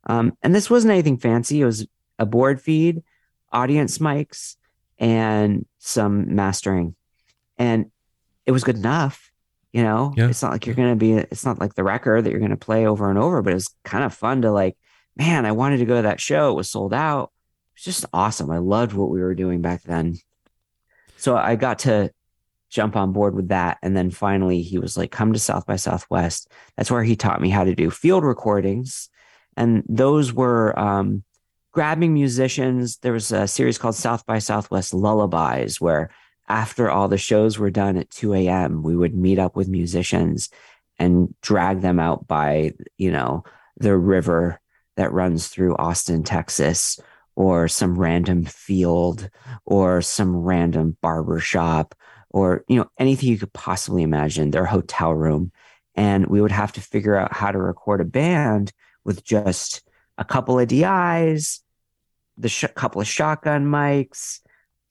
Um, 0.06 0.36
and 0.42 0.54
this 0.54 0.70
wasn't 0.70 0.94
anything 0.94 1.18
fancy. 1.18 1.62
It 1.62 1.66
was 1.66 1.88
a 2.18 2.26
board 2.26 2.60
feed, 2.60 3.04
audience 3.52 4.00
mics, 4.00 4.56
and 4.98 5.66
some 5.78 6.34
mastering. 6.34 6.96
And 7.58 7.92
it 8.46 8.52
was 8.52 8.64
good 8.64 8.78
enough. 8.78 9.27
You 9.78 9.84
know, 9.84 10.14
yeah. 10.18 10.28
it's 10.28 10.42
not 10.42 10.52
like 10.52 10.66
you're 10.66 10.76
going 10.76 10.90
to 10.90 10.96
be, 10.96 11.14
it's 11.14 11.46
not 11.46 11.60
like 11.60 11.76
the 11.76 11.84
record 11.84 12.24
that 12.24 12.32
you're 12.32 12.40
going 12.40 12.50
to 12.50 12.58
play 12.58 12.88
over 12.88 13.10
and 13.10 13.20
over, 13.20 13.42
but 13.42 13.52
it 13.52 13.62
was 13.62 13.76
kind 13.84 14.04
of 14.04 14.14
fun 14.14 14.42
to 14.42 14.52
like, 14.52 14.76
man, 15.16 15.46
I 15.46 15.52
wanted 15.52 15.78
to 15.78 15.86
go 15.86 15.98
to 15.98 16.02
that 16.02 16.20
show. 16.20 16.52
It 16.52 16.56
was 16.56 16.70
sold 16.70 16.94
out 16.94 17.32
was 17.78 17.84
just 17.84 18.06
awesome. 18.14 18.50
I 18.50 18.58
loved 18.58 18.94
what 18.94 19.10
we 19.10 19.22
were 19.22 19.36
doing 19.36 19.62
back 19.62 19.84
then. 19.84 20.18
So 21.18 21.36
I 21.36 21.56
got 21.56 21.80
to 21.80 22.12
jump 22.70 22.96
on 22.96 23.14
board 23.14 23.36
with 23.36 23.50
that. 23.50 23.78
And 23.82 23.96
then 23.96 24.12
finally, 24.12 24.62
he 24.62 24.80
was 24.80 24.98
like, 24.98 25.12
come 25.12 25.34
to 25.34 25.40
South 25.40 25.66
by 25.66 25.76
Southwest. 25.76 26.52
That's 26.76 26.92
where 26.92 27.04
he 27.04 27.16
taught 27.16 27.42
me 27.42 27.50
how 27.50 27.64
to 27.64 27.76
do 27.76 27.90
field 27.90 28.24
recordings 28.24 29.10
And 29.56 29.84
those 29.88 30.34
were 30.34 30.78
um, 30.78 31.24
grabbing 31.72 32.14
musicians. 32.14 32.98
There 32.98 33.14
was 33.14 33.32
a 33.32 33.48
series 33.48 33.78
called 33.78 33.96
South 33.96 34.26
by 34.26 34.40
Southwest 34.40 34.94
Lullabies, 34.94 35.80
where 35.80 36.10
after 36.48 36.90
all 36.90 37.08
the 37.08 37.18
shows 37.18 37.58
were 37.58 37.70
done 37.70 37.98
at 37.98 38.10
2 38.10 38.34
a.m., 38.34 38.84
we 38.84 38.96
would 38.96 39.16
meet 39.16 39.40
up 39.40 39.56
with 39.56 39.68
musicians 39.68 40.50
and 41.00 41.34
drag 41.42 41.82
them 41.82 42.00
out 42.00 42.28
by, 42.28 42.74
you 42.98 43.12
know, 43.12 43.44
the 43.78 43.96
river 43.96 44.60
that 44.96 45.12
runs 45.12 45.48
through 45.48 45.76
Austin, 45.76 46.24
Texas, 46.24 47.00
or 47.36 47.68
some 47.68 48.00
random 48.00 48.46
field 48.46 49.30
or 49.66 50.02
some 50.02 50.36
random 50.36 50.98
barber 51.02 51.40
shop 51.40 51.94
or 52.30 52.66
you 52.68 52.76
know 52.76 52.90
anything 52.98 53.30
you 53.30 53.38
could 53.38 53.54
possibly 53.54 54.02
imagine 54.02 54.50
their 54.50 54.66
hotel 54.66 55.14
room 55.14 55.52
and 55.96 56.28
we 56.28 56.42
would 56.42 56.52
have 56.52 56.72
to 56.72 56.82
figure 56.82 57.16
out 57.16 57.34
how 57.34 57.52
to 57.52 57.58
record 57.58 58.02
a 58.02 58.06
band 58.06 58.72
with 59.04 59.24
just 59.24 59.82
a 60.18 60.24
couple 60.24 60.60
of 60.60 60.68
DIs, 60.68 61.62
the 62.38 62.50
sh- 62.50 62.66
couple 62.76 63.02
of 63.02 63.08
shotgun 63.08 63.66
mics, 63.66 64.40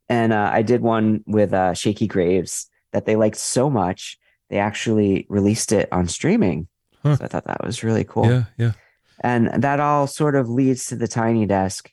and 0.08 0.32
uh, 0.32 0.50
I 0.52 0.62
did 0.62 0.80
one 0.80 1.22
with 1.26 1.52
uh, 1.52 1.74
Shakey 1.74 2.06
Graves 2.06 2.68
that 2.92 3.06
they 3.06 3.16
liked 3.16 3.36
so 3.36 3.68
much 3.68 4.18
they 4.48 4.58
actually 4.58 5.26
released 5.28 5.72
it 5.72 5.88
on 5.92 6.08
streaming. 6.08 6.68
Huh. 7.02 7.16
So 7.16 7.24
I 7.24 7.28
thought 7.28 7.44
that 7.46 7.64
was 7.64 7.82
really 7.82 8.04
cool. 8.04 8.26
Yeah, 8.26 8.44
yeah. 8.56 8.72
And 9.20 9.62
that 9.62 9.80
all 9.80 10.06
sort 10.06 10.36
of 10.36 10.48
leads 10.48 10.86
to 10.86 10.96
the 10.96 11.08
Tiny 11.08 11.46
Desk, 11.46 11.90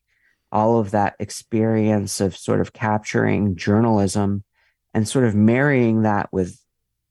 all 0.52 0.78
of 0.78 0.92
that 0.92 1.16
experience 1.20 2.22
of 2.22 2.36
sort 2.36 2.62
of 2.62 2.74
capturing 2.74 3.56
journalism 3.56 4.44
and 4.94 5.08
sort 5.08 5.26
of 5.26 5.34
marrying 5.34 6.04
that 6.04 6.32
with 6.32 6.60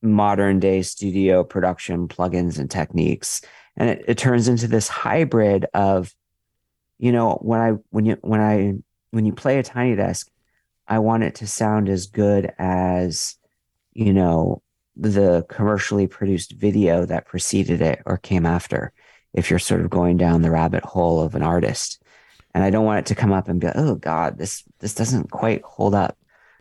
modern 0.03 0.59
day 0.59 0.83
studio 0.83 1.45
production 1.45 2.09
plugins 2.09 2.59
and 2.59 2.69
techniques 2.69 3.41
and 3.77 3.89
it, 3.89 4.05
it 4.09 4.19
turns 4.19 4.49
into 4.49 4.67
this 4.67 4.89
hybrid 4.89 5.65
of 5.75 6.13
you 6.99 7.13
know 7.13 7.39
when 7.41 7.61
i 7.61 7.71
when 7.91 8.05
you 8.05 8.19
when 8.21 8.41
i 8.41 8.73
when 9.13 9.25
you 9.25 9.33
play 9.33 9.61
a 9.61 9.63
tiny 9.63 9.95
desk 9.95 10.29
i 10.89 10.99
want 10.99 11.23
it 11.23 11.35
to 11.37 11.47
sound 11.47 11.89
as 11.89 12.07
good 12.07 12.53
as 12.59 13.37
you 13.93 14.13
know 14.13 14.63
the 14.97 15.45
commercially 15.49 16.07
produced 16.07 16.53
video 16.53 17.05
that 17.07 17.27
preceded 17.27 17.81
it 17.81 18.01
or 18.05 18.19
came 18.19 18.45
after 18.45 18.93
if 19.33 19.49
you're 19.49 19.59
sort 19.59 19.81
of 19.81 19.91
going 19.91 20.17
down 20.17 20.43
the 20.43 20.51
rabbit 20.51 20.85
hole 20.85 21.23
of 21.23 21.35
an 21.35 21.43
artist. 21.43 22.03
And 22.55 22.63
i 22.63 22.71
don't 22.71 22.85
want 22.85 23.01
it 23.01 23.07
to 23.07 23.15
come 23.15 23.33
up 23.33 23.49
and 23.49 23.61
be 23.61 23.67
like, 23.67 23.77
oh 23.77 23.95
god 23.95 24.39
this 24.39 24.63
this 24.81 24.95
doesn't 24.95 25.31
quite 25.31 25.63
hold 25.63 25.95
up. 25.95 26.17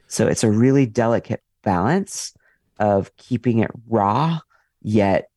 So 0.07 0.27
it's 0.27 0.43
a 0.43 0.51
really 0.51 0.85
delicate 0.85 1.41
balance 1.63 2.33
of 2.79 3.15
keeping 3.17 3.59
it 3.59 3.71
raw, 3.87 4.39
yet 4.81 5.29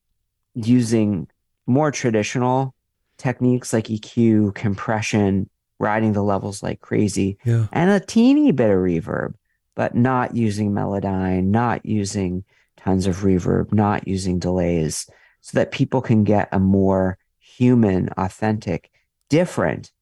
using 0.54 1.28
more 1.66 1.90
traditional 1.90 2.74
techniques 3.18 3.72
like 3.72 3.86
EQ, 3.86 4.54
compression, 4.54 5.48
riding 5.84 6.14
the 6.14 6.22
levels 6.22 6.62
like 6.62 6.80
crazy, 6.80 7.38
yeah. 7.44 7.66
and 7.72 7.90
a 7.90 8.00
teeny 8.00 8.50
bit 8.50 8.70
of 8.70 8.78
reverb, 8.78 9.34
but 9.76 9.94
not 9.94 10.34
using 10.34 10.72
Melodyne, 10.72 11.44
not 11.44 11.84
using 11.84 12.44
tons 12.76 13.06
of 13.06 13.18
reverb, 13.18 13.72
not 13.72 14.08
using 14.08 14.38
delays, 14.38 15.08
so 15.42 15.58
that 15.58 15.70
people 15.70 16.00
can 16.00 16.24
get 16.24 16.48
a 16.50 16.58
more 16.58 17.18
human, 17.38 18.08
authentic, 18.16 18.90
different 19.28 19.92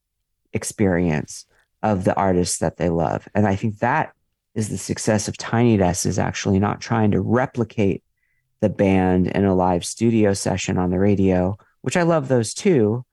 experience 0.53 1.47
of 1.83 2.05
the 2.05 2.15
artists 2.15 2.59
that 2.59 2.77
they 2.77 2.89
love. 2.89 3.29
And 3.35 3.47
I 3.47 3.57
think 3.57 3.79
that 3.79 4.13
is 4.55 4.69
the 4.69 4.79
success 4.79 5.29
of 5.29 5.37
Tiny 5.37 5.77
Desk 5.77 6.07
is 6.07 6.19
actually 6.19 6.59
not 6.59 6.81
trying 6.81 7.11
to 7.11 7.21
replicate 7.21 8.05
the 8.61 8.69
band 8.69 9.27
in 9.27 9.45
a 9.45 9.55
live 9.55 9.85
studio 9.85 10.33
session 10.33 10.79
on 10.79 10.91
the 10.91 10.99
radio, 10.99 11.57
which 11.81 11.97
I 11.97 12.03
love 12.03 12.29
those 12.29 12.55
too, 12.55 13.05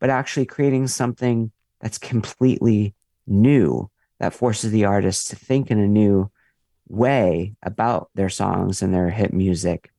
but 0.00 0.10
actually 0.10 0.46
creating 0.46 0.88
something 0.88 1.52
that's 1.84 1.98
completely 1.98 2.94
new 3.26 3.90
that 4.18 4.32
forces 4.32 4.72
the 4.72 4.86
artist 4.86 5.28
to 5.28 5.36
think 5.36 5.70
in 5.70 5.78
a 5.78 5.86
new 5.86 6.30
way 6.88 7.54
about 7.62 8.08
their 8.14 8.30
songs 8.30 8.80
and 8.80 8.94
their 8.94 9.10
hit 9.10 9.34
music 9.34 9.92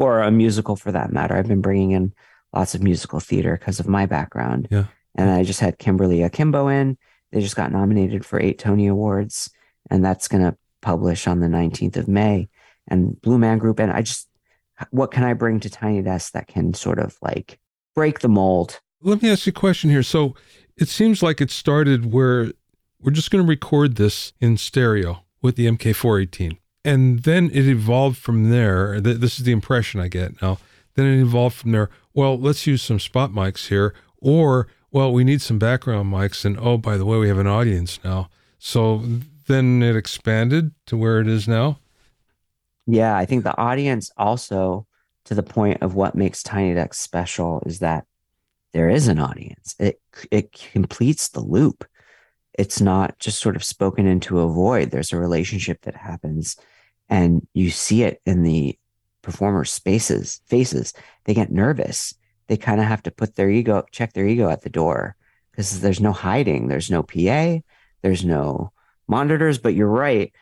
or 0.00 0.20
a 0.20 0.32
musical 0.32 0.74
for 0.74 0.90
that 0.90 1.12
matter. 1.12 1.36
I've 1.36 1.46
been 1.46 1.60
bringing 1.60 1.92
in 1.92 2.12
lots 2.52 2.74
of 2.74 2.82
musical 2.82 3.20
theater 3.20 3.56
because 3.56 3.78
of 3.78 3.86
my 3.86 4.04
background. 4.04 4.66
Yeah. 4.68 4.86
And 5.14 5.30
I 5.30 5.44
just 5.44 5.60
had 5.60 5.78
Kimberly 5.78 6.22
Akimbo 6.22 6.66
in. 6.66 6.98
They 7.30 7.40
just 7.40 7.54
got 7.54 7.70
nominated 7.70 8.26
for 8.26 8.40
eight 8.40 8.58
Tony 8.58 8.88
Awards 8.88 9.48
and 9.90 10.04
that's 10.04 10.26
going 10.26 10.42
to 10.42 10.56
publish 10.80 11.28
on 11.28 11.38
the 11.38 11.46
19th 11.46 11.98
of 11.98 12.08
May. 12.08 12.48
And 12.88 13.20
Blue 13.20 13.38
Man 13.38 13.58
Group, 13.58 13.78
and 13.78 13.92
I 13.92 14.02
just, 14.02 14.28
what 14.90 15.12
can 15.12 15.22
I 15.22 15.34
bring 15.34 15.60
to 15.60 15.70
Tiny 15.70 16.02
Desk 16.02 16.32
that 16.32 16.48
can 16.48 16.74
sort 16.74 16.98
of 16.98 17.16
like 17.22 17.60
break 17.94 18.18
the 18.18 18.28
mold? 18.28 18.80
Let 19.02 19.22
me 19.22 19.30
ask 19.30 19.46
you 19.46 19.50
a 19.50 19.52
question 19.52 19.90
here. 19.90 20.02
So 20.02 20.34
it 20.76 20.88
seems 20.88 21.22
like 21.22 21.40
it 21.40 21.50
started 21.50 22.12
where 22.12 22.52
we're 23.00 23.12
just 23.12 23.30
going 23.30 23.44
to 23.44 23.48
record 23.48 23.96
this 23.96 24.32
in 24.40 24.56
stereo 24.56 25.24
with 25.40 25.56
the 25.56 25.66
MK418. 25.66 26.58
And 26.84 27.20
then 27.20 27.50
it 27.52 27.66
evolved 27.66 28.18
from 28.18 28.50
there. 28.50 29.00
This 29.00 29.38
is 29.38 29.44
the 29.44 29.52
impression 29.52 30.00
I 30.00 30.08
get 30.08 30.40
now. 30.40 30.58
Then 30.94 31.06
it 31.06 31.20
evolved 31.20 31.56
from 31.56 31.72
there. 31.72 31.90
Well, 32.14 32.38
let's 32.38 32.66
use 32.66 32.82
some 32.82 33.00
spot 33.00 33.30
mics 33.30 33.68
here. 33.68 33.94
Or, 34.18 34.68
well, 34.90 35.12
we 35.12 35.24
need 35.24 35.42
some 35.42 35.58
background 35.58 36.12
mics. 36.12 36.44
And 36.44 36.58
oh, 36.58 36.78
by 36.78 36.96
the 36.96 37.04
way, 37.04 37.18
we 37.18 37.28
have 37.28 37.38
an 37.38 37.46
audience 37.46 37.98
now. 38.04 38.28
So 38.58 39.02
then 39.46 39.82
it 39.82 39.96
expanded 39.96 40.72
to 40.86 40.96
where 40.96 41.20
it 41.20 41.26
is 41.26 41.48
now? 41.48 41.78
Yeah, 42.86 43.16
I 43.16 43.26
think 43.26 43.44
the 43.44 43.56
audience 43.58 44.10
also, 44.16 44.86
to 45.24 45.34
the 45.34 45.42
point 45.42 45.82
of 45.82 45.94
what 45.94 46.14
makes 46.14 46.42
Tiny 46.42 46.74
Desk 46.74 46.94
special, 46.94 47.62
is 47.66 47.78
that 47.80 48.06
there 48.72 48.88
is 48.88 49.08
an 49.08 49.18
audience. 49.18 49.74
It 49.78 50.00
it 50.30 50.52
completes 50.52 51.28
the 51.28 51.40
loop. 51.40 51.84
It's 52.54 52.80
not 52.80 53.18
just 53.18 53.40
sort 53.40 53.56
of 53.56 53.64
spoken 53.64 54.06
into 54.06 54.40
a 54.40 54.48
void. 54.48 54.90
There's 54.90 55.12
a 55.12 55.18
relationship 55.18 55.82
that 55.82 55.96
happens, 55.96 56.56
and 57.08 57.46
you 57.54 57.70
see 57.70 58.02
it 58.02 58.20
in 58.26 58.42
the 58.42 58.78
performers' 59.22 59.72
spaces 59.72 60.40
faces. 60.46 60.92
They 61.24 61.34
get 61.34 61.52
nervous. 61.52 62.14
They 62.48 62.56
kind 62.56 62.80
of 62.80 62.86
have 62.86 63.02
to 63.04 63.10
put 63.10 63.36
their 63.36 63.50
ego, 63.50 63.84
check 63.92 64.12
their 64.12 64.26
ego 64.26 64.48
at 64.48 64.62
the 64.62 64.70
door 64.70 65.16
because 65.50 65.80
there's 65.80 66.00
no 66.00 66.12
hiding. 66.12 66.68
There's 66.68 66.90
no 66.90 67.02
PA. 67.02 67.58
There's 68.02 68.24
no 68.24 68.72
monitors, 69.06 69.58
but 69.58 69.74
you're 69.74 69.88
right. 69.88 70.32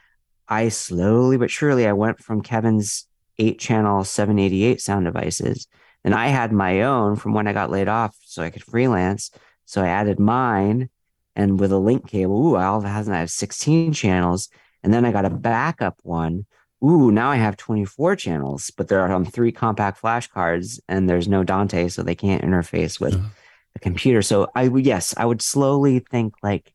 I 0.48 0.68
slowly 0.68 1.36
but 1.36 1.50
surely 1.50 1.86
I 1.86 1.92
went 1.92 2.20
from 2.20 2.42
Kevin's 2.42 3.06
eight 3.38 3.58
channel 3.58 4.04
788 4.04 4.80
sound 4.80 5.04
devices 5.04 5.66
and 6.04 6.14
I 6.14 6.28
had 6.28 6.52
my 6.52 6.82
own 6.82 7.16
from 7.16 7.34
when 7.34 7.46
I 7.46 7.52
got 7.52 7.70
laid 7.70 7.88
off 7.88 8.16
so 8.30 8.42
I 8.42 8.50
could 8.50 8.62
freelance. 8.62 9.30
So 9.64 9.82
I 9.82 9.88
added 9.88 10.18
mine 10.18 10.88
and 11.36 11.58
with 11.58 11.72
a 11.72 11.78
link 11.78 12.08
cable, 12.08 12.46
ooh, 12.46 12.56
all 12.56 12.78
of 12.78 12.84
a 12.84 12.88
sudden 12.88 13.12
I 13.12 13.20
have 13.20 13.30
16 13.30 13.92
channels. 13.92 14.48
And 14.82 14.94
then 14.94 15.04
I 15.04 15.12
got 15.12 15.24
a 15.24 15.30
backup 15.30 15.98
one. 16.02 16.46
Ooh, 16.82 17.10
now 17.10 17.30
I 17.30 17.36
have 17.36 17.56
24 17.56 18.16
channels, 18.16 18.70
but 18.70 18.88
they're 18.88 19.12
on 19.12 19.24
three 19.24 19.52
compact 19.52 19.98
flash 19.98 20.28
cards 20.28 20.80
and 20.88 21.08
there's 21.08 21.28
no 21.28 21.44
Dante, 21.44 21.88
so 21.88 22.02
they 22.02 22.14
can't 22.14 22.42
interface 22.42 22.98
with 22.98 23.14
uh-huh. 23.14 23.28
the 23.74 23.80
computer. 23.80 24.22
So 24.22 24.48
I 24.54 24.68
would, 24.68 24.86
yes, 24.86 25.12
I 25.16 25.26
would 25.26 25.42
slowly 25.42 25.98
think 25.98 26.34
like, 26.42 26.72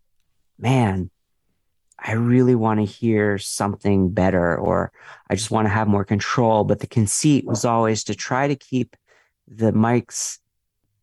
man, 0.60 1.10
I 1.98 2.12
really 2.14 2.54
want 2.54 2.80
to 2.82 2.86
hear 2.86 3.40
something 3.40 4.12
better 4.12 4.56
or 4.56 4.92
I 5.30 5.36
just 5.36 5.50
want 5.50 5.66
to 5.66 5.74
have 5.74 5.88
more 5.88 6.06
control. 6.06 6.64
But 6.64 6.80
the 6.80 6.88
conceit 6.88 7.46
was 7.46 7.66
always 7.66 8.04
to 8.04 8.16
try 8.16 8.48
to 8.48 8.56
keep 8.56 8.96
the 9.48 9.72
mics, 9.72 10.38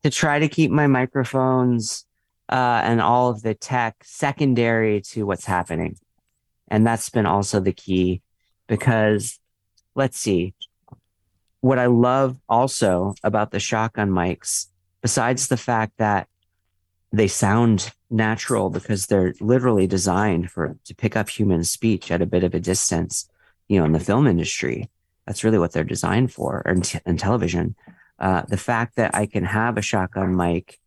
to 0.02 0.10
try 0.10 0.38
to 0.38 0.48
keep 0.48 0.70
my 0.70 0.86
microphones 0.86 2.04
uh, 2.48 2.80
and 2.84 3.00
all 3.00 3.30
of 3.30 3.42
the 3.42 3.54
tech 3.54 3.96
secondary 4.02 5.00
to 5.00 5.24
what's 5.24 5.46
happening. 5.46 5.96
And 6.68 6.86
that's 6.86 7.10
been 7.10 7.26
also 7.26 7.60
the 7.60 7.72
key 7.72 8.22
because 8.66 9.38
let's 9.94 10.18
see. 10.18 10.54
What 11.60 11.78
I 11.78 11.86
love 11.86 12.38
also 12.48 13.14
about 13.22 13.52
the 13.52 13.60
shotgun 13.60 14.10
mics, 14.10 14.66
besides 15.00 15.48
the 15.48 15.56
fact 15.56 15.92
that 15.98 16.28
they 17.12 17.28
sound 17.28 17.92
natural 18.10 18.70
because 18.70 19.06
they're 19.06 19.34
literally 19.40 19.86
designed 19.86 20.50
for 20.50 20.76
to 20.84 20.94
pick 20.94 21.16
up 21.16 21.28
human 21.28 21.64
speech 21.64 22.10
at 22.10 22.22
a 22.22 22.26
bit 22.26 22.44
of 22.44 22.54
a 22.54 22.60
distance 22.60 23.28
you 23.68 23.78
know 23.78 23.84
in 23.84 23.92
the 23.92 24.00
film 24.00 24.26
industry 24.26 24.88
that's 25.26 25.44
really 25.44 25.58
what 25.58 25.72
they're 25.72 25.84
designed 25.84 26.32
for 26.32 26.62
or 26.64 26.72
in, 26.72 26.82
t- 26.82 26.98
in 27.06 27.16
television 27.16 27.74
uh, 28.22 28.42
the 28.48 28.56
fact 28.56 28.96
that 28.96 29.14
i 29.14 29.26
can 29.26 29.44
have 29.44 29.76
a 29.76 29.82
shotgun 29.82 30.34
mic 30.34 30.78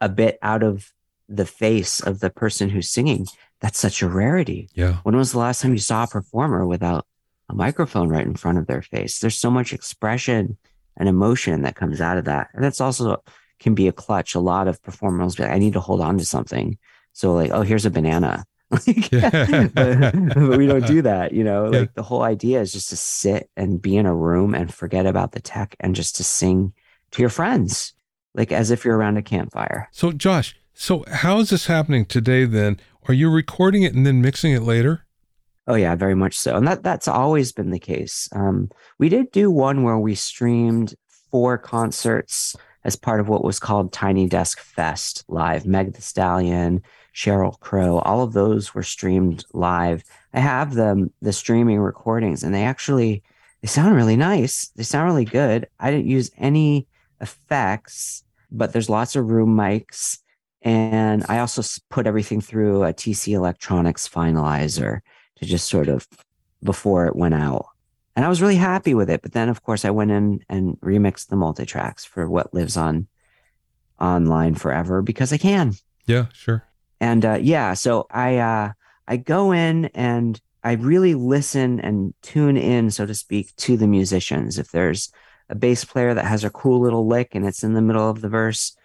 a 0.00 0.08
bit 0.08 0.38
out 0.42 0.62
of 0.62 0.92
the 1.28 1.46
face 1.46 2.00
of 2.00 2.20
the 2.20 2.30
person 2.30 2.68
who's 2.68 2.90
singing 2.90 3.26
that's 3.60 3.78
such 3.78 4.02
a 4.02 4.08
rarity 4.08 4.68
yeah 4.74 4.96
when 5.02 5.16
was 5.16 5.32
the 5.32 5.38
last 5.38 5.62
time 5.62 5.72
you 5.72 5.78
saw 5.78 6.04
a 6.04 6.08
performer 6.08 6.66
without 6.66 7.06
a 7.48 7.54
microphone 7.54 8.08
right 8.08 8.26
in 8.26 8.34
front 8.34 8.58
of 8.58 8.66
their 8.66 8.82
face 8.82 9.18
there's 9.20 9.38
so 9.38 9.50
much 9.50 9.72
expression 9.72 10.58
and 10.98 11.08
emotion 11.08 11.62
that 11.62 11.76
comes 11.76 12.00
out 12.00 12.18
of 12.18 12.26
that 12.26 12.48
and 12.54 12.62
that's 12.62 12.80
also 12.80 13.22
can 13.58 13.74
be 13.74 13.88
a 13.88 13.92
clutch. 13.92 14.34
A 14.34 14.40
lot 14.40 14.68
of 14.68 14.82
performers, 14.82 15.38
I 15.40 15.58
need 15.58 15.74
to 15.74 15.80
hold 15.80 16.00
on 16.00 16.18
to 16.18 16.24
something. 16.24 16.78
So 17.12 17.32
like, 17.34 17.50
oh, 17.50 17.62
here's 17.62 17.86
a 17.86 17.90
banana. 17.90 18.44
but, 19.74 20.34
but, 20.34 20.58
we 20.58 20.66
don't 20.66 20.86
do 20.86 21.02
that, 21.02 21.32
you 21.32 21.44
know. 21.44 21.66
Like 21.66 21.94
the 21.94 22.02
whole 22.02 22.22
idea 22.22 22.60
is 22.60 22.72
just 22.72 22.90
to 22.90 22.96
sit 22.96 23.50
and 23.56 23.80
be 23.80 23.96
in 23.96 24.06
a 24.06 24.14
room 24.14 24.54
and 24.54 24.72
forget 24.72 25.06
about 25.06 25.32
the 25.32 25.40
tech 25.40 25.76
and 25.80 25.94
just 25.94 26.16
to 26.16 26.24
sing 26.24 26.72
to 27.12 27.22
your 27.22 27.30
friends. 27.30 27.94
like 28.34 28.52
as 28.52 28.70
if 28.70 28.84
you're 28.84 28.96
around 28.96 29.16
a 29.16 29.22
campfire. 29.22 29.88
So, 29.92 30.12
Josh, 30.12 30.56
so 30.74 31.04
how 31.10 31.38
is 31.40 31.50
this 31.50 31.66
happening 31.66 32.04
today 32.04 32.44
then? 32.44 32.78
Are 33.08 33.14
you 33.14 33.30
recording 33.30 33.82
it 33.82 33.94
and 33.94 34.06
then 34.06 34.20
mixing 34.20 34.52
it 34.52 34.62
later? 34.62 35.06
Oh 35.66 35.74
yeah, 35.74 35.94
very 35.96 36.14
much 36.14 36.38
so. 36.38 36.56
And 36.56 36.66
that 36.68 36.82
that's 36.82 37.08
always 37.08 37.52
been 37.52 37.70
the 37.70 37.78
case. 37.78 38.28
Um, 38.32 38.70
we 38.98 39.08
did 39.08 39.32
do 39.32 39.50
one 39.50 39.82
where 39.82 39.98
we 39.98 40.14
streamed 40.14 40.94
four 41.30 41.58
concerts 41.58 42.54
as 42.86 42.94
part 42.94 43.18
of 43.18 43.28
what 43.28 43.44
was 43.44 43.58
called 43.58 43.92
Tiny 43.92 44.28
Desk 44.28 44.60
Fest 44.60 45.24
live. 45.26 45.66
Meg 45.66 45.94
the 45.94 46.00
Stallion, 46.00 46.82
Sheryl 47.12 47.58
Crow, 47.58 47.98
all 47.98 48.22
of 48.22 48.32
those 48.32 48.74
were 48.74 48.84
streamed 48.84 49.44
live. 49.52 50.04
I 50.32 50.38
have 50.38 50.74
them 50.74 51.12
the 51.20 51.32
streaming 51.32 51.80
recordings, 51.80 52.44
and 52.44 52.54
they 52.54 52.62
actually 52.62 53.24
they 53.60 53.66
sound 53.66 53.96
really 53.96 54.16
nice. 54.16 54.68
They 54.76 54.84
sound 54.84 55.06
really 55.06 55.24
good. 55.24 55.66
I 55.80 55.90
didn't 55.90 56.06
use 56.06 56.30
any 56.38 56.86
effects, 57.20 58.22
but 58.52 58.72
there's 58.72 58.88
lots 58.88 59.16
of 59.16 59.30
room 59.30 59.56
mics. 59.56 60.18
And 60.62 61.24
I 61.28 61.40
also 61.40 61.62
put 61.90 62.06
everything 62.06 62.40
through 62.40 62.84
a 62.84 62.92
TC 62.92 63.32
Electronics 63.32 64.08
finalizer 64.08 65.00
to 65.36 65.44
just 65.44 65.66
sort 65.66 65.88
of 65.88 66.06
before 66.62 67.06
it 67.06 67.16
went 67.16 67.34
out. 67.34 67.66
And 68.16 68.24
I 68.24 68.28
was 68.28 68.40
really 68.40 68.56
happy 68.56 68.94
with 68.94 69.10
it. 69.10 69.20
But 69.22 69.32
then, 69.32 69.50
of 69.50 69.62
course, 69.62 69.84
I 69.84 69.90
went 69.90 70.10
in 70.10 70.40
and 70.48 70.80
remixed 70.80 71.28
the 71.28 71.36
multi 71.36 71.66
tracks 71.66 72.04
for 72.04 72.28
what 72.28 72.54
lives 72.54 72.76
on 72.76 73.06
online 74.00 74.54
forever 74.54 75.02
because 75.02 75.32
I 75.32 75.38
can. 75.38 75.74
Yeah, 76.06 76.26
sure. 76.32 76.64
And 76.98 77.24
uh, 77.24 77.38
yeah, 77.40 77.74
so 77.74 78.06
I 78.10 78.38
uh, 78.38 78.72
I 79.06 79.18
go 79.18 79.52
in 79.52 79.86
and 79.86 80.40
I 80.64 80.72
really 80.72 81.14
listen 81.14 81.78
and 81.80 82.14
tune 82.22 82.56
in, 82.56 82.90
so 82.90 83.06
to 83.06 83.14
speak, 83.14 83.54
to 83.56 83.76
the 83.76 83.86
musicians. 83.86 84.58
If 84.58 84.72
there's 84.72 85.12
a 85.48 85.54
bass 85.54 85.84
player 85.84 86.14
that 86.14 86.24
has 86.24 86.42
a 86.42 86.50
cool 86.50 86.80
little 86.80 87.06
lick 87.06 87.34
and 87.34 87.46
it's 87.46 87.62
in 87.62 87.74
the 87.74 87.82
middle 87.82 88.08
of 88.08 88.20
the 88.20 88.28
verse, 88.28 88.76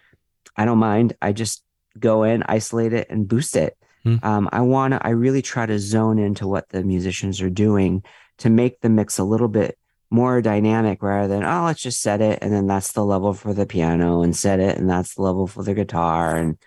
I 0.56 0.64
don't 0.64 0.78
mind. 0.78 1.16
I 1.22 1.32
just 1.32 1.64
go 1.98 2.22
in, 2.22 2.44
isolate 2.44 2.92
it, 2.92 3.08
and 3.10 3.26
boost 3.26 3.56
it. 3.56 3.76
Mm. 4.04 4.22
Um, 4.22 4.48
I 4.52 4.60
want 4.60 4.92
to, 4.92 5.04
I 5.04 5.10
really 5.10 5.42
try 5.42 5.66
to 5.66 5.78
zone 5.78 6.18
into 6.18 6.46
what 6.46 6.68
the 6.68 6.82
musicians 6.82 7.40
are 7.40 7.50
doing 7.50 8.04
to 8.38 8.50
make 8.50 8.80
the 8.80 8.88
mix 8.88 9.18
a 9.18 9.24
little 9.24 9.48
bit 9.48 9.78
more 10.10 10.42
dynamic 10.42 11.02
rather 11.02 11.28
than, 11.28 11.44
oh, 11.44 11.64
let's 11.64 11.82
just 11.82 12.02
set 12.02 12.20
it. 12.20 12.38
And 12.42 12.52
then 12.52 12.66
that's 12.66 12.92
the 12.92 13.04
level 13.04 13.32
for 13.32 13.54
the 13.54 13.66
piano 13.66 14.22
and 14.22 14.36
set 14.36 14.60
it. 14.60 14.76
And 14.76 14.88
that's 14.88 15.14
the 15.14 15.22
level 15.22 15.46
for 15.46 15.62
the 15.62 15.74
guitar. 15.74 16.36
And, 16.36 16.58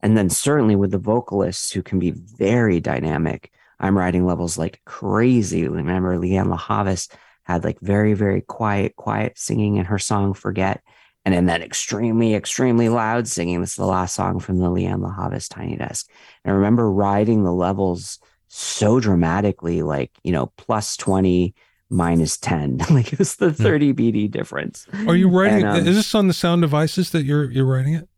and 0.00 0.16
then 0.16 0.30
certainly 0.30 0.76
with 0.76 0.90
the 0.90 0.98
vocalists 0.98 1.72
who 1.72 1.82
can 1.82 1.98
be 1.98 2.10
very 2.10 2.80
dynamic, 2.80 3.52
I'm 3.78 3.98
writing 3.98 4.24
levels 4.24 4.56
like 4.56 4.80
crazy. 4.86 5.68
Remember, 5.68 6.16
Lianne 6.16 6.48
La 6.48 6.56
Havas 6.56 7.08
had 7.42 7.64
like 7.64 7.78
very, 7.80 8.14
very 8.14 8.40
quiet, 8.40 8.96
quiet 8.96 9.38
singing 9.38 9.76
in 9.76 9.84
her 9.86 9.98
song 9.98 10.32
Forget 10.32 10.82
and 11.24 11.34
then 11.34 11.46
that 11.46 11.62
extremely, 11.62 12.34
extremely 12.34 12.88
loud 12.88 13.26
singing. 13.26 13.60
This 13.60 13.70
is 13.70 13.76
the 13.76 13.86
last 13.86 14.14
song 14.14 14.40
from 14.40 14.58
the 14.58 14.66
Lianne 14.66 15.00
La 15.00 15.10
Havas 15.10 15.48
Tiny 15.48 15.76
Desk. 15.76 16.10
And 16.44 16.52
I 16.52 16.56
remember 16.56 16.90
riding 16.90 17.44
the 17.44 17.52
levels 17.52 18.18
so 18.54 19.00
dramatically, 19.00 19.82
like, 19.82 20.10
you 20.22 20.32
know, 20.32 20.52
plus 20.56 20.96
20, 20.96 21.54
minus 21.90 22.36
10. 22.38 22.78
like 22.90 23.12
it 23.12 23.18
was 23.18 23.36
the 23.36 23.50
hmm. 23.50 23.62
30 23.62 23.94
dB 23.94 24.30
difference. 24.30 24.86
Are 25.06 25.16
you 25.16 25.28
writing 25.28 25.64
and, 25.64 25.78
um, 25.78 25.86
is 25.86 25.96
this 25.96 26.14
on 26.14 26.28
the 26.28 26.34
sound 26.34 26.62
devices 26.62 27.10
that 27.10 27.24
you're 27.24 27.50
you're 27.50 27.66
writing 27.66 27.94
it? 27.94 28.08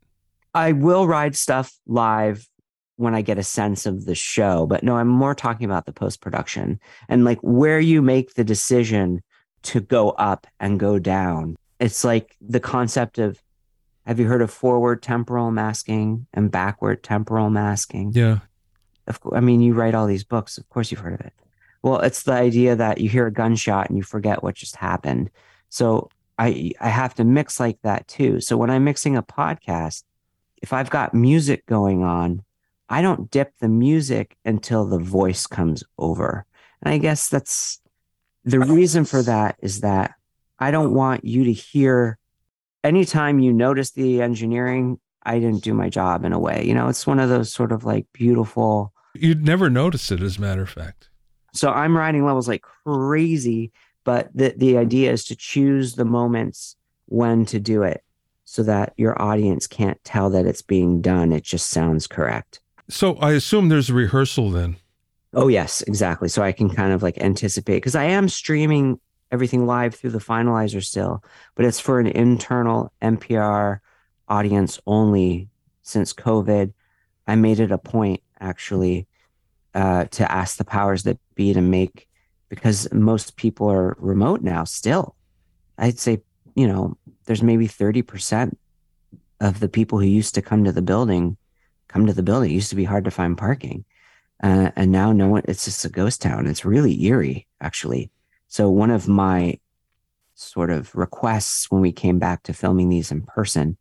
I 0.55 0.71
will 0.71 1.07
ride 1.07 1.35
stuff 1.35 1.77
live 1.85 2.47
when 2.95 3.13
I 3.13 3.21
get 3.21 3.37
a 3.37 3.43
sense 3.43 3.85
of 3.85 4.05
the 4.05 4.15
show, 4.15 4.65
but 4.65 4.83
no, 4.83 4.95
I'm 4.95 5.07
more 5.07 5.35
talking 5.35 5.65
about 5.65 5.85
the 5.85 5.93
post 5.93 6.21
production 6.21 6.79
and 7.09 7.25
like 7.25 7.39
where 7.41 7.79
you 7.79 8.01
make 8.01 8.33
the 8.33 8.43
decision 8.43 9.21
to 9.63 9.81
go 9.81 10.11
up 10.11 10.47
and 10.59 10.79
go 10.79 10.97
down 10.97 11.57
it's 11.79 12.03
like 12.03 12.35
the 12.41 12.59
concept 12.59 13.19
of 13.19 13.41
have 14.05 14.19
you 14.19 14.27
heard 14.27 14.41
of 14.41 14.51
forward 14.51 15.03
temporal 15.03 15.51
masking 15.51 16.27
and 16.33 16.49
backward 16.49 17.03
temporal 17.03 17.49
masking? 17.49 18.13
Yeah. 18.13 18.39
Of 19.07 19.19
I 19.33 19.39
mean, 19.39 19.61
you 19.61 19.73
write 19.73 19.95
all 19.95 20.07
these 20.07 20.23
books. 20.23 20.57
Of 20.57 20.67
course, 20.69 20.91
you've 20.91 21.01
heard 21.01 21.13
of 21.13 21.21
it. 21.21 21.33
Well, 21.81 21.99
it's 21.99 22.23
the 22.23 22.33
idea 22.33 22.75
that 22.75 22.99
you 22.99 23.09
hear 23.09 23.27
a 23.27 23.31
gunshot 23.31 23.87
and 23.87 23.97
you 23.97 24.03
forget 24.03 24.43
what 24.43 24.55
just 24.55 24.75
happened. 24.75 25.29
So 25.69 26.09
I 26.37 26.71
I 26.79 26.89
have 26.89 27.13
to 27.15 27.23
mix 27.23 27.59
like 27.59 27.79
that 27.83 28.07
too. 28.07 28.41
So 28.41 28.57
when 28.57 28.69
I'm 28.69 28.83
mixing 28.83 29.15
a 29.15 29.23
podcast, 29.23 30.03
if 30.61 30.73
I've 30.73 30.89
got 30.89 31.13
music 31.13 31.65
going 31.65 32.03
on, 32.03 32.43
I 32.89 33.01
don't 33.01 33.29
dip 33.29 33.53
the 33.59 33.69
music 33.69 34.37
until 34.45 34.85
the 34.85 34.99
voice 34.99 35.47
comes 35.47 35.83
over. 35.97 36.45
And 36.81 36.93
I 36.93 36.97
guess 36.97 37.29
that's 37.29 37.81
the 38.43 38.59
reason 38.59 39.05
for 39.05 39.21
that 39.23 39.57
is 39.61 39.81
that 39.81 40.13
I 40.59 40.71
don't 40.71 40.93
want 40.93 41.25
you 41.25 41.43
to 41.45 41.53
hear 41.53 42.17
anytime 42.83 43.39
you 43.39 43.51
notice 43.51 43.91
the 43.91 44.21
engineering, 44.21 44.99
I 45.23 45.39
didn't 45.39 45.63
do 45.63 45.73
my 45.73 45.89
job 45.89 46.23
in 46.23 46.33
a 46.33 46.39
way. 46.39 46.65
You 46.65 46.73
know, 46.73 46.87
it's 46.87 47.05
one 47.05 47.19
of 47.19 47.29
those 47.29 47.51
sort 47.51 47.71
of 47.71 47.83
like 47.83 48.07
beautiful. 48.13 48.93
You'd 49.19 49.45
never 49.45 49.69
notice 49.69 50.11
it, 50.11 50.21
as 50.21 50.37
a 50.37 50.41
matter 50.41 50.61
of 50.61 50.69
fact. 50.69 51.09
So 51.53 51.71
I'm 51.71 51.97
writing 51.97 52.25
levels 52.25 52.47
like 52.47 52.61
crazy, 52.61 53.71
but 54.03 54.29
the, 54.33 54.53
the 54.55 54.77
idea 54.77 55.11
is 55.11 55.25
to 55.25 55.35
choose 55.35 55.95
the 55.95 56.05
moments 56.05 56.75
when 57.07 57.45
to 57.45 57.59
do 57.59 57.83
it 57.83 58.03
so 58.45 58.63
that 58.63 58.93
your 58.97 59.19
audience 59.21 59.67
can't 59.67 60.01
tell 60.03 60.29
that 60.29 60.45
it's 60.45 60.61
being 60.61 61.01
done. 61.01 61.33
It 61.33 61.43
just 61.43 61.69
sounds 61.69 62.07
correct. 62.07 62.61
So 62.89 63.15
I 63.15 63.33
assume 63.33 63.69
there's 63.69 63.89
a 63.89 63.93
rehearsal 63.93 64.51
then. 64.51 64.77
Oh, 65.33 65.47
yes, 65.47 65.81
exactly. 65.81 66.29
So 66.29 66.41
I 66.41 66.51
can 66.51 66.69
kind 66.69 66.93
of 66.93 67.03
like 67.03 67.17
anticipate 67.17 67.77
because 67.77 67.95
I 67.95 68.05
am 68.05 68.29
streaming 68.29 68.99
everything 69.31 69.65
live 69.65 69.93
through 69.93 70.11
the 70.11 70.19
finalizer 70.19 70.83
still, 70.83 71.23
but 71.55 71.65
it's 71.65 71.79
for 71.79 71.99
an 71.99 72.07
internal 72.07 72.93
NPR 73.01 73.79
audience 74.29 74.79
only 74.87 75.49
since 75.81 76.13
COVID. 76.13 76.73
I 77.27 77.35
made 77.35 77.59
it 77.59 77.71
a 77.71 77.77
point 77.77 78.21
actually 78.39 79.06
uh, 79.77 80.05
to 80.05 80.29
ask 80.31 80.57
the 80.57 80.65
powers 80.65 81.03
that 81.03 81.19
be 81.35 81.53
to 81.53 81.61
make 81.61 82.07
because 82.49 82.91
most 82.91 83.35
people 83.35 83.71
are 83.71 83.95
remote 83.99 84.41
now 84.41 84.63
still. 84.63 85.15
I'd 85.77 85.99
say, 85.99 86.23
you 86.55 86.67
know, 86.67 86.97
there's 87.25 87.43
maybe 87.43 87.67
30% 87.67 88.57
of 89.39 89.59
the 89.59 89.69
people 89.69 89.99
who 89.99 90.07
used 90.07 90.33
to 90.33 90.41
come 90.41 90.63
to 90.63 90.71
the 90.71 90.81
building 90.81 91.37
come 91.89 92.07
to 92.07 92.13
the 92.13 92.23
building. 92.23 92.49
It 92.49 92.55
used 92.55 92.71
to 92.71 92.75
be 92.75 92.85
hard 92.85 93.03
to 93.05 93.11
find 93.11 93.37
parking. 93.37 93.85
Uh, 94.41 94.71
and 94.75 94.91
now 94.91 95.11
no 95.11 95.27
one, 95.27 95.43
it's 95.45 95.65
just 95.65 95.85
a 95.85 95.89
ghost 95.89 96.23
town. 96.23 96.47
It's 96.47 96.65
really 96.65 96.99
eerie, 97.03 97.45
actually. 97.61 98.09
So 98.47 98.71
one 98.71 98.89
of 98.89 99.07
my 99.07 99.59
sort 100.33 100.71
of 100.71 100.93
requests 100.95 101.69
when 101.69 101.81
we 101.81 101.91
came 101.91 102.17
back 102.17 102.41
to 102.43 102.53
filming 102.53 102.89
these 102.89 103.11
in 103.11 103.21
person 103.21 103.77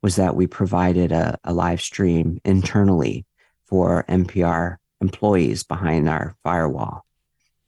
was 0.00 0.14
that 0.14 0.36
we 0.36 0.46
provided 0.46 1.10
a, 1.10 1.38
a 1.42 1.52
live 1.52 1.80
stream 1.80 2.40
internally 2.44 3.26
for 3.66 4.04
NPR 4.08 4.76
employees 5.00 5.62
behind 5.62 6.08
our 6.08 6.34
firewall. 6.42 7.04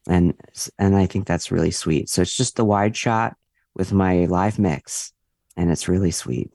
And 0.09 0.35
and 0.78 0.97
I 0.97 1.07
think 1.07 1.26
that's 1.26 1.53
really 1.53 1.70
sweet. 1.70 2.09
So 2.09 2.22
it's 2.22 2.37
just 2.37 2.57
the 2.57 2.64
wide 2.64 2.97
shot 2.97 3.37
with 3.74 3.93
my 3.93 4.26
live 4.26 4.59
mix 4.59 5.12
and 5.57 5.70
it's 5.70 5.89
really 5.89 6.11
sweet. 6.11 6.51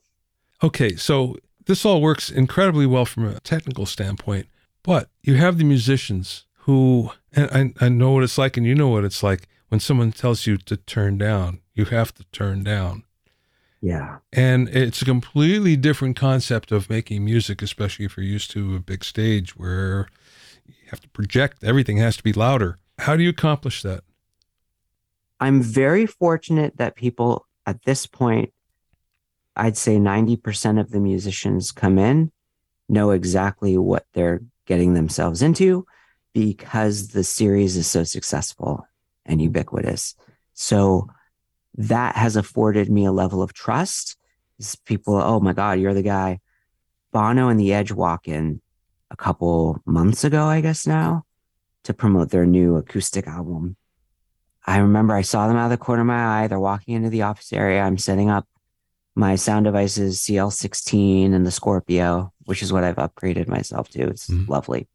Okay, 0.62 0.96
so 0.96 1.38
this 1.66 1.86
all 1.86 2.02
works 2.02 2.30
incredibly 2.30 2.86
well 2.86 3.06
from 3.06 3.26
a 3.26 3.40
technical 3.40 3.86
standpoint, 3.86 4.48
but 4.84 5.10
you 5.22 5.36
have 5.36 5.58
the 5.58 5.64
musicians 5.64 6.46
who 6.60 7.12
and 7.34 7.76
I, 7.80 7.86
I 7.86 7.90
know 7.90 8.12
what 8.12 8.24
it's 8.24 8.38
like 8.38 8.58
and 8.58 8.66
you 8.66 8.76
know 8.76 8.90
what 8.90 9.06
it's 9.06 9.24
like 9.24 9.48
when 9.70 9.80
someone 9.80 10.12
tells 10.12 10.46
you 10.46 10.58
to 10.58 10.78
turn 10.78 11.18
down, 11.18 11.62
you 11.74 11.86
have 11.86 12.14
to 12.16 12.24
turn 12.32 12.64
down. 12.64 13.04
Yeah. 13.82 14.18
And 14.34 14.70
it's 14.70 15.02
a 15.02 15.06
completely 15.06 15.76
different 15.76 16.16
concept 16.16 16.72
of 16.72 16.90
making 16.90 17.24
music, 17.24 17.62
especially 17.62 18.06
if 18.06 18.18
you're 18.18 18.26
used 18.26 18.52
to 18.52 18.76
a 18.76 18.80
big 18.80 19.04
stage 19.04 19.56
where 19.56 20.08
you 20.88 20.92
have 20.92 21.02
to 21.02 21.10
project, 21.10 21.66
everything 21.66 21.98
has 21.98 22.16
to 22.16 22.24
be 22.24 22.32
louder. 22.32 22.78
How 23.00 23.18
do 23.18 23.24
you 23.24 23.30
accomplish 23.30 23.82
that? 23.84 24.04
I'm 25.40 25.62
very 25.62 26.06
fortunate 26.06 26.78
that 26.78 26.96
people 26.96 27.46
at 27.66 27.84
this 27.84 28.08
point, 28.08 28.54
I'd 29.56 29.76
say 29.76 29.98
90% 29.98 30.80
of 30.80 30.92
the 30.92 31.02
musicians 31.02 31.74
come 31.74 32.00
in, 32.00 32.32
know 32.88 33.12
exactly 33.12 33.78
what 33.78 34.06
they're 34.14 34.42
getting 34.66 34.94
themselves 34.94 35.42
into 35.42 35.86
because 36.34 37.10
the 37.10 37.24
series 37.24 37.76
is 37.76 37.88
so 37.88 38.06
successful 38.06 38.88
and 39.26 39.42
ubiquitous. 39.42 40.16
So 40.54 41.10
that 41.76 42.16
has 42.16 42.38
afforded 42.38 42.90
me 42.90 43.06
a 43.06 43.12
level 43.12 43.42
of 43.42 43.54
trust. 43.54 44.16
people, 44.86 45.16
oh 45.16 45.42
my 45.42 45.52
God, 45.52 45.80
you're 45.80 45.94
the 45.94 46.02
guy. 46.02 46.40
Bono 47.12 47.50
and 47.50 47.60
the 47.60 47.74
Edge 47.74 47.92
walk 47.92 48.30
in 48.30 48.62
a 49.10 49.16
couple 49.16 49.82
months 49.86 50.24
ago, 50.24 50.46
I 50.46 50.62
guess 50.62 50.86
now, 50.86 51.24
to 51.84 51.94
promote 51.94 52.30
their 52.30 52.46
new 52.46 52.76
acoustic 52.76 53.28
album. 53.28 53.78
I 54.66 54.80
remember 54.80 55.14
I 55.14 55.22
saw 55.22 55.48
them 55.48 55.56
out 55.56 55.66
of 55.66 55.72
the 55.72 55.78
corner 55.78 56.02
of 56.02 56.08
my 56.08 56.44
eye. 56.44 56.48
They're 56.48 56.60
walking 56.60 56.96
into 56.96 57.10
the 57.10 57.22
office 57.22 57.54
area. 57.54 57.82
I'm 57.82 57.98
setting 57.98 58.30
up 58.30 58.48
my 59.16 59.36
sound 59.36 59.66
devices, 59.66 60.20
CL16 60.20 61.34
and 61.34 61.46
the 61.46 61.52
Scorpio, 61.52 62.34
which 62.46 62.62
is 62.62 62.72
what 62.72 62.84
I've 62.84 62.98
upgraded 62.98 63.48
myself 63.48 63.90
to. 63.90 64.08
It's 64.08 64.28
mm-hmm. 64.28 64.52
lovely. 64.52 64.88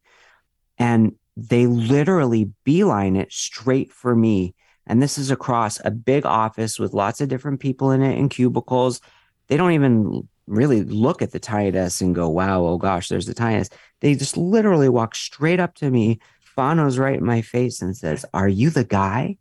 And 0.77 1.15
they 1.35 1.65
literally 1.65 2.51
beeline 2.63 3.15
it 3.15 3.33
straight 3.33 3.91
for 3.91 4.15
me. 4.15 4.53
And 4.85 5.01
this 5.01 5.17
is 5.17 5.31
across 5.31 5.79
a 5.83 5.91
big 5.91 6.25
office 6.25 6.77
with 6.79 6.93
lots 6.93 7.19
of 7.19 7.29
different 7.29 7.59
people 7.59 7.91
in 7.91 8.01
it 8.01 8.17
in 8.17 8.29
cubicles. 8.29 9.01
They 9.47 9.57
don't 9.57 9.71
even 9.71 10.27
really 10.47 10.83
look 10.83 11.21
at 11.21 11.31
the 11.31 11.39
desk 11.39 12.01
and 12.01 12.15
go, 12.15 12.29
wow, 12.29 12.63
oh 12.65 12.77
gosh, 12.77 13.09
there's 13.09 13.25
the 13.25 13.33
desk. 13.33 13.73
They 14.01 14.15
just 14.15 14.37
literally 14.37 14.89
walk 14.89 15.15
straight 15.15 15.59
up 15.59 15.75
to 15.75 15.89
me. 15.89 16.19
Bono's 16.55 16.97
right 16.97 17.17
in 17.17 17.25
my 17.25 17.41
face 17.41 17.81
and 17.81 17.95
says, 17.95 18.25
Are 18.33 18.47
you 18.47 18.69
the 18.69 18.83
guy? 18.83 19.37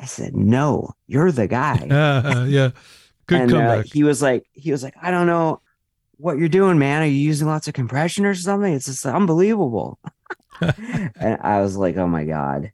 I 0.00 0.06
said, 0.06 0.34
No, 0.34 0.94
you're 1.06 1.30
the 1.32 1.46
guy. 1.46 1.86
Uh, 1.88 2.44
yeah. 2.48 2.70
Good 3.26 3.40
and 3.42 3.52
uh, 3.52 3.56
comeback. 3.56 3.86
he 3.86 4.04
was 4.04 4.22
like, 4.22 4.46
he 4.52 4.70
was 4.70 4.82
like, 4.82 4.94
I 5.00 5.10
don't 5.10 5.26
know 5.26 5.60
what 6.16 6.38
you're 6.38 6.48
doing, 6.48 6.78
man. 6.78 7.02
Are 7.02 7.06
you 7.06 7.12
using 7.12 7.48
lots 7.48 7.68
of 7.68 7.74
compression 7.74 8.24
or 8.24 8.34
something? 8.34 8.72
It's 8.72 8.86
just 8.86 9.04
unbelievable. 9.04 9.98
and 10.60 11.38
I 11.40 11.60
was 11.60 11.76
like, 11.76 11.96
oh 11.96 12.06
my 12.06 12.24
God. 12.24 12.70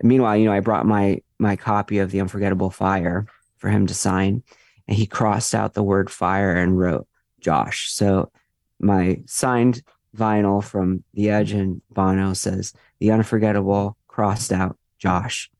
And 0.00 0.08
meanwhile, 0.08 0.36
you 0.36 0.46
know, 0.46 0.52
I 0.52 0.60
brought 0.60 0.86
my 0.86 1.22
my 1.38 1.56
copy 1.56 1.98
of 1.98 2.10
The 2.10 2.20
Unforgettable 2.20 2.70
Fire 2.70 3.26
for 3.58 3.68
him 3.68 3.86
to 3.86 3.94
sign. 3.94 4.42
And 4.88 4.96
he 4.96 5.06
crossed 5.06 5.54
out 5.54 5.74
the 5.74 5.82
word 5.82 6.10
fire 6.10 6.54
and 6.54 6.78
wrote 6.78 7.06
Josh. 7.40 7.90
So 7.92 8.30
my 8.78 9.20
signed 9.26 9.82
vinyl 10.16 10.62
from 10.62 11.04
The 11.14 11.30
Edge 11.30 11.52
and 11.52 11.80
Bono 11.90 12.32
says 12.34 12.72
The 12.98 13.10
Unforgettable 13.12 13.96
crossed 14.08 14.52
out 14.52 14.76
Josh. 14.98 15.50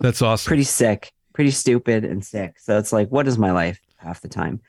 That's 0.00 0.22
awesome. 0.22 0.48
Pretty 0.48 0.64
sick, 0.64 1.12
pretty 1.32 1.50
stupid 1.50 2.04
and 2.04 2.24
sick. 2.24 2.58
So 2.58 2.78
it's 2.78 2.92
like, 2.92 3.08
what 3.08 3.26
is 3.28 3.36
my 3.38 3.50
life 3.52 3.80
half 3.96 4.20
the 4.20 4.28
time? 4.28 4.60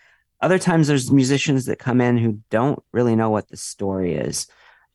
Other 0.41 0.57
times 0.59 0.88
there's 0.88 1.11
musicians 1.11 1.65
that 1.65 1.80
come 1.80 2.01
in 2.01 2.17
who 2.17 2.39
don't 2.49 2.82
really 2.91 3.15
know 3.15 3.30
what 3.30 3.49
the 3.49 3.57
story 3.57 4.13
is. 4.15 4.47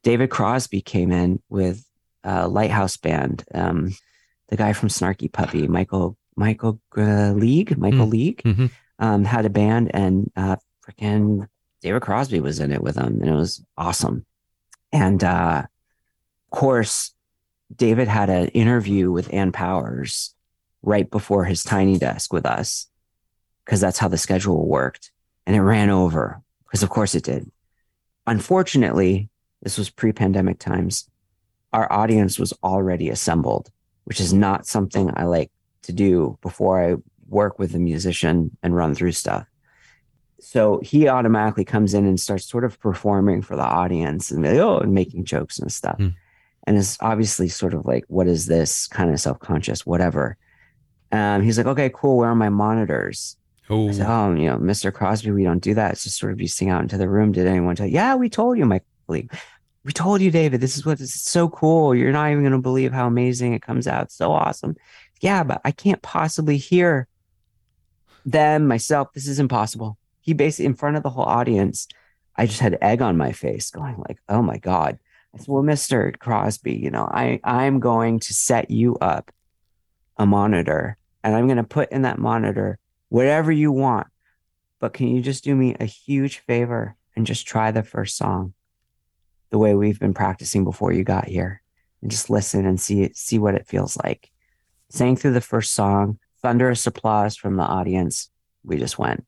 David 0.02 0.30
Crosby 0.30 0.80
came 0.80 1.12
in 1.12 1.40
with 1.48 1.84
a 2.24 2.48
Lighthouse 2.48 2.96
Band. 2.96 3.44
Um, 3.54 3.94
the 4.48 4.56
guy 4.56 4.72
from 4.72 4.88
Snarky 4.88 5.30
Puppy, 5.32 5.66
Michael 5.68 6.16
Michael 6.36 6.80
uh, 6.96 7.32
League, 7.32 7.78
Michael 7.78 8.06
Mm. 8.06 8.10
League, 8.10 8.42
Mhm. 8.44 8.70
um, 8.98 9.24
had 9.24 9.46
a 9.46 9.50
band, 9.50 9.90
and 9.94 10.30
uh, 10.34 10.56
freaking 10.84 11.48
David 11.80 12.02
Crosby 12.02 12.40
was 12.40 12.60
in 12.60 12.72
it 12.72 12.82
with 12.82 12.96
him, 12.96 13.20
and 13.20 13.28
it 13.28 13.34
was 13.34 13.64
awesome. 13.76 14.24
And 14.92 15.22
uh, 15.22 15.64
of 15.64 16.58
course, 16.58 17.14
David 17.74 18.08
had 18.08 18.30
an 18.30 18.48
interview 18.48 19.10
with 19.10 19.32
Ann 19.32 19.52
Powers 19.52 20.34
right 20.82 21.10
before 21.10 21.44
his 21.44 21.62
tiny 21.62 21.98
desk 21.98 22.32
with 22.32 22.46
us, 22.46 22.86
because 23.64 23.80
that's 23.80 23.98
how 23.98 24.08
the 24.08 24.18
schedule 24.18 24.66
worked, 24.66 25.10
and 25.46 25.56
it 25.56 25.62
ran 25.62 25.90
over 25.90 26.40
because, 26.64 26.82
of 26.82 26.90
course, 26.90 27.14
it 27.14 27.24
did. 27.24 27.50
Unfortunately, 28.26 29.28
this 29.62 29.78
was 29.78 29.90
pre-pandemic 29.90 30.58
times. 30.58 31.08
Our 31.72 31.90
audience 31.92 32.38
was 32.38 32.52
already 32.62 33.10
assembled, 33.10 33.70
which 34.04 34.20
is 34.20 34.32
not 34.32 34.66
something 34.66 35.10
I 35.14 35.24
like 35.24 35.50
to 35.82 35.92
do 35.92 36.38
before 36.40 36.82
I 36.82 36.96
work 37.28 37.58
with 37.58 37.74
a 37.74 37.78
musician 37.78 38.56
and 38.62 38.76
run 38.76 38.94
through 38.94 39.12
stuff. 39.12 39.46
So 40.44 40.78
he 40.82 41.08
automatically 41.08 41.64
comes 41.64 41.94
in 41.94 42.04
and 42.06 42.20
starts 42.20 42.44
sort 42.44 42.64
of 42.64 42.78
performing 42.78 43.40
for 43.40 43.56
the 43.56 43.62
audience 43.62 44.30
and 44.30 44.44
oh, 44.46 44.78
and 44.78 44.92
making 44.92 45.24
jokes 45.24 45.58
and 45.58 45.72
stuff. 45.72 45.96
Hmm. 45.96 46.08
And 46.66 46.76
it's 46.76 46.98
obviously 47.00 47.48
sort 47.48 47.74
of 47.74 47.84
like, 47.86 48.04
what 48.08 48.26
is 48.26 48.46
this 48.46 48.86
kind 48.86 49.10
of 49.10 49.20
self-conscious, 49.20 49.84
whatever. 49.84 50.36
Um, 51.12 51.42
he's 51.42 51.58
like, 51.58 51.66
okay, 51.66 51.90
cool. 51.94 52.18
Where 52.18 52.30
are 52.30 52.34
my 52.34 52.48
monitors? 52.48 53.36
Oh, 53.70 53.90
said, 53.92 54.06
oh, 54.06 54.34
you 54.34 54.48
know, 54.50 54.58
Mr. 54.58 54.92
Crosby, 54.92 55.30
we 55.30 55.44
don't 55.44 55.62
do 55.62 55.74
that. 55.74 55.92
It's 55.92 56.04
just 56.04 56.18
sort 56.18 56.32
of 56.32 56.40
you 56.40 56.48
sing 56.48 56.70
out 56.70 56.82
into 56.82 56.98
the 56.98 57.08
room. 57.08 57.32
Did 57.32 57.46
anyone 57.46 57.76
tell 57.76 57.86
you? 57.86 57.94
Yeah, 57.94 58.14
we 58.14 58.28
told 58.28 58.58
you, 58.58 58.66
my 58.66 58.80
colleague. 59.06 59.32
We 59.84 59.92
told 59.92 60.20
you, 60.20 60.30
David. 60.30 60.60
This 60.60 60.76
is 60.76 60.84
what 60.84 60.98
this 60.98 61.14
is 61.14 61.22
so 61.22 61.48
cool. 61.48 61.94
You're 61.94 62.12
not 62.12 62.30
even 62.30 62.42
going 62.42 62.52
to 62.52 62.58
believe 62.58 62.92
how 62.92 63.06
amazing 63.06 63.54
it 63.54 63.62
comes 63.62 63.86
out. 63.86 64.04
It's 64.04 64.16
so 64.16 64.32
awesome. 64.32 64.76
Yeah, 65.20 65.44
but 65.44 65.60
I 65.64 65.70
can't 65.70 66.02
possibly 66.02 66.56
hear 66.58 67.06
them, 68.26 68.66
myself. 68.66 69.12
This 69.14 69.28
is 69.28 69.38
impossible. 69.38 69.98
He 70.24 70.32
basically, 70.32 70.64
in 70.64 70.74
front 70.74 70.96
of 70.96 71.02
the 71.02 71.10
whole 71.10 71.26
audience, 71.26 71.86
I 72.34 72.46
just 72.46 72.60
had 72.60 72.78
egg 72.80 73.02
on 73.02 73.18
my 73.18 73.32
face, 73.32 73.70
going 73.70 74.02
like, 74.08 74.18
oh 74.28 74.40
my 74.40 74.56
God. 74.56 74.98
I 75.34 75.38
said, 75.38 75.48
well, 75.48 75.62
Mr. 75.62 76.18
Crosby, 76.18 76.74
you 76.74 76.90
know, 76.90 77.04
I, 77.04 77.40
I'm 77.44 77.78
going 77.78 78.20
to 78.20 78.32
set 78.32 78.70
you 78.70 78.96
up 78.96 79.30
a 80.16 80.24
monitor 80.24 80.96
and 81.22 81.36
I'm 81.36 81.46
going 81.46 81.58
to 81.58 81.62
put 81.62 81.92
in 81.92 82.02
that 82.02 82.18
monitor 82.18 82.78
whatever 83.10 83.52
you 83.52 83.70
want. 83.70 84.06
But 84.80 84.94
can 84.94 85.08
you 85.08 85.20
just 85.20 85.44
do 85.44 85.54
me 85.54 85.76
a 85.78 85.84
huge 85.84 86.38
favor 86.38 86.96
and 87.14 87.26
just 87.26 87.46
try 87.46 87.70
the 87.70 87.82
first 87.82 88.16
song 88.16 88.54
the 89.50 89.58
way 89.58 89.74
we've 89.74 90.00
been 90.00 90.14
practicing 90.14 90.64
before 90.64 90.92
you 90.92 91.04
got 91.04 91.26
here 91.26 91.62
and 92.02 92.10
just 92.10 92.30
listen 92.30 92.66
and 92.66 92.80
see 92.80 93.10
see 93.14 93.38
what 93.38 93.54
it 93.54 93.66
feels 93.66 93.96
like. 93.98 94.30
Sang 94.88 95.16
through 95.16 95.32
the 95.32 95.40
first 95.40 95.74
song, 95.74 96.18
thunderous 96.42 96.86
applause 96.86 97.36
from 97.36 97.56
the 97.56 97.62
audience. 97.62 98.30
We 98.64 98.78
just 98.78 98.98
went. 98.98 99.24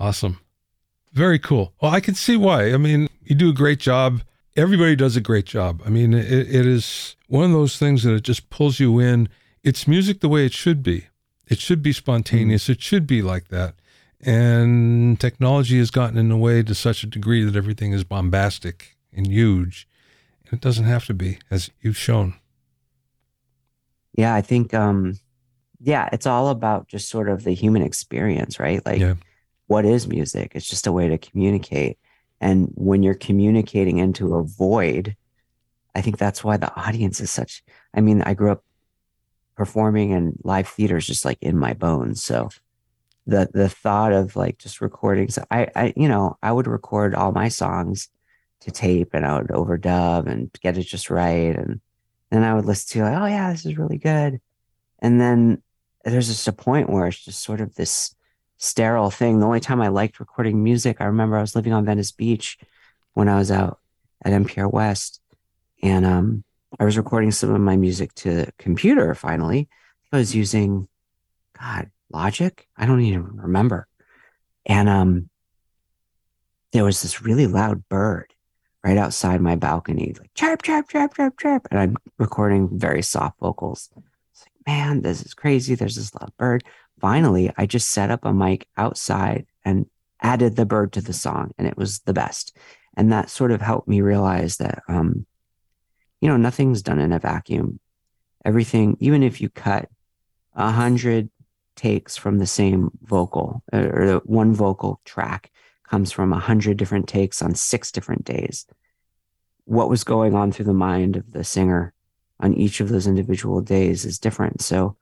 Awesome. 0.00 0.40
Very 1.12 1.38
cool. 1.38 1.72
Well, 1.80 1.92
I 1.92 2.00
can 2.00 2.14
see 2.14 2.36
why. 2.36 2.72
I 2.72 2.76
mean, 2.76 3.08
you 3.22 3.34
do 3.36 3.50
a 3.50 3.54
great 3.54 3.78
job. 3.78 4.22
Everybody 4.56 4.96
does 4.96 5.16
a 5.16 5.20
great 5.20 5.46
job. 5.46 5.82
I 5.84 5.90
mean, 5.90 6.14
it, 6.14 6.26
it 6.26 6.66
is 6.66 7.14
one 7.28 7.44
of 7.44 7.52
those 7.52 7.78
things 7.78 8.02
that 8.02 8.14
it 8.14 8.22
just 8.22 8.50
pulls 8.50 8.80
you 8.80 8.98
in. 8.98 9.28
It's 9.62 9.86
music 9.86 10.20
the 10.20 10.28
way 10.28 10.46
it 10.46 10.52
should 10.52 10.82
be. 10.82 11.06
It 11.46 11.58
should 11.58 11.82
be 11.82 11.92
spontaneous. 11.92 12.68
It 12.68 12.80
should 12.80 13.06
be 13.06 13.22
like 13.22 13.48
that. 13.48 13.74
And 14.20 15.18
technology 15.18 15.78
has 15.78 15.90
gotten 15.90 16.18
in 16.18 16.28
the 16.28 16.36
way 16.36 16.62
to 16.62 16.74
such 16.74 17.02
a 17.02 17.06
degree 17.06 17.42
that 17.44 17.56
everything 17.56 17.92
is 17.92 18.04
bombastic 18.04 18.96
and 19.12 19.26
huge. 19.26 19.88
And 20.44 20.54
it 20.54 20.60
doesn't 20.60 20.84
have 20.84 21.06
to 21.06 21.14
be, 21.14 21.38
as 21.50 21.70
you've 21.80 21.96
shown. 21.96 22.34
Yeah, 24.16 24.34
I 24.34 24.42
think 24.42 24.74
um 24.74 25.18
yeah, 25.80 26.08
it's 26.12 26.26
all 26.26 26.48
about 26.48 26.88
just 26.88 27.08
sort 27.08 27.28
of 27.28 27.44
the 27.44 27.52
human 27.52 27.82
experience, 27.82 28.60
right? 28.60 28.84
Like 28.84 29.00
Yeah. 29.00 29.14
What 29.70 29.84
is 29.84 30.08
music? 30.08 30.50
It's 30.56 30.68
just 30.68 30.88
a 30.88 30.92
way 30.92 31.06
to 31.06 31.16
communicate. 31.16 31.96
And 32.40 32.72
when 32.74 33.04
you're 33.04 33.14
communicating 33.14 33.98
into 33.98 34.34
a 34.34 34.42
void, 34.42 35.14
I 35.94 36.00
think 36.00 36.18
that's 36.18 36.42
why 36.42 36.56
the 36.56 36.74
audience 36.74 37.20
is 37.20 37.30
such 37.30 37.62
I 37.94 38.00
mean, 38.00 38.20
I 38.22 38.34
grew 38.34 38.50
up 38.50 38.64
performing 39.54 40.10
in 40.10 40.32
live 40.42 40.66
theaters 40.66 41.06
just 41.06 41.24
like 41.24 41.38
in 41.40 41.56
my 41.56 41.72
bones. 41.72 42.20
So 42.20 42.48
the 43.28 43.48
the 43.54 43.68
thought 43.68 44.12
of 44.12 44.34
like 44.34 44.58
just 44.58 44.80
recording 44.80 45.28
so 45.30 45.44
I 45.52 45.68
I 45.76 45.92
you 45.94 46.08
know, 46.08 46.36
I 46.42 46.50
would 46.50 46.66
record 46.66 47.14
all 47.14 47.30
my 47.30 47.46
songs 47.46 48.08
to 48.62 48.72
tape 48.72 49.10
and 49.14 49.24
I 49.24 49.38
would 49.38 49.50
overdub 49.50 50.26
and 50.26 50.50
get 50.62 50.78
it 50.78 50.82
just 50.82 51.10
right 51.10 51.56
and 51.56 51.80
then 52.30 52.42
I 52.42 52.54
would 52.54 52.64
listen 52.64 53.02
to 53.02 53.08
like, 53.08 53.22
oh 53.22 53.26
yeah, 53.26 53.52
this 53.52 53.64
is 53.66 53.78
really 53.78 53.98
good. 53.98 54.40
And 54.98 55.20
then 55.20 55.62
there's 56.04 56.26
just 56.26 56.48
a 56.48 56.52
point 56.52 56.90
where 56.90 57.06
it's 57.06 57.24
just 57.24 57.44
sort 57.44 57.60
of 57.60 57.76
this 57.76 58.16
sterile 58.60 59.10
thing. 59.10 59.40
The 59.40 59.46
only 59.46 59.60
time 59.60 59.80
I 59.80 59.88
liked 59.88 60.20
recording 60.20 60.62
music, 60.62 60.98
I 61.00 61.06
remember 61.06 61.36
I 61.36 61.40
was 61.40 61.56
living 61.56 61.72
on 61.72 61.84
Venice 61.84 62.12
Beach 62.12 62.58
when 63.14 63.28
I 63.28 63.36
was 63.36 63.50
out 63.50 63.80
at 64.22 64.32
NPR 64.32 64.72
West, 64.72 65.20
and 65.82 66.06
um, 66.06 66.44
I 66.78 66.84
was 66.84 66.96
recording 66.96 67.32
some 67.32 67.52
of 67.52 67.60
my 67.60 67.76
music 67.76 68.14
to 68.16 68.46
computer. 68.58 69.14
Finally, 69.14 69.68
I 70.12 70.18
was 70.18 70.34
using, 70.34 70.86
God, 71.58 71.90
Logic. 72.12 72.66
I 72.76 72.86
don't 72.86 73.00
even 73.00 73.24
remember. 73.36 73.86
And 74.66 74.88
um, 74.88 75.30
there 76.72 76.84
was 76.84 77.02
this 77.02 77.22
really 77.22 77.46
loud 77.46 77.88
bird 77.88 78.34
right 78.84 78.96
outside 78.96 79.40
my 79.40 79.56
balcony, 79.56 80.14
like 80.18 80.32
chirp, 80.34 80.62
chirp, 80.62 80.88
chirp, 80.88 81.14
chirp, 81.14 81.38
chirp, 81.38 81.68
and 81.70 81.78
I'm 81.80 81.96
recording 82.18 82.68
very 82.78 83.02
soft 83.02 83.38
vocals. 83.38 83.90
It's 84.32 84.44
like, 84.44 84.66
man, 84.66 85.02
this 85.02 85.22
is 85.22 85.34
crazy. 85.34 85.74
There's 85.74 85.96
this 85.96 86.14
loud 86.14 86.32
bird. 86.36 86.64
Finally, 87.00 87.52
I 87.56 87.66
just 87.66 87.90
set 87.90 88.10
up 88.10 88.24
a 88.24 88.32
mic 88.32 88.68
outside 88.76 89.46
and 89.64 89.86
added 90.22 90.56
the 90.56 90.66
bird 90.66 90.92
to 90.92 91.00
the 91.00 91.12
song, 91.12 91.52
and 91.56 91.66
it 91.66 91.76
was 91.76 92.00
the 92.00 92.12
best. 92.12 92.56
And 92.96 93.10
that 93.12 93.30
sort 93.30 93.52
of 93.52 93.60
helped 93.60 93.88
me 93.88 94.00
realize 94.02 94.58
that, 94.58 94.82
um, 94.88 95.26
you 96.20 96.28
know, 96.28 96.36
nothing's 96.36 96.82
done 96.82 96.98
in 96.98 97.12
a 97.12 97.18
vacuum. 97.18 97.80
Everything, 98.44 98.96
even 99.00 99.22
if 99.22 99.40
you 99.40 99.48
cut 99.48 99.88
a 100.54 100.70
hundred 100.70 101.30
takes 101.76 102.16
from 102.16 102.38
the 102.38 102.46
same 102.46 102.90
vocal 103.02 103.62
or 103.72 104.20
one 104.24 104.52
vocal 104.52 105.00
track 105.04 105.50
comes 105.88 106.12
from 106.12 106.32
a 106.32 106.38
hundred 106.38 106.76
different 106.76 107.08
takes 107.08 107.40
on 107.40 107.54
six 107.54 107.90
different 107.90 108.24
days. 108.24 108.66
What 109.64 109.88
was 109.88 110.04
going 110.04 110.34
on 110.34 110.52
through 110.52 110.66
the 110.66 110.74
mind 110.74 111.16
of 111.16 111.32
the 111.32 111.44
singer 111.44 111.94
on 112.38 112.54
each 112.54 112.80
of 112.80 112.88
those 112.88 113.06
individual 113.06 113.60
days 113.60 114.04
is 114.04 114.18
different. 114.18 114.60
So 114.60 114.96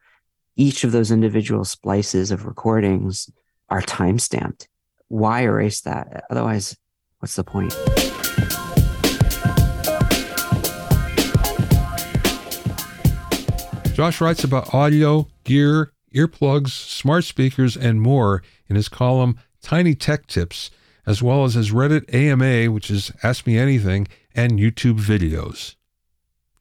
each 0.59 0.83
of 0.83 0.91
those 0.91 1.13
individual 1.13 1.65
splices 1.65 2.33
of 2.33 2.45
recordings 2.45 3.31
are 3.71 3.81
time 3.81 4.19
stamped. 4.19 4.69
Why 5.07 5.43
erase 5.43 5.81
that? 5.83 6.25
Otherwise, 6.31 6.77
what's 7.21 7.37
the 7.37 7.45
point? 7.45 7.73
Josh 13.95 14.21
writes 14.21 14.45
about 14.45 14.75
audio, 14.75 15.29
gear, 15.45 15.93
earplugs, 16.15 16.71
smart 16.71 17.25
speakers, 17.25 17.77
and 17.77 18.03
more 18.03 18.43
in 18.69 18.75
his 18.75 18.89
column 18.89 19.39
Tiny 19.63 19.95
Tech 19.95 20.27
Tips, 20.27 20.71
as 21.07 21.23
well 21.23 21.45
as 21.45 21.55
his 21.55 21.71
Reddit 21.71 22.13
AMA, 22.13 22.73
which 22.73 22.91
is 22.91 23.13
Ask 23.23 23.47
Me 23.47 23.57
Anything, 23.57 24.09
and 24.35 24.59
YouTube 24.59 25.01
videos. 25.01 25.77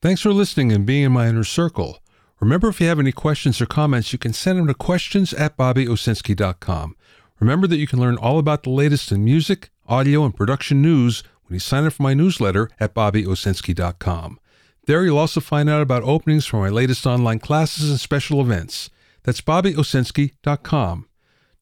Thanks 0.02 0.22
for 0.22 0.32
listening 0.34 0.72
and 0.72 0.86
being 0.86 1.04
in 1.04 1.12
my 1.12 1.28
inner 1.28 1.43
circle. 1.43 2.00
Remember, 2.40 2.68
if 2.70 2.80
you 2.80 2.88
have 2.88 3.00
any 3.00 3.12
questions 3.12 3.60
or 3.60 3.66
comments, 3.66 4.14
you 4.14 4.20
can 4.20 4.34
send 4.34 4.60
them 4.60 4.68
to 4.68 4.74
questions 4.74 5.34
at 5.34 5.58
bobbyowsinski.com. 5.58 6.96
Remember 7.40 7.68
that 7.68 7.78
you 7.78 7.88
can 7.88 8.00
learn 8.00 8.18
all 8.18 8.40
about 8.40 8.64
the 8.64 8.70
latest 8.70 9.12
in 9.12 9.24
music, 9.24 9.70
audio, 9.88 10.24
and 10.24 10.36
production 10.36 10.82
news 10.82 11.24
when 11.46 11.56
you 11.56 11.60
sign 11.60 11.86
up 11.86 11.94
for 11.94 12.04
my 12.04 12.14
newsletter 12.14 12.70
at 12.80 12.94
bobbyowsinski.com. 12.94 14.40
There 14.86 15.04
you'll 15.04 15.18
also 15.18 15.42
find 15.42 15.70
out 15.70 15.82
about 15.82 16.04
openings 16.04 16.46
for 16.46 16.58
my 16.62 16.70
latest 16.70 17.06
online 17.06 17.40
classes 17.40 17.90
and 17.90 18.00
special 18.00 18.40
events. 18.40 18.90
That's 19.24 19.42
BobbyOwsinski.com. 19.42 21.08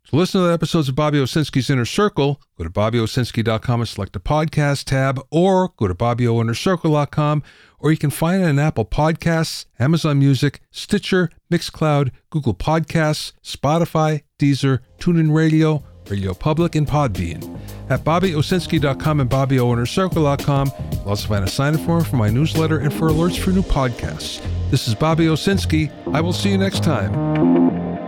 To 0.09 0.15
listen 0.17 0.41
to 0.41 0.47
the 0.47 0.53
episodes 0.53 0.87
of 0.87 0.95
Bobby 0.95 1.17
Owsinski's 1.17 1.69
Inner 1.69 1.83
Circle, 1.85 2.39
go 2.59 2.63
to 2.63 2.69
bobbyowsinski.com 2.69 3.81
and 3.81 3.89
select 3.89 4.13
the 4.13 4.19
podcast 4.19 4.83
tab, 4.83 5.19
or 5.31 5.69
go 5.77 5.87
to 5.87 5.95
BobbyOInnerCircle.com, 5.95 7.41
or 7.79 7.91
you 7.91 7.97
can 7.97 8.11
find 8.11 8.43
it 8.43 8.45
on 8.45 8.59
Apple 8.59 8.85
Podcasts, 8.85 9.65
Amazon 9.79 10.19
Music, 10.19 10.61
Stitcher, 10.69 11.31
Mixcloud, 11.51 12.11
Google 12.29 12.53
Podcasts, 12.53 13.33
Spotify, 13.43 14.21
Deezer, 14.37 14.79
TuneIn 14.99 15.33
Radio, 15.35 15.83
Radio 16.07 16.35
Public, 16.35 16.75
and 16.75 16.85
Podbean. 16.87 17.59
At 17.89 18.03
bobbyowsinski.com 18.03 19.21
and 19.21 19.29
BobbyOInnerCircle.com, 19.29 20.71
you'll 20.91 21.09
also 21.09 21.27
find 21.27 21.43
a 21.43 21.47
sign-up 21.47 21.81
form 21.81 22.03
for 22.03 22.17
my 22.17 22.29
newsletter 22.29 22.77
and 22.77 22.93
for 22.93 23.09
alerts 23.09 23.39
for 23.39 23.49
new 23.49 23.63
podcasts. 23.63 24.39
This 24.69 24.87
is 24.87 24.93
Bobby 24.93 25.25
Owsinski. 25.25 25.91
I 26.13 26.21
will 26.21 26.33
see 26.33 26.51
you 26.51 26.59
next 26.59 26.83
time. 26.83 28.04